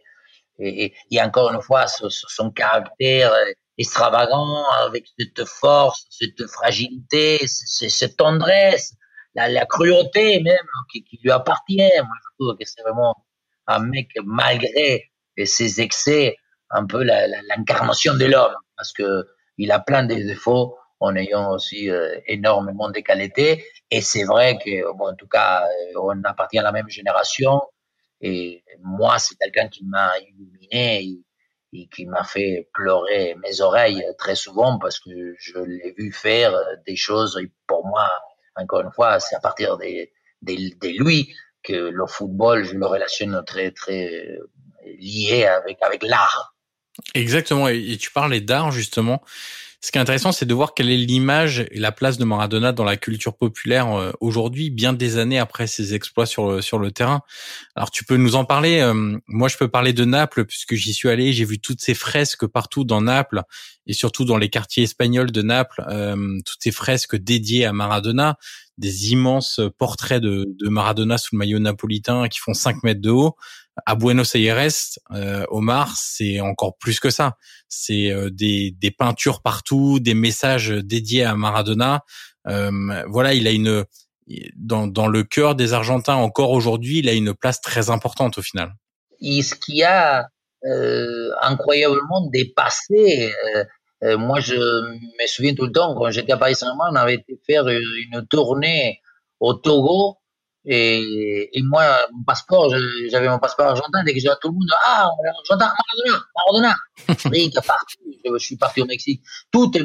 et, 0.59 0.93
et 1.09 1.21
encore 1.21 1.51
une 1.51 1.61
fois, 1.61 1.85
son 1.87 2.51
caractère 2.51 3.33
extravagant, 3.77 4.63
avec 4.85 5.05
cette 5.17 5.45
force, 5.45 6.05
cette 6.09 6.47
fragilité, 6.47 7.45
cette 7.47 8.17
tendresse, 8.17 8.95
la, 9.33 9.49
la 9.49 9.65
cruauté 9.65 10.39
même 10.41 10.57
qui, 10.91 11.05
lui 11.21 11.31
appartient. 11.31 11.77
Moi, 11.77 12.15
je 12.21 12.43
trouve 12.45 12.57
que 12.57 12.65
c'est 12.65 12.81
vraiment 12.81 13.15
un 13.67 13.79
mec, 13.79 14.09
malgré 14.23 15.11
ses 15.43 15.81
excès, 15.81 16.37
un 16.69 16.85
peu 16.85 17.03
l'incarnation 17.03 18.15
de 18.15 18.25
l'homme, 18.25 18.55
parce 18.77 18.93
que 18.93 19.25
il 19.57 19.71
a 19.71 19.79
plein 19.79 20.03
de 20.03 20.15
défauts 20.15 20.77
en 20.99 21.15
ayant 21.15 21.51
aussi 21.51 21.89
euh, 21.89 22.19
énormément 22.27 22.89
de 22.89 22.99
qualités. 22.99 23.65
Et 23.91 24.01
c'est 24.01 24.23
vrai 24.23 24.57
que, 24.57 24.91
bon, 24.93 25.09
en 25.09 25.15
tout 25.15 25.27
cas, 25.27 25.65
euh, 25.65 25.99
on 26.01 26.23
appartient 26.23 26.59
à 26.59 26.63
la 26.63 26.71
même 26.71 26.89
génération. 26.89 27.61
Et 28.21 28.63
moi, 28.81 29.19
c'est 29.19 29.35
quelqu'un 29.35 29.67
qui 29.67 29.85
m'a 29.85 30.11
illuminé 30.19 31.03
qui 31.93 32.05
m'a 32.05 32.23
fait 32.23 32.69
pleurer 32.73 33.35
mes 33.43 33.61
oreilles 33.61 34.03
très 34.17 34.35
souvent 34.35 34.79
parce 34.79 34.99
que 34.99 35.35
je 35.37 35.59
l'ai 35.59 35.93
vu 35.97 36.11
faire 36.11 36.53
des 36.85 36.95
choses, 36.95 37.39
pour 37.67 37.85
moi, 37.85 38.09
encore 38.55 38.81
une 38.81 38.91
fois, 38.91 39.19
c'est 39.19 39.35
à 39.35 39.39
partir 39.39 39.77
de, 39.77 40.07
de, 40.41 41.03
lui 41.03 41.33
que 41.63 41.73
le 41.73 42.05
football, 42.07 42.63
je 42.63 42.75
le 42.75 42.85
relationne 42.85 43.41
très, 43.45 43.71
très 43.71 44.37
lié 44.99 45.45
avec, 45.45 45.77
avec 45.81 46.03
l'art. 46.03 46.55
Exactement. 47.13 47.67
Et 47.67 47.97
tu 47.99 48.11
parlais 48.11 48.41
d'art, 48.41 48.71
justement. 48.71 49.21
Ce 49.85 49.91
qui 49.91 49.99
est 49.99 50.01
intéressant, 50.01 50.31
c'est 50.31 50.47
de 50.47 50.53
voir 50.55 50.73
quelle 50.73 50.89
est 50.89 50.97
l'image 50.97 51.67
et 51.69 51.77
la 51.77 51.91
place 51.91 52.17
de 52.17 52.25
Maradona 52.25 52.71
dans 52.71 52.83
la 52.83 52.97
culture 52.97 53.37
populaire 53.37 53.93
euh, 53.93 54.11
aujourd'hui, 54.19 54.71
bien 54.71 54.93
des 54.93 55.19
années 55.19 55.37
après 55.37 55.67
ses 55.67 55.93
exploits 55.93 56.25
sur 56.25 56.63
sur 56.63 56.79
le 56.79 56.89
terrain. 56.89 57.21
Alors 57.75 57.91
tu 57.91 58.03
peux 58.03 58.17
nous 58.17 58.35
en 58.35 58.45
parler. 58.45 58.79
Euh, 58.79 59.19
moi, 59.27 59.47
je 59.47 59.57
peux 59.57 59.67
parler 59.67 59.93
de 59.93 60.03
Naples 60.03 60.45
puisque 60.45 60.73
j'y 60.73 60.91
suis 60.91 61.07
allé. 61.07 61.33
J'ai 61.33 61.45
vu 61.45 61.59
toutes 61.59 61.81
ces 61.81 61.93
fresques 61.93 62.47
partout 62.47 62.83
dans 62.83 62.99
Naples 62.99 63.43
et 63.85 63.93
surtout 63.93 64.25
dans 64.25 64.37
les 64.37 64.49
quartiers 64.49 64.85
espagnols 64.85 65.31
de 65.31 65.43
Naples, 65.43 65.85
euh, 65.87 66.39
toutes 66.43 66.63
ces 66.63 66.71
fresques 66.71 67.15
dédiées 67.15 67.65
à 67.65 67.71
Maradona, 67.71 68.39
des 68.79 69.11
immenses 69.11 69.61
portraits 69.77 70.19
de, 70.19 70.47
de 70.63 70.67
Maradona 70.67 71.19
sous 71.19 71.35
le 71.35 71.37
maillot 71.37 71.59
napolitain 71.59 72.27
qui 72.27 72.39
font 72.39 72.55
5 72.55 72.81
mètres 72.81 73.01
de 73.01 73.11
haut 73.11 73.35
à 73.85 73.95
Buenos 73.95 74.35
Aires, 74.35 74.69
euh, 75.11 75.45
Omar, 75.49 75.95
c'est 75.97 76.39
encore 76.39 76.77
plus 76.77 76.99
que 76.99 77.09
ça. 77.09 77.37
C'est 77.67 78.11
euh, 78.11 78.29
des, 78.29 78.71
des, 78.71 78.91
peintures 78.91 79.41
partout, 79.41 79.99
des 79.99 80.13
messages 80.13 80.69
dédiés 80.69 81.23
à 81.23 81.35
Maradona. 81.35 82.03
Euh, 82.47 82.71
voilà, 83.07 83.33
il 83.33 83.47
a 83.47 83.51
une 83.51 83.85
dans, 84.55 84.87
dans 84.87 85.07
le 85.07 85.23
cœur 85.23 85.53
des 85.53 85.73
Argentins 85.73 86.15
encore 86.15 86.49
aujourd'hui, 86.51 86.99
il 86.99 87.09
a 87.09 87.13
une 87.13 87.35
place 87.35 87.61
très 87.61 87.91
importante 87.91 88.39
au 88.39 88.41
final. 88.41 88.73
Et 89.21 89.43
ce 89.43 89.53
qui 89.53 89.83
a 89.83 90.29
euh, 90.65 91.29
incroyablement 91.41 92.27
dépassé. 92.31 93.31
Euh, 94.03 94.17
moi, 94.17 94.39
je 94.39 94.55
me 94.55 95.27
souviens 95.27 95.53
tout 95.53 95.65
le 95.65 95.71
temps 95.71 95.95
quand 95.95 96.09
j'étais 96.09 96.33
à 96.33 96.37
Paris 96.37 96.55
Saint-Germain, 96.55 96.89
on 96.91 96.95
avait 96.95 97.15
été 97.15 97.39
faire 97.45 97.67
une 97.67 98.25
tournée 98.29 98.99
au 99.39 99.53
Togo 99.53 100.17
et, 100.65 101.57
et 101.57 101.61
moi, 101.63 101.83
mon 102.13 102.23
passeport, 102.23 102.73
j'avais 103.09 103.29
mon 103.29 103.39
passeport 103.39 103.67
argentin. 103.67 104.03
Dès 104.03 104.13
que 104.13 104.19
j'ai 104.19 104.29
tout 104.41 104.49
le 104.49 104.53
monde, 104.53 104.69
ah, 104.83 105.09
argentin, 105.39 105.71
Maradona, 105.77 106.25
Maradona. 106.35 106.75
je, 107.07 108.31
je 108.33 108.37
suis 108.43 108.57
parti 108.57 108.81
au 108.81 108.85
Mexique. 108.85 109.21
Tout 109.51 109.71
est, 109.77 109.83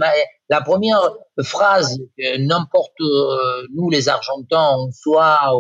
la 0.49 0.61
première 0.63 1.01
phrase 1.43 1.99
que 2.17 2.39
n'importe 2.39 3.01
euh, 3.01 3.67
nous 3.75 3.91
les 3.91 4.09
Argentins, 4.09 4.75
on 4.79 4.91
soit 4.93 5.53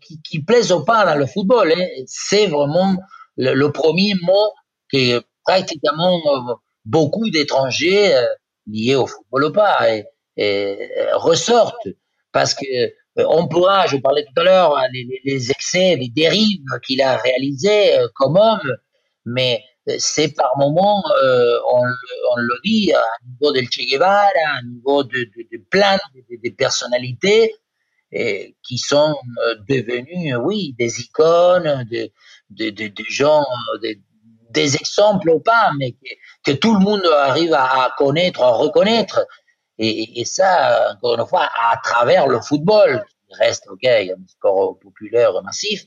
qui, 0.00 0.20
qui 0.22 0.42
plaise 0.42 0.72
ou 0.72 0.84
pas 0.84 1.04
dans 1.04 1.16
le 1.16 1.26
football, 1.26 1.72
hein, 1.72 1.86
c'est 2.06 2.46
vraiment 2.46 2.96
le, 3.36 3.68
premier 3.70 4.14
mot 4.22 4.52
que 4.92 5.22
pratiquement 5.44 6.20
euh, 6.50 6.54
beaucoup 6.84 7.28
d'étrangers 7.30 8.14
euh, 8.14 8.26
liés 8.66 8.96
au 8.96 9.06
football 9.06 9.44
ou 9.44 9.52
pas 9.52 9.90
et, 9.90 10.04
et 10.36 10.90
ressortent 11.14 11.88
parce 12.32 12.54
que 12.54 12.64
euh, 12.66 12.90
on 13.16 13.48
pourra, 13.48 13.86
je 13.86 13.96
parlais 13.96 14.24
tout 14.24 14.40
à 14.40 14.44
l'heure, 14.44 14.76
hein, 14.76 14.86
les, 14.92 15.50
excès, 15.50 15.96
les 15.96 16.08
dérives 16.08 16.64
qu'il 16.86 17.00
a 17.00 17.16
réalisées 17.16 17.98
euh, 17.98 18.08
comme 18.14 18.36
homme, 18.36 18.76
mais 19.24 19.62
euh, 19.88 19.94
c'est 19.98 20.34
par 20.34 20.56
moments, 20.58 21.02
on, 21.72 22.36
le 22.36 22.54
dit, 22.64 22.92
à 22.92 23.02
niveau 23.26 23.52
del 23.52 23.66
Che 23.70 23.88
Guevara, 23.90 24.26
à 24.58 24.62
niveau 24.62 25.04
de, 25.04 25.30
de, 25.52 25.64
plein 25.70 25.98
de, 26.44 26.50
personnalités 26.50 27.54
qui 28.62 28.78
sont 28.78 29.14
devenues, 29.68 30.34
oui, 30.36 30.74
des 30.78 31.00
icônes, 31.00 31.86
de, 31.90 33.04
gens, 33.08 33.44
des 34.50 34.76
exemples 34.76 35.30
ou 35.30 35.40
pas, 35.40 35.70
mais 35.78 35.94
que, 36.44 36.52
tout 36.52 36.72
le 36.72 36.80
monde 36.80 37.04
arrive 37.18 37.54
à 37.54 37.92
connaître, 37.96 38.42
à 38.42 38.50
reconnaître. 38.50 39.26
Et, 39.78 40.20
et, 40.20 40.24
ça, 40.24 40.92
encore 40.92 41.18
une 41.18 41.26
fois, 41.26 41.48
à 41.70 41.76
travers 41.82 42.26
le 42.26 42.40
football, 42.40 43.04
qui 43.28 43.34
reste, 43.34 43.66
ok, 43.68 43.84
un 43.84 44.26
sport 44.26 44.78
populaire 44.78 45.42
massif, 45.42 45.84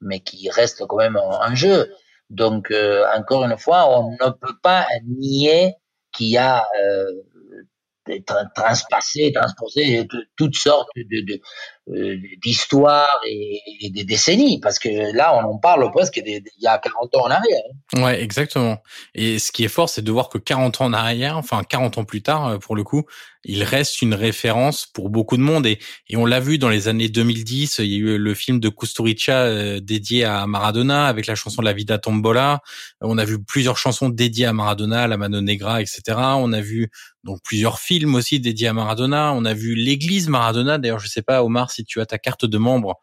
mais 0.00 0.20
qui 0.20 0.48
reste 0.50 0.86
quand 0.86 0.96
même 0.96 1.16
un, 1.16 1.54
jeu. 1.54 1.92
Donc, 2.30 2.70
euh, 2.70 3.04
encore 3.16 3.44
une 3.44 3.56
fois, 3.58 3.98
on 3.98 4.12
ne 4.12 4.30
peut 4.30 4.56
pas 4.62 4.86
nier 5.04 5.74
qu'il 6.12 6.28
y 6.28 6.38
a 6.38 6.66
euh, 6.80 8.20
transpassé, 8.54 9.32
transposé 9.34 10.06
toutes 10.36 10.56
sortes 10.56 10.88
de, 10.96 11.20
de, 11.20 11.40
d'histoire 11.88 13.20
et, 13.28 13.90
des 13.90 14.04
décennies, 14.04 14.58
parce 14.60 14.78
que 14.78 15.14
là, 15.14 15.36
on 15.36 15.54
en 15.54 15.58
parle 15.58 15.88
presque 15.92 16.20
d'il 16.20 16.42
y 16.58 16.66
a 16.66 16.78
40 16.78 17.14
ans 17.14 17.26
en 17.26 17.30
arrière. 17.30 17.62
Hein. 17.94 18.02
Ouais, 18.02 18.22
exactement. 18.22 18.78
Et 19.14 19.38
ce 19.38 19.52
qui 19.52 19.64
est 19.64 19.68
fort, 19.68 19.88
c'est 19.88 20.02
de 20.02 20.10
voir 20.10 20.28
que 20.28 20.38
40 20.38 20.80
ans 20.80 20.86
en 20.86 20.92
arrière, 20.92 21.36
enfin 21.36 21.62
40 21.62 21.98
ans 21.98 22.04
plus 22.04 22.22
tard, 22.22 22.46
euh, 22.48 22.58
pour 22.58 22.74
le 22.74 22.82
coup, 22.82 23.04
il 23.44 23.62
reste 23.62 24.02
une 24.02 24.14
référence 24.14 24.86
pour 24.86 25.08
beaucoup 25.08 25.36
de 25.36 25.42
monde. 25.42 25.66
Et, 25.66 25.78
et 26.08 26.16
on 26.16 26.26
l'a 26.26 26.40
vu 26.40 26.58
dans 26.58 26.68
les 26.68 26.88
années 26.88 27.08
2010, 27.08 27.78
il 27.78 27.86
y 27.86 27.94
a 27.94 27.98
eu 27.98 28.18
le 28.18 28.34
film 28.34 28.58
de 28.58 28.68
Kusturica 28.68 29.42
euh, 29.42 29.80
dédié 29.80 30.24
à 30.24 30.46
Maradona 30.46 31.06
avec 31.06 31.26
la 31.26 31.36
chanson 31.36 31.62
La 31.62 31.72
Vida 31.72 31.98
Tombola. 31.98 32.60
On 33.00 33.18
a 33.18 33.24
vu 33.24 33.42
plusieurs 33.42 33.78
chansons 33.78 34.08
dédiées 34.08 34.46
à 34.46 34.52
Maradona, 34.52 35.06
La 35.06 35.16
Mano 35.16 35.40
Negra, 35.40 35.80
etc. 35.80 36.00
On 36.16 36.52
a 36.52 36.60
vu 36.60 36.90
donc 37.22 37.40
plusieurs 37.44 37.78
films 37.78 38.14
aussi 38.14 38.40
dédiés 38.40 38.68
à 38.68 38.72
Maradona. 38.72 39.32
On 39.32 39.44
a 39.44 39.54
vu 39.54 39.74
l'église 39.74 40.28
Maradona. 40.28 40.78
D'ailleurs, 40.78 40.98
je 40.98 41.08
sais 41.08 41.22
pas, 41.22 41.44
Omar, 41.44 41.70
si 41.76 41.84
tu 41.84 42.00
as 42.00 42.06
ta 42.06 42.18
carte 42.18 42.44
de 42.44 42.58
membre 42.58 43.00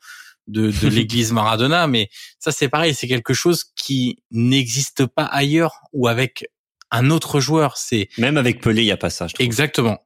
de, 0.47 0.71
de 0.71 0.87
l'église 0.89 1.31
Maradona, 1.31 1.87
mais 1.87 2.09
ça 2.39 2.51
c'est 2.51 2.69
pareil, 2.69 2.93
c'est 2.93 3.07
quelque 3.07 3.33
chose 3.33 3.63
qui 3.75 4.19
n'existe 4.31 5.05
pas 5.05 5.25
ailleurs 5.25 5.81
ou 5.93 6.07
avec 6.07 6.45
un 6.91 7.09
autre 7.09 7.39
joueur. 7.39 7.77
C'est 7.77 8.09
même 8.17 8.37
avec 8.37 8.61
Pelé, 8.61 8.81
il 8.83 8.87
y 8.87 8.91
a 8.91 8.97
pas 8.97 9.09
ça. 9.09 9.27
Je 9.27 9.33
trouve. 9.33 9.45
Exactement. 9.45 9.99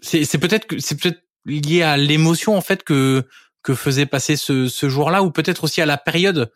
C'est 0.00 0.24
c'est 0.24 0.38
peut-être 0.38 0.66
que 0.66 0.78
c'est 0.78 1.00
peut-être 1.00 1.22
lié 1.44 1.82
à 1.82 1.96
l'émotion 1.96 2.56
en 2.56 2.60
fait 2.60 2.82
que 2.82 3.24
que 3.62 3.74
faisait 3.74 4.06
passer 4.06 4.36
ce, 4.36 4.68
ce 4.68 4.88
jour-là 4.88 5.22
ou 5.22 5.30
peut-être 5.30 5.64
aussi 5.64 5.80
à 5.80 5.86
la 5.86 5.96
période 5.96 6.52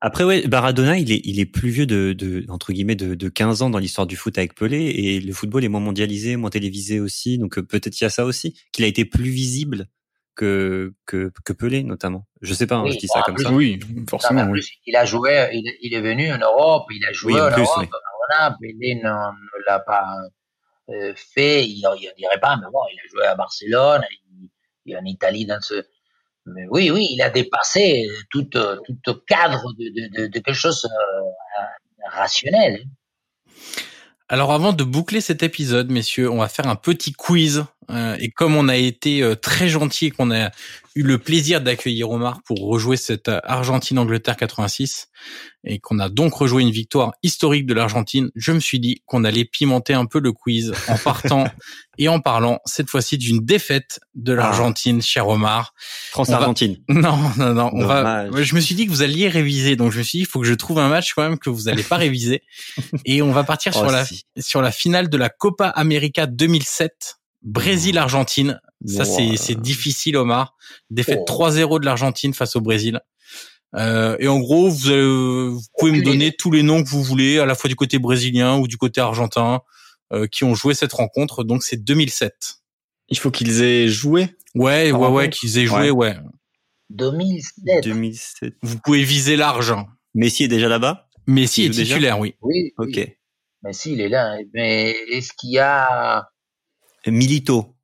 après, 0.00 0.22
ouais, 0.22 0.46
Baradona, 0.46 0.98
il 0.98 1.10
est, 1.10 1.22
il 1.24 1.40
est 1.40 1.46
plus 1.46 1.70
vieux 1.70 1.86
de, 1.86 2.12
de 2.12 2.44
entre 2.50 2.74
guillemets, 2.74 2.94
de, 2.94 3.14
de 3.14 3.28
15 3.30 3.62
ans 3.62 3.70
dans 3.70 3.78
l'histoire 3.78 4.06
du 4.06 4.16
foot 4.16 4.36
avec 4.36 4.54
Pelé, 4.54 4.76
et 4.76 5.18
le 5.18 5.32
football 5.32 5.64
est 5.64 5.68
moins 5.68 5.80
mondialisé, 5.80 6.36
moins 6.36 6.50
télévisé 6.50 7.00
aussi, 7.00 7.38
donc 7.38 7.56
euh, 7.56 7.62
peut-être 7.62 7.98
il 7.98 8.04
y 8.04 8.06
a 8.06 8.10
ça 8.10 8.26
aussi, 8.26 8.54
qu'il 8.70 8.84
a 8.84 8.88
été 8.88 9.06
plus 9.06 9.30
visible 9.30 9.88
que, 10.34 10.92
que, 11.06 11.30
que 11.44 11.52
Pelé, 11.52 11.82
notamment. 11.82 12.26
Je 12.40 12.54
sais 12.54 12.66
pas, 12.66 12.76
hein, 12.76 12.90
je 12.90 12.98
dis 12.98 13.08
ça 13.08 13.22
comme 13.22 13.38
ça. 13.38 13.50
Oui, 13.52 13.80
forcément. 14.08 14.44
oui. 14.44 14.60
il 14.86 14.96
a 14.96 15.04
joué, 15.04 15.50
il, 15.52 15.94
est 15.94 16.00
venu 16.00 16.32
en 16.32 16.38
Europe, 16.38 16.86
il 16.90 17.04
a 17.06 17.12
joué 17.12 17.34
en, 17.34 17.50
Europe. 17.50 17.88
Voilà, 18.28 18.56
Pelé 18.60 18.96
ne, 18.96 19.10
l'a 19.66 19.80
pas 19.80 20.04
euh, 20.90 21.14
fait, 21.16 21.66
il 21.66 21.82
ne 21.82 22.16
dirait 22.16 22.40
pas, 22.40 22.56
mais 22.56 22.66
bon, 22.72 22.80
il 22.92 22.98
a 22.98 23.08
joué 23.10 23.26
à 23.26 23.34
Barcelone, 23.34 24.02
il, 24.10 24.48
il 24.86 24.96
en 24.96 25.04
Italie 25.04 25.46
dans 25.46 25.60
ce, 25.60 25.84
mais 26.46 26.66
oui, 26.70 26.90
oui, 26.90 27.08
il 27.10 27.22
a 27.22 27.30
dépassé 27.30 28.06
tout, 28.30 28.44
tout 28.44 29.14
cadre 29.26 29.72
de, 29.78 30.20
de, 30.20 30.26
de 30.26 30.38
quelque 30.38 30.52
chose 30.52 30.84
euh, 30.84 32.08
rationnel. 32.10 32.84
Alors 34.28 34.52
avant 34.52 34.72
de 34.72 34.84
boucler 34.84 35.20
cet 35.20 35.42
épisode, 35.42 35.90
messieurs, 35.90 36.30
on 36.30 36.38
va 36.38 36.48
faire 36.48 36.66
un 36.66 36.76
petit 36.76 37.12
quiz. 37.12 37.64
Euh, 37.90 38.16
et 38.18 38.30
comme 38.30 38.56
on 38.56 38.68
a 38.68 38.76
été 38.76 39.22
euh, 39.22 39.34
très 39.34 39.68
gentil 39.68 40.06
et 40.06 40.10
qu'on 40.10 40.30
a 40.30 40.50
eu 40.94 41.02
le 41.02 41.18
plaisir 41.18 41.60
d'accueillir 41.60 42.10
Omar 42.10 42.40
pour 42.44 42.60
rejouer 42.60 42.96
cette 42.96 43.28
Argentine-Angleterre 43.28 44.36
86 44.36 45.08
et 45.64 45.78
qu'on 45.80 45.98
a 45.98 46.08
donc 46.08 46.34
rejoué 46.34 46.62
une 46.62 46.70
victoire 46.70 47.12
historique 47.22 47.66
de 47.66 47.74
l'Argentine, 47.74 48.30
je 48.36 48.52
me 48.52 48.60
suis 48.60 48.78
dit 48.78 49.02
qu'on 49.06 49.24
allait 49.24 49.44
pimenter 49.44 49.94
un 49.94 50.06
peu 50.06 50.20
le 50.20 50.32
quiz 50.32 50.72
en 50.88 50.96
partant 50.98 51.48
et 51.98 52.08
en 52.08 52.20
parlant 52.20 52.60
cette 52.64 52.90
fois-ci 52.90 53.18
d'une 53.18 53.44
défaite 53.44 53.98
de 54.14 54.34
ah. 54.34 54.36
l'Argentine, 54.36 55.02
cher 55.02 55.26
Omar. 55.26 55.74
France-Argentine. 56.10 56.76
Non, 56.88 57.18
non, 57.38 57.54
non. 57.54 57.70
On 57.72 57.86
va... 57.86 58.30
Je 58.42 58.54
me 58.54 58.60
suis 58.60 58.74
dit 58.74 58.86
que 58.86 58.90
vous 58.90 59.02
alliez 59.02 59.28
réviser, 59.28 59.74
donc 59.74 59.90
je 59.90 59.98
me 59.98 60.02
suis 60.04 60.18
dit 60.18 60.24
il 60.24 60.28
faut 60.28 60.40
que 60.40 60.46
je 60.46 60.54
trouve 60.54 60.78
un 60.78 60.88
match 60.88 61.14
quand 61.14 61.22
même 61.22 61.38
que 61.38 61.50
vous 61.50 61.62
n'allez 61.62 61.82
pas 61.82 61.96
réviser. 61.96 62.42
et 63.04 63.20
on 63.20 63.32
va 63.32 63.42
partir 63.42 63.72
oh, 63.74 63.78
sur 63.78 63.90
la 63.90 64.04
sur 64.38 64.62
la 64.62 64.70
finale 64.70 65.08
de 65.08 65.16
la 65.16 65.28
Copa 65.28 65.68
América 65.68 66.26
2007 66.26 67.16
Brésil-Argentine. 67.44 68.60
Ça, 68.86 69.04
c'est, 69.04 69.36
c'est 69.36 69.60
difficile, 69.60 70.16
Omar. 70.16 70.56
Défaite 70.90 71.20
3-0 71.26 71.80
de 71.80 71.86
l'Argentine 71.86 72.34
face 72.34 72.56
au 72.56 72.60
Brésil. 72.60 73.00
Euh, 73.76 74.16
et 74.20 74.28
en 74.28 74.38
gros, 74.40 74.68
vous, 74.68 75.54
vous 75.54 75.62
pouvez 75.78 75.92
me 75.92 76.02
donner 76.02 76.32
tous 76.32 76.50
les 76.50 76.62
noms 76.62 76.82
que 76.84 76.88
vous 76.88 77.02
voulez, 77.02 77.38
à 77.38 77.46
la 77.46 77.54
fois 77.54 77.68
du 77.68 77.76
côté 77.76 77.98
brésilien 77.98 78.56
ou 78.56 78.68
du 78.68 78.76
côté 78.76 79.00
argentin, 79.00 79.62
euh, 80.12 80.26
qui 80.26 80.44
ont 80.44 80.54
joué 80.54 80.74
cette 80.74 80.92
rencontre. 80.92 81.44
Donc, 81.44 81.62
c'est 81.62 81.82
2007. 81.82 82.56
Il 83.08 83.18
faut 83.18 83.30
qu'ils 83.30 83.62
aient 83.62 83.88
joué 83.88 84.28
Ouais, 84.54 84.92
ouais, 84.92 85.08
ouais, 85.08 85.30
qu'ils 85.30 85.58
aient 85.58 85.66
joué, 85.66 85.90
ouais. 85.90 86.16
2007. 86.90 87.82
2007. 87.82 88.54
Vous 88.62 88.78
pouvez 88.78 89.02
viser 89.02 89.36
large. 89.36 89.74
Messi 90.14 90.44
est 90.44 90.48
déjà 90.48 90.68
là-bas? 90.68 91.08
Messi 91.26 91.64
est 91.64 91.70
titulaire, 91.70 92.18
oui. 92.20 92.36
Oui. 92.42 92.72
Ok. 92.78 93.00
Messi, 93.62 93.92
il 93.92 94.00
est 94.00 94.08
là. 94.08 94.36
Mais 94.52 94.94
est-ce 95.10 95.32
qu'il 95.36 95.50
y 95.50 95.58
a 95.58 96.28
Milito. 97.06 97.74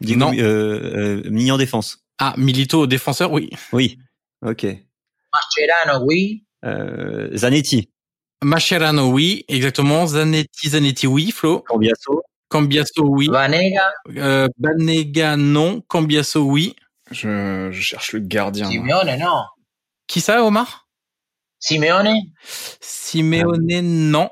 non. 0.00 0.32
Euh, 0.34 1.22
euh, 1.24 1.50
en 1.50 1.56
défense. 1.58 1.98
Ah, 2.18 2.34
Milito 2.36 2.86
défenseur, 2.86 3.32
oui. 3.32 3.50
Oui. 3.72 3.98
Ok. 4.44 4.66
Mascherano, 5.32 6.04
oui. 6.06 6.44
Euh, 6.64 7.36
Zanetti. 7.36 7.90
Mascherano, 8.42 9.10
oui, 9.10 9.44
exactement. 9.48 10.06
Zanetti, 10.06 10.68
Zanetti, 10.70 11.06
oui. 11.06 11.30
Flo. 11.30 11.60
Cambiasso. 11.60 12.22
Cambiasso, 12.48 13.04
oui. 13.04 13.28
Vanega. 13.28 13.92
Euh, 14.16 14.48
Banega, 14.58 15.36
non. 15.36 15.80
Cambiasso, 15.88 16.40
oui. 16.42 16.74
Je, 17.10 17.70
je 17.70 17.80
cherche 17.80 18.12
le 18.12 18.20
gardien. 18.20 18.68
Simeone, 18.70 19.16
non. 19.18 19.44
Qui 20.06 20.20
ça, 20.20 20.44
Omar? 20.44 20.86
Simeone. 21.58 22.32
Simeone, 22.80 23.80
non. 23.82 24.28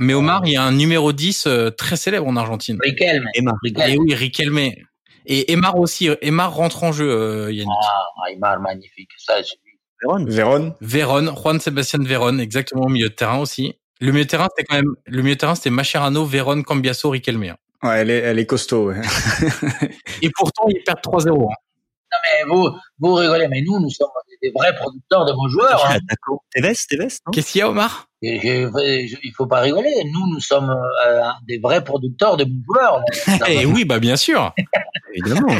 Mais 0.00 0.14
Omar, 0.14 0.40
il 0.46 0.52
y 0.52 0.56
a 0.56 0.62
un 0.62 0.72
numéro 0.72 1.12
10 1.12 1.46
euh, 1.46 1.70
très 1.70 1.96
célèbre 1.96 2.26
en 2.26 2.34
Argentine. 2.34 2.78
Riquelme. 2.82 3.28
Et 3.34 3.98
oui, 3.98 4.14
Riquelme. 4.14 4.58
Et 5.26 5.52
Emar 5.52 5.78
aussi. 5.78 6.08
Emar 6.22 6.54
rentre 6.54 6.84
en 6.84 6.92
jeu, 6.92 7.10
euh, 7.10 7.52
Yannick. 7.52 7.70
Ah, 7.84 8.32
Emar, 8.32 8.60
magnifique. 8.60 9.10
Ça, 9.18 9.34
Véron. 10.02 10.24
Véron. 10.24 10.74
Véron. 10.80 11.36
Juan 11.36 11.60
Sébastien 11.60 11.98
Véron, 12.02 12.38
exactement 12.38 12.84
au 12.84 12.88
milieu 12.88 13.10
de 13.10 13.14
terrain 13.14 13.38
aussi. 13.38 13.74
Le 14.00 14.12
milieu 14.12 14.24
de 14.24 14.30
terrain, 14.30 14.48
c'était 14.56 14.66
quand 14.66 14.76
même, 14.76 14.94
le 15.04 15.20
milieu 15.20 15.34
de 15.34 15.40
terrain, 15.40 15.54
c'était 15.54 15.68
Macherano, 15.68 16.24
Véron, 16.24 16.62
Cambiasso, 16.62 17.10
Riquelme. 17.10 17.54
Ouais, 17.82 17.98
elle 18.00 18.08
est, 18.10 18.20
elle 18.20 18.38
est 18.38 18.46
costaud, 18.46 18.88
ouais. 18.88 19.02
Et 20.22 20.30
pourtant, 20.34 20.64
ils 20.68 20.82
perdent 20.82 21.00
3-0. 21.00 21.28
Hein. 21.28 21.34
Non, 21.34 22.18
mais 22.24 22.48
vous, 22.48 22.70
vous 22.98 23.14
rigolez, 23.16 23.48
mais 23.48 23.60
nous, 23.60 23.78
nous 23.78 23.90
sommes 23.90 24.08
des 24.42 24.50
vrais 24.50 24.74
producteurs 24.74 25.24
de 25.24 25.32
bons 25.32 25.48
joueurs. 25.48 25.84
Hein. 25.90 25.98
D'accord. 26.08 26.42
Tevez, 26.54 26.74
Tevez, 26.88 27.08
non? 27.26 27.30
Qu'est-ce 27.32 27.52
qu'il 27.52 27.58
y 27.60 27.62
a, 27.62 27.68
Omar? 27.68 28.06
Et 28.22 28.38
Il 29.22 29.32
faut 29.34 29.46
pas 29.46 29.60
rigoler. 29.60 29.94
Nous, 30.12 30.26
nous 30.32 30.40
sommes 30.40 30.70
euh, 30.70 31.22
des 31.46 31.58
vrais 31.58 31.82
producteurs 31.82 32.36
de 32.36 32.44
bons 32.44 32.62
joueurs. 32.66 33.02
Eh 33.48 33.64
oui, 33.66 33.84
bah 33.84 33.98
bien 33.98 34.16
sûr. 34.16 34.52
Évidemment. 35.14 35.54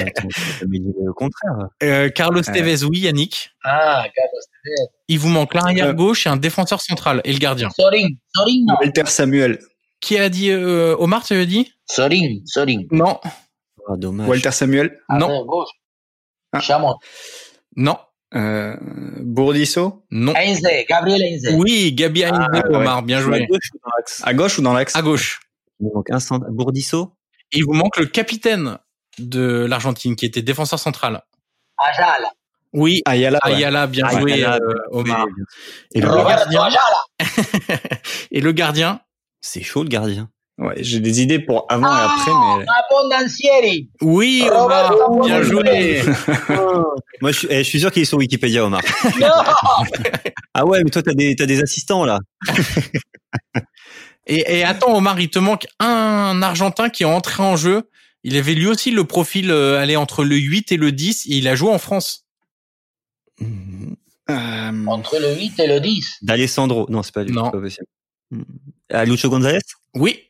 le 0.63 1.13
contraire. 1.13 1.69
Euh, 1.83 2.09
Carlos 2.11 2.43
Tevez, 2.43 2.85
oui, 2.85 3.01
Yannick. 3.01 3.51
Ah, 3.65 4.05
Carlos 4.15 4.41
Tevez. 4.65 4.89
Il 5.09 5.19
vous 5.19 5.29
manque 5.29 5.55
l'arrière 5.55 5.95
gauche 5.95 6.27
et 6.27 6.31
un 6.31 6.37
défenseur 6.37 6.81
central 6.81 7.21
et 7.25 7.33
le 7.33 7.39
gardien. 7.39 7.71
Sorin, 7.71 8.09
Sorin, 8.35 8.65
non. 8.67 8.75
Walter 8.81 9.07
Samuel. 9.07 9.59
Qui 10.01 10.19
a 10.19 10.29
dit 10.29 10.51
euh, 10.51 10.97
Omar, 10.99 11.25
tu 11.25 11.35
as 11.35 11.45
dit? 11.47 11.73
Sorin, 11.87 12.39
Sorin. 12.47 12.83
Non. 12.91 13.19
Oh, 13.89 13.97
dommage. 13.97 14.29
Walter 14.29 14.53
Samuel. 14.53 14.99
Non. 15.09 15.45
Gauche. 15.45 15.69
Ah. 16.53 16.61
Non. 17.77 17.97
Euh, 18.35 18.77
Bourdisso 19.21 20.05
Non. 20.11 20.35
Heinze, 20.37 20.63
Gabriel 20.89 21.23
Heinze. 21.23 21.55
Oui, 21.55 21.93
Gabi 21.93 22.23
Heinze, 22.25 22.47
ah, 22.53 22.63
Omar, 22.71 23.03
bien 23.03 23.21
joué. 23.21 23.49
À 24.23 24.35
gauche 24.35 24.59
ou 24.59 24.63
dans 24.63 24.73
l'axe? 24.73 24.95
À 24.95 25.03
gauche. 25.03 25.41
Il 25.81 25.85
vous 25.85 25.93
manque 25.95 26.11
un 26.11 26.21
centre. 26.21 26.47
Bourdisso 26.51 27.17
Et 27.53 27.59
il 27.59 27.65
vous 27.65 27.73
manque 27.73 27.97
le 27.97 28.07
capitaine 28.07 28.79
de 29.19 29.67
l'Argentine 29.69 30.15
qui 30.17 30.27
était 30.27 30.43
défenseur 30.43 30.79
central. 30.79 31.23
Ajala. 31.79 32.31
Oui, 32.73 33.03
Ayala, 33.05 33.39
Ayala 33.43 33.87
bien 33.89 34.09
joué, 34.09 34.45
euh, 34.45 34.59
Omar. 34.93 35.27
Et 35.93 36.01
le 36.01 36.09
gardien? 36.09 36.69
Et 38.31 38.41
le 38.41 38.53
gardien? 38.53 39.01
C'est 39.41 39.63
chaud 39.63 39.83
le 39.83 39.89
gardien. 39.89 40.31
Ouais, 40.61 40.75
j'ai 40.77 41.01
des 41.01 41.23
idées 41.23 41.39
pour 41.39 41.65
avant 41.71 41.87
et 41.87 41.91
ah, 41.91 42.15
après, 42.15 42.31
mais. 42.31 42.67
Abondancieri. 42.85 43.89
Oui, 44.03 44.45
Omar, 44.53 44.95
bien 45.25 45.41
joué. 45.41 46.03
Moi, 47.23 47.33
je, 47.33 47.47
eh, 47.49 47.65
je, 47.65 47.69
suis 47.69 47.81
sûr 47.81 47.91
qu'il 47.91 48.03
est 48.03 48.05
sur 48.05 48.19
Wikipédia, 48.19 48.67
Omar. 48.67 48.83
Non 49.19 49.29
ah 50.55 50.67
ouais, 50.67 50.85
mais 50.85 50.91
toi, 50.91 51.03
t'as 51.03 51.15
des, 51.15 51.35
t'as 51.35 51.47
des 51.47 51.63
assistants, 51.63 52.05
là. 52.05 52.19
et, 54.27 54.59
et 54.59 54.65
attends, 54.65 54.95
Omar, 54.95 55.19
il 55.19 55.31
te 55.31 55.39
manque 55.39 55.67
un 55.79 56.43
Argentin 56.43 56.91
qui 56.91 57.05
est 57.05 57.07
entré 57.07 57.43
en 57.43 57.57
jeu. 57.57 57.89
Il 58.23 58.37
avait 58.37 58.55
lui 58.55 58.67
aussi 58.67 58.91
le 58.91 59.05
profil 59.05 59.51
euh, 59.51 59.81
aller 59.81 59.97
entre 59.97 60.25
le 60.25 60.37
8 60.37 60.73
et 60.73 60.77
le 60.77 60.93
10 60.93 61.25
et 61.27 61.37
il 61.37 61.49
a 61.49 61.55
joué 61.55 61.71
en 61.71 61.79
France. 61.79 62.27
Euh... 63.41 64.87
Entre 64.87 65.19
le 65.19 65.35
8 65.37 65.59
et 65.61 65.67
le 65.67 65.81
10 65.81 66.19
D'Alessandro. 66.21 66.87
Non, 66.91 67.03
c'est 67.03 67.15
pas 67.15 67.25
lui. 67.25 67.33
Non. 67.33 67.51
Pas 67.51 67.61
possible. 67.61 67.87
À 68.91 69.07
Lucho 69.07 69.31
Gonzalez 69.31 69.61
Oui. 69.95 70.30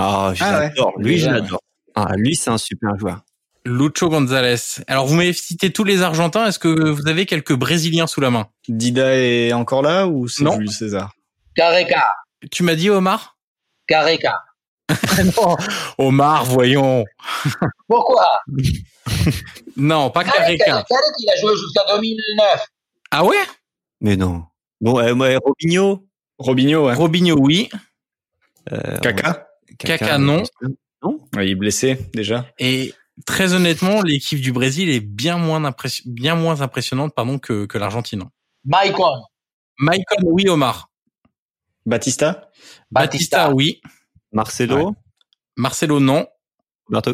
Ah, 0.00 0.32
j'adore. 0.32 0.92
Ah 0.96 1.02
lui, 1.02 1.18
j'adore. 1.18 1.60
Ah, 1.96 2.12
lui, 2.16 2.36
c'est 2.36 2.50
un 2.50 2.58
super 2.58 2.96
joueur. 2.96 3.22
Lucho 3.64 4.08
Gonzalez. 4.08 4.54
Alors, 4.86 5.06
vous 5.06 5.16
m'avez 5.16 5.32
cité 5.32 5.72
tous 5.72 5.82
les 5.82 6.02
Argentins. 6.02 6.46
Est-ce 6.46 6.60
que 6.60 6.68
vous 6.68 7.08
avez 7.08 7.26
quelques 7.26 7.52
Brésiliens 7.54 8.06
sous 8.06 8.20
la 8.20 8.30
main? 8.30 8.46
Dida 8.68 9.16
est 9.16 9.52
encore 9.52 9.82
là 9.82 10.06
ou 10.06 10.28
c'est 10.28 10.48
Jules 10.50 10.70
César? 10.70 11.12
Careca. 11.56 12.12
Tu 12.52 12.62
m'as 12.62 12.76
dit 12.76 12.90
Omar? 12.90 13.36
Careca. 13.88 14.40
non, 15.36 15.56
Omar, 15.98 16.44
voyons. 16.44 17.04
Pourquoi? 17.88 18.26
Non, 19.76 20.10
pas 20.10 20.24
Careca. 20.24 20.64
Careca, 20.64 20.96
il 21.20 21.30
a 21.30 21.40
joué 21.40 21.56
jusqu'à 21.56 21.82
2009. 21.94 22.66
Ah 23.10 23.24
ouais? 23.24 23.36
Mais 24.00 24.16
non. 24.16 24.44
Bon, 24.80 24.98
euh, 24.98 25.14
ouais, 25.14 25.36
Robinho. 25.36 26.06
Robinho, 26.38 26.86
ouais. 26.86 26.94
Robinho, 26.94 27.36
oui. 27.38 27.70
Euh, 28.72 28.98
Kaka. 28.98 29.47
Kaka, 29.78 30.18
non. 30.18 30.42
Non. 31.02 31.18
Il 31.34 31.48
est 31.50 31.54
blessé 31.54 32.10
déjà. 32.12 32.46
Et 32.58 32.92
très 33.26 33.54
honnêtement, 33.54 34.02
l'équipe 34.02 34.40
du 34.40 34.52
Brésil 34.52 34.88
est 34.90 35.00
bien 35.00 35.38
moins, 35.38 35.64
impression- 35.64 36.04
bien 36.06 36.34
moins 36.34 36.60
impressionnante 36.60 37.14
pardon, 37.14 37.38
que, 37.38 37.66
que 37.66 37.78
l'Argentine. 37.78 38.24
Maicon. 38.64 39.22
Maicon, 39.78 40.16
oui, 40.24 40.48
Omar. 40.48 40.90
Batista? 41.86 42.50
Batista, 42.90 43.52
oui. 43.52 43.80
Marcelo? 44.32 44.94
Marcelo, 45.56 46.00
non. 46.00 46.26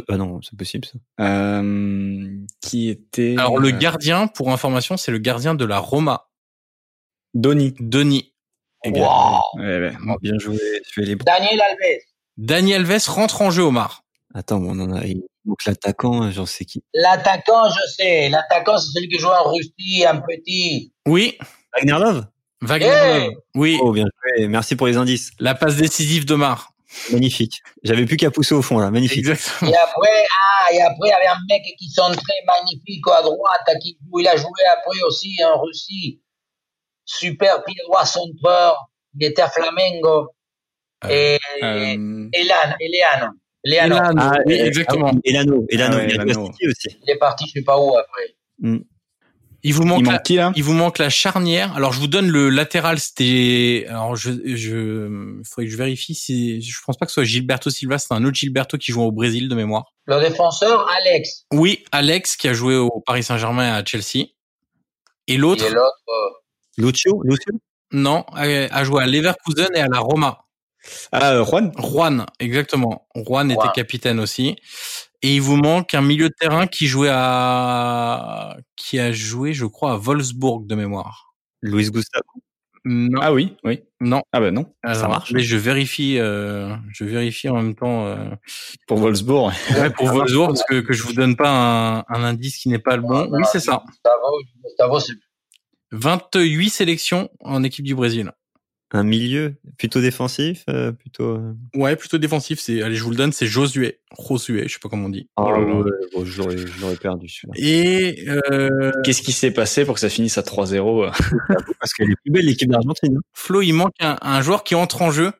Ah 0.09 0.17
non, 0.17 0.41
c'est 0.41 0.57
possible 0.57 0.87
ça. 0.87 0.99
Euh, 1.21 2.39
qui 2.61 2.89
était. 2.89 3.35
Alors, 3.39 3.59
le 3.59 3.69
euh, 3.69 3.79
gardien, 3.79 4.29
pour 4.29 4.53
information, 4.53 4.97
c'est 4.97 5.11
le 5.11 5.19
gardien 5.19 5.55
de 5.55 5.65
la 5.65 5.79
Roma, 5.79 6.29
Donny. 7.35 7.75
Denis. 7.81 8.33
Wow. 8.87 9.41
Ouais, 9.57 9.81
ouais. 9.81 9.93
Oh, 10.09 10.17
bien 10.21 10.39
joué. 10.39 10.59
Tu 10.89 11.03
es 11.03 11.07
les 11.07 11.17
Daniel 11.17 11.61
Alves. 11.61 12.03
Dani 12.37 12.75
Alves 12.75 13.09
rentre 13.09 13.43
en 13.43 13.51
jeu, 13.51 13.63
Omar. 13.63 14.03
Attends, 14.35 14.59
on 14.59 14.79
en 14.81 14.97
a. 14.97 15.03
Manque 15.45 15.65
l'attaquant, 15.67 16.31
j'en 16.31 16.47
sais 16.47 16.65
qui. 16.65 16.83
L'attaquant, 16.95 17.69
je 17.69 17.93
sais. 17.97 18.29
L'attaquant, 18.31 18.79
c'est 18.79 18.91
celui 18.95 19.09
qui 19.09 19.19
joue 19.19 19.29
en 19.29 19.53
Russie, 19.53 20.05
un 20.07 20.21
petit. 20.21 20.93
Oui. 21.07 21.39
Wagner 21.77 21.99
Love? 22.03 22.27
Wagner. 22.63 22.87
Hey 22.87 23.31
Oui. 23.55 23.79
Oh, 23.83 23.93
bien 23.93 24.05
joué. 24.05 24.49
Merci 24.49 24.75
pour 24.75 24.87
les 24.87 24.97
indices. 24.97 25.33
La 25.39 25.55
passe 25.55 25.77
décisive 25.77 26.25
d'Omar. 26.25 26.73
Magnifique. 27.13 27.61
J'avais 27.83 28.07
plus 28.07 28.17
qu'à 28.17 28.31
pousser 28.31 28.55
au 28.55 28.63
fond 28.63 28.79
là. 28.79 28.91
Magnifique. 28.91 29.19
Exactement. 29.19 29.71
Et 29.71 29.77
après, 29.77 30.27
ah, 30.41 30.73
et 30.73 30.81
après, 30.81 31.09
il 31.09 31.11
y 31.11 31.13
avait 31.13 31.27
un 31.27 31.39
mec 31.49 31.63
qui 31.79 31.93
très 31.95 32.13
magnifique 32.47 33.07
à 33.13 33.23
droite, 33.23 33.79
qui 33.83 33.99
joue, 34.01 34.21
il 34.21 34.29
a 34.29 34.37
joué 34.37 34.49
après 34.73 35.01
aussi 35.07 35.37
en 35.45 35.61
Russie. 35.61 36.23
Super 37.05 37.65
pied 37.65 37.77
droit 37.87 38.07
centreur. 38.07 38.89
Il 39.19 39.27
était 39.27 39.43
à 39.43 39.51
Flamengo. 39.51 40.29
Et, 41.11 41.39
Euh, 41.63 42.29
Elan. 42.33 43.31
Elano, 43.65 43.97
Ah, 44.19 44.33
oui, 44.47 44.61
euh, 44.61 44.67
exactement. 44.67 45.11
ah 45.13 45.19
Elano. 45.25 45.65
Elano. 45.71 45.97
Ah 45.97 45.99
ouais, 45.99 46.07
il 46.09 46.15
Elano. 46.15 46.49
Aussi. 46.51 46.99
Il 47.03 47.11
est 47.11 47.17
parti, 47.19 47.47
je 47.49 47.53
sais 47.61 47.65
pas 47.65 47.79
où 47.79 47.97
après. 47.97 48.35
Il 49.67 49.73
vous 49.73 49.85
manque, 49.85 50.01
il 50.01 50.07
la, 50.07 50.13
manque 50.13 50.23
qui 50.25 50.37
là 50.37 50.53
il 50.55 50.63
vous 50.63 50.75
manque 50.75 50.99
la 50.99 51.09
charnière. 51.09 51.75
Alors, 51.75 51.95
je 51.95 52.01
vous 52.01 52.07
donne 52.07 52.29
le 52.29 52.51
latéral. 52.51 52.99
C'était, 52.99 53.87
alors, 53.89 54.15
je, 54.17 54.31
je, 54.55 55.41
faudrait 55.49 55.65
que 55.65 55.71
je 55.73 55.77
vérifie 55.79 56.15
si, 56.15 56.61
je 56.61 56.79
pense 56.85 56.99
pas 56.99 57.07
que 57.07 57.13
ce 57.13 57.15
soit 57.15 57.25
Gilberto 57.25 57.71
Silva. 57.71 57.97
C'est 57.97 58.13
un 58.13 58.23
autre 58.25 58.35
Gilberto 58.35 58.77
qui 58.77 58.93
joue 58.93 59.01
au 59.01 59.13
Brésil 59.13 59.49
de 59.49 59.55
mémoire. 59.55 59.95
Le 60.05 60.21
défenseur, 60.21 60.87
Alex. 60.91 61.47
Oui, 61.51 61.83
Alex 61.93 62.37
qui 62.37 62.49
a 62.49 62.53
joué 62.53 62.77
au 62.77 63.01
Paris 63.07 63.23
Saint-Germain 63.23 63.73
à 63.73 63.83
Chelsea. 63.83 64.27
Et 65.27 65.35
Et 65.35 65.37
l'autre, 65.39 65.65
l'autre, 65.65 66.03
euh, 66.09 66.31
Lucio. 66.77 67.23
Lucio? 67.25 67.53
non, 67.93 68.25
a 68.35 68.43
a 68.43 68.85
joué 68.85 69.03
à 69.03 69.07
Leverkusen 69.07 69.69
et 69.75 69.81
à 69.81 69.89
la 69.89 70.01
Roma. 70.01 70.44
Ah, 71.13 71.33
euh, 71.35 71.45
Juan. 71.45 71.73
Juan, 71.79 72.27
exactement. 72.41 73.07
Juan 73.15 73.51
était 73.51 73.69
capitaine 73.75 74.21
aussi. 74.21 74.57
Et 75.23 75.37
il 75.37 75.41
vous 75.41 75.57
manque 75.57 75.95
un 75.95 76.03
milieu 76.03 76.29
de 76.29 76.35
terrain 76.39 76.67
qui 76.67 76.87
jouait 76.87 77.09
à, 77.11 78.57
qui 78.77 78.99
a 78.99 79.11
joué, 79.13 79.53
je 79.55 79.65
crois, 79.65 79.93
à 79.93 79.97
Wolfsburg 79.97 80.67
de 80.67 80.75
mémoire. 80.75 81.35
Luis 81.63 81.91
Gustavo. 81.91 82.25
Non, 82.87 83.21
Ah 83.23 83.33
oui, 83.33 83.57
oui. 83.65 83.81
non. 84.01 84.21
Ah 84.33 84.41
bah 84.41 84.51
non. 84.51 84.67
Alors, 84.83 85.09
marche. 85.09 85.33
Mais 85.33 85.43
je 85.43 85.57
vérifie, 85.57 86.19
euh, 86.19 86.77
je 86.93 87.05
vérifie 87.05 87.49
en 87.49 87.55
même 87.57 87.75
temps 87.75 88.05
euh, 88.05 88.27
Pour 88.87 88.99
Wolfsburg. 88.99 89.55
ouais, 89.79 89.89
pour 89.89 90.07
Wolfsburg 90.13 90.49
parce 90.49 90.65
que 90.69 90.81
que 90.81 90.93
je 90.93 91.03
vous 91.03 91.15
donne 91.15 91.35
pas 91.37 91.49
un, 91.49 91.99
un 92.15 92.23
indice 92.25 92.59
qui 92.59 92.69
n'est 92.69 92.79
pas 92.79 92.97
le 92.97 93.03
bon. 93.03 93.27
Oui, 93.33 93.43
c'est 93.51 93.61
ça. 93.61 93.83
Gustavo, 93.89 94.43
Gustavo, 94.63 95.01
c'est 95.01 95.15
28 95.93 96.69
sélections 96.69 97.31
en 97.41 97.63
équipe 97.63 97.87
du 97.87 97.95
Brésil. 97.95 98.33
Un 98.97 99.03
milieu 99.03 99.57
plutôt 99.77 100.01
défensif, 100.01 100.63
euh, 100.71 100.93
plutôt. 100.93 101.37
euh, 101.37 101.53
Ouais, 101.75 101.97
plutôt 101.97 102.17
défensif. 102.17 102.61
C'est, 102.61 102.81
allez, 102.81 102.95
je 102.95 103.03
vous 103.03 103.11
le 103.11 103.17
donne, 103.17 103.33
c'est 103.33 103.47
Josué, 103.47 103.99
Josué, 104.17 104.69
je 104.69 104.75
sais 104.75 104.79
pas 104.81 104.89
comment 104.89 105.07
on 105.07 105.11
dit. 105.11 105.29
Ah 105.37 105.51
là 105.51 105.59
là. 105.59 105.67
l'aurais, 106.15 106.57
je 106.57 106.81
l'aurais 106.81 106.97
perdu 106.97 107.29
celui-là. 107.29 107.55
Et 107.57 108.25
euh, 108.29 108.93
Qu'est-ce 109.05 109.23
qui 109.23 109.33
s'est 109.33 109.51
passé 109.51 109.85
pour 109.85 109.95
que 109.95 110.01
ça 110.01 110.09
finisse 110.09 110.39
à 110.39 110.43
3-0 110.43 111.11
Parce 111.81 111.93
qu'elle 111.93 112.11
est 112.13 112.17
plus 112.23 112.31
belle 112.31 112.47
l'équipe 112.47 112.71
d'Argentine. 112.71 113.17
hein. 113.17 113.21
Flo, 113.33 113.63
il 113.63 113.73
manque 113.73 113.95
un, 114.01 114.17
un 114.23 114.41
joueur 114.43 114.63
qui 114.63 114.77
entre 114.77 115.03
en 115.03 115.11
jeu, 115.11 115.33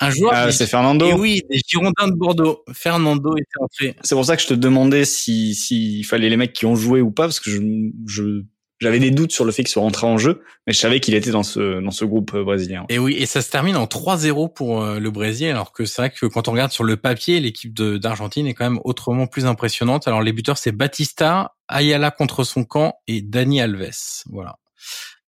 un 0.00 0.10
joueur. 0.10 0.32
Ah, 0.34 0.50
c'est 0.50 0.66
Fernando. 0.66 1.06
Et 1.06 1.12
oui, 1.14 1.42
des 1.48 1.60
Girondins 1.66 2.08
de 2.08 2.14
Bordeaux. 2.16 2.64
Fernando 2.72 3.36
était 3.36 3.46
entré. 3.60 3.94
C'est 4.02 4.16
pour 4.16 4.24
ça 4.24 4.36
que 4.36 4.42
je 4.42 4.48
te 4.48 4.54
demandais 4.54 5.04
si 5.04 5.54
s'il 5.54 6.04
fallait 6.04 6.28
les 6.28 6.36
mecs 6.36 6.52
qui 6.52 6.66
ont 6.66 6.74
joué 6.74 7.00
ou 7.00 7.12
pas 7.12 7.22
parce 7.24 7.38
que 7.38 7.50
je 7.50 7.60
je 8.08 8.42
j'avais 8.78 8.98
des 8.98 9.10
doutes 9.10 9.32
sur 9.32 9.44
le 9.44 9.52
fait 9.52 9.62
qu'il 9.62 9.70
soit 9.70 9.82
rentré 9.82 10.06
en 10.06 10.18
jeu, 10.18 10.42
mais 10.66 10.72
je 10.72 10.78
savais 10.78 11.00
qu'il 11.00 11.14
était 11.14 11.30
dans 11.30 11.42
ce 11.42 11.80
dans 11.80 11.90
ce 11.90 12.04
groupe 12.04 12.34
euh, 12.34 12.44
brésilien. 12.44 12.84
Et 12.88 12.98
oui, 12.98 13.14
et 13.18 13.26
ça 13.26 13.40
se 13.42 13.50
termine 13.50 13.76
en 13.76 13.86
3-0 13.86 14.52
pour 14.52 14.82
euh, 14.82 14.98
le 15.00 15.10
Brésil, 15.10 15.48
alors 15.48 15.72
que 15.72 15.84
c'est 15.86 16.02
vrai 16.02 16.10
que 16.10 16.26
quand 16.26 16.48
on 16.48 16.52
regarde 16.52 16.72
sur 16.72 16.84
le 16.84 16.96
papier, 16.96 17.40
l'équipe 17.40 17.72
de- 17.74 17.96
d'Argentine 17.96 18.46
est 18.46 18.54
quand 18.54 18.64
même 18.70 18.80
autrement 18.84 19.26
plus 19.26 19.46
impressionnante. 19.46 20.06
Alors 20.08 20.20
les 20.22 20.32
buteurs, 20.32 20.58
c'est 20.58 20.72
Batista, 20.72 21.54
Ayala 21.68 22.10
contre 22.10 22.44
son 22.44 22.64
camp 22.64 22.98
et 23.06 23.22
Dani 23.22 23.60
Alves. 23.62 24.22
Voilà. 24.30 24.56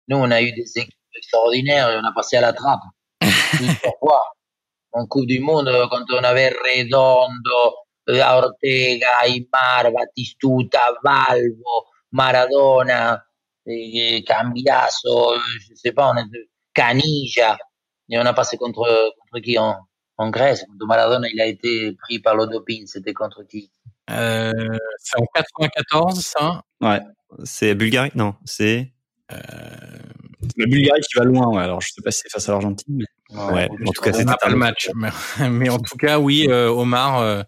Nous, 0.08 0.16
on 0.16 0.30
a 0.30 0.40
eu 0.42 0.52
des 0.52 0.70
équipes 0.76 0.94
extraordinaires 1.16 1.90
et 1.90 1.96
on 1.96 2.04
a 2.04 2.12
passé 2.14 2.36
à 2.36 2.40
la 2.40 2.52
trappe. 2.52 2.80
Pourquoi 3.82 4.20
En 4.92 5.06
Coupe 5.06 5.26
du 5.26 5.40
Monde, 5.40 5.68
euh, 5.68 5.86
quand 5.90 6.04
on 6.12 6.24
avait 6.24 6.48
Redondo, 6.50 7.74
Ortega, 8.08 9.06
Aymar, 9.26 9.92
Batistuta, 9.92 10.80
Valvo, 11.02 11.84
Maradona, 12.12 13.22
et 13.66 14.24
Cambiaso, 14.26 15.32
euh, 15.32 15.38
je 15.60 15.74
sais 15.74 15.92
pas, 15.92 16.12
on 16.14 16.18
était 16.26 16.48
Canilla, 16.74 17.56
et 18.10 18.18
on 18.18 18.26
a 18.26 18.34
passé 18.34 18.56
contre, 18.56 19.12
contre 19.20 19.42
qui 19.42 19.58
en, 19.58 19.76
en 20.18 20.30
Grèce 20.30 20.64
Contre 20.66 20.86
Maradona, 20.86 21.28
il 21.32 21.40
a 21.40 21.46
été 21.46 21.92
pris 22.02 22.18
par 22.18 22.36
le 22.36 22.46
doping, 22.46 22.86
c'était 22.86 23.12
contre 23.14 23.42
qui 23.44 23.70
Euh, 24.10 24.52
c'est 24.98 25.18
en 25.20 25.24
94, 25.34 26.20
ça? 26.20 26.62
Ouais. 26.80 27.00
C'est 27.44 27.74
Bulgarie 27.74 28.12
Non, 28.14 28.34
c'est. 28.44 28.92
La 29.30 30.66
Bulgarie 30.66 31.00
qui 31.00 31.18
va 31.18 31.24
loin, 31.24 31.48
ouais. 31.48 31.62
Alors 31.62 31.80
je 31.80 31.88
sais 31.92 32.02
pas 32.02 32.10
si 32.10 32.20
c'est 32.22 32.30
face 32.30 32.48
à 32.48 32.52
l'Argentine. 32.52 32.96
mais- 32.98 33.04
Ouais, 33.36 33.68
en 33.70 33.90
tout 33.90 34.02
cas, 34.02 34.12
c'était 34.12 34.30
pas 34.40 34.48
le 34.50 34.56
match. 34.56 34.90
Mais, 34.94 35.08
mais 35.50 35.68
en 35.70 35.78
tout 35.78 35.96
cas, 35.96 36.18
oui, 36.20 36.46
euh, 36.48 36.68
Omar, 36.68 37.18
euh, 37.20 37.42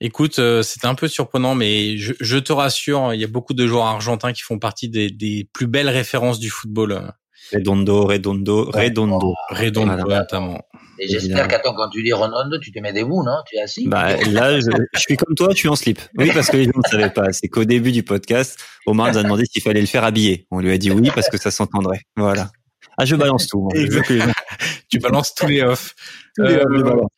écoute, 0.00 0.38
euh, 0.38 0.62
c'était 0.62 0.86
un 0.86 0.94
peu 0.94 1.08
surprenant, 1.08 1.54
mais 1.54 1.96
je, 1.96 2.12
je 2.20 2.38
te 2.38 2.52
rassure, 2.52 3.14
il 3.14 3.20
y 3.20 3.24
a 3.24 3.28
beaucoup 3.28 3.54
de 3.54 3.66
joueurs 3.66 3.86
argentins 3.86 4.32
qui 4.32 4.42
font 4.42 4.58
partie 4.58 4.88
des, 4.88 5.10
des 5.10 5.48
plus 5.52 5.66
belles 5.66 5.88
références 5.88 6.38
du 6.38 6.50
football. 6.50 7.12
Redondo, 7.52 8.06
Redondo, 8.06 8.70
Redondo. 8.72 9.34
Redondo 9.50 9.92
Voilà. 10.04 10.20
notamment. 10.20 10.60
Et 10.98 11.06
j'espère 11.08 11.46
qu'attends, 11.46 11.74
quand 11.74 11.90
tu 11.90 12.02
dis 12.02 12.12
Ronaldo, 12.12 12.58
tu 12.58 12.72
te 12.72 12.80
mets 12.80 12.92
debout, 12.92 13.22
non? 13.22 13.36
Tu 13.48 13.56
es 13.56 13.60
assis? 13.60 13.86
Bah, 13.86 14.16
là, 14.16 14.58
je, 14.58 14.66
je 14.94 14.98
suis 15.00 15.16
comme 15.16 15.34
toi, 15.34 15.48
je 15.52 15.56
suis 15.56 15.68
en 15.68 15.76
slip. 15.76 16.00
Oui, 16.18 16.30
parce 16.32 16.48
que 16.50 16.56
les 16.56 16.64
gens 16.64 16.72
ne 16.74 16.88
savaient 16.90 17.10
pas. 17.10 17.32
C'est 17.32 17.48
qu'au 17.48 17.64
début 17.64 17.92
du 17.92 18.02
podcast, 18.02 18.58
Omar 18.86 19.12
nous 19.12 19.18
a 19.18 19.22
demandé 19.22 19.44
s'il 19.44 19.62
fallait 19.62 19.82
le 19.82 19.86
faire 19.86 20.04
habiller. 20.04 20.46
On 20.50 20.58
lui 20.60 20.72
a 20.72 20.78
dit 20.78 20.90
oui 20.90 21.10
parce 21.14 21.28
que 21.28 21.36
ça 21.36 21.50
s'entendrait. 21.50 22.00
Voilà. 22.16 22.50
Ah, 22.98 23.04
je 23.04 23.14
balance 23.14 23.46
tout. 23.46 23.60
moi. 23.60 23.70
Je 23.74 23.86
veux 23.92 24.00
que 24.00 24.14
les 24.14 24.20
gens- 24.20 24.32
Tu 24.96 25.02
balances 25.02 25.34
tous 25.34 25.46
les 25.46 25.62
offs. 25.62 25.94
Euh, 26.38 26.62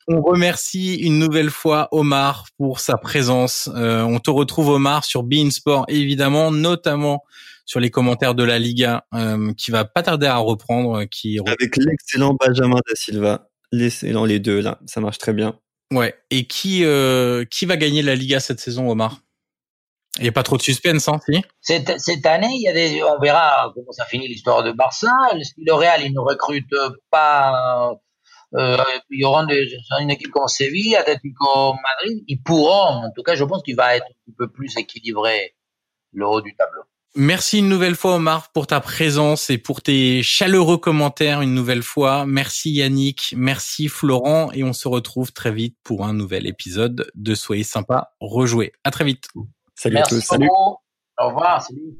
on 0.07 0.23
remercie 0.23 0.95
une 0.97 1.19
nouvelle 1.19 1.51
fois 1.51 1.89
Omar 1.93 2.47
pour 2.57 2.79
sa 2.81 2.97
présence. 2.97 3.69
Euh, 3.75 4.03
on 4.03 4.19
te 4.21 4.31
retrouve 4.31 4.69
Omar 4.69 5.05
sur 5.05 5.23
Bein 5.25 5.51
Sport 5.51 5.85
évidemment, 5.89 6.51
notamment 6.53 7.23
sur 7.65 7.81
les 7.81 7.91
commentaires 7.91 8.35
de 8.35 8.45
la 8.45 8.59
Liga 8.59 9.05
euh, 9.15 9.53
qui 9.55 9.71
va 9.71 9.85
pas 9.85 10.03
tarder 10.03 10.27
à 10.27 10.37
reprendre. 10.39 11.01
euh, 11.01 11.05
Qui 11.07 11.39
Avec 11.47 11.77
l'excellent 11.77 12.35
Benjamin 12.39 12.77
da 12.77 12.95
Silva. 12.95 13.49
L'excellent, 13.73 14.25
les 14.25 14.39
deux, 14.41 14.61
là. 14.61 14.79
Ça 14.87 15.01
marche 15.01 15.19
très 15.19 15.33
bien. 15.35 15.59
ouais. 15.93 16.15
Et 16.31 16.47
qui 16.47 16.85
euh, 16.85 17.45
qui 17.45 17.67
va 17.67 17.77
gagner 17.77 18.03
la 18.03 18.15
Liga 18.15 18.41
cette 18.41 18.61
saison, 18.61 18.89
Omar? 18.91 19.21
Il 20.19 20.25
y 20.25 20.29
a 20.29 20.33
pas 20.33 20.43
trop 20.43 20.57
de 20.57 20.63
suspense, 20.63 21.09
hein, 21.09 21.21
si 21.27 21.43
Cette, 21.61 22.01
cette 22.01 22.27
année, 22.27 22.51
il 22.51 22.63
y 22.63 22.69
a 22.69 22.73
des, 22.73 23.03
on 23.03 23.19
verra 23.21 23.71
comment 23.75 23.93
ça 23.93 24.05
finit 24.05 24.29
l'histoire 24.29 24.63
de 24.63 24.73
Barça. 24.73 25.13
Le, 25.33 25.73
Real, 25.73 26.03
il 26.05 26.13
ne 26.13 26.21
recrute 26.21 26.75
pas. 27.11 27.93
Euh, 28.55 28.77
il 29.11 29.21
y 29.21 29.25
aura 29.25 29.47
une 30.01 30.11
équipe 30.11 30.31
comme 30.31 30.49
Séville, 30.49 30.97
Atlético 30.97 31.75
Madrid. 31.75 32.25
Ils 32.27 32.43
pourront, 32.43 33.05
en 33.05 33.11
tout 33.15 33.23
cas, 33.23 33.35
je 33.35 33.45
pense 33.45 33.63
qu'il 33.63 33.77
va 33.77 33.97
être 33.97 34.07
un 34.07 34.15
petit 34.25 34.35
peu 34.37 34.49
plus 34.49 34.77
équilibré 34.77 35.55
le 36.13 36.27
haut 36.27 36.41
du 36.41 36.55
tableau. 36.57 36.83
Merci 37.15 37.59
une 37.59 37.69
nouvelle 37.69 37.97
fois 37.97 38.17
Omar 38.17 38.53
pour 38.53 38.67
ta 38.67 38.81
présence 38.81 39.51
et 39.51 39.59
pour 39.59 39.83
tes 39.83 40.23
chaleureux 40.23 40.79
commentaires 40.79 41.41
une 41.41 41.55
nouvelle 41.55 41.83
fois. 41.83 42.27
Merci 42.27 42.71
Yannick, 42.71 43.35
merci 43.37 43.89
Florent 43.89 44.53
et 44.53 44.63
on 44.63 44.73
se 44.73 44.89
retrouve 44.89 45.33
très 45.33 45.51
vite 45.51 45.77
pour 45.83 46.05
un 46.05 46.13
nouvel 46.13 46.47
épisode 46.47 47.11
de 47.15 47.35
Soyez 47.35 47.65
sympa, 47.65 48.13
rejouez. 48.21 48.73
À 48.85 48.91
très 48.91 49.05
vite. 49.05 49.27
Salut 49.79 49.95
Merci 49.95 50.15
à 50.15 50.19
tous. 50.19 50.25
Salut. 50.27 50.49
Au 50.51 51.29
revoir. 51.29 51.63
Salut. 51.63 51.97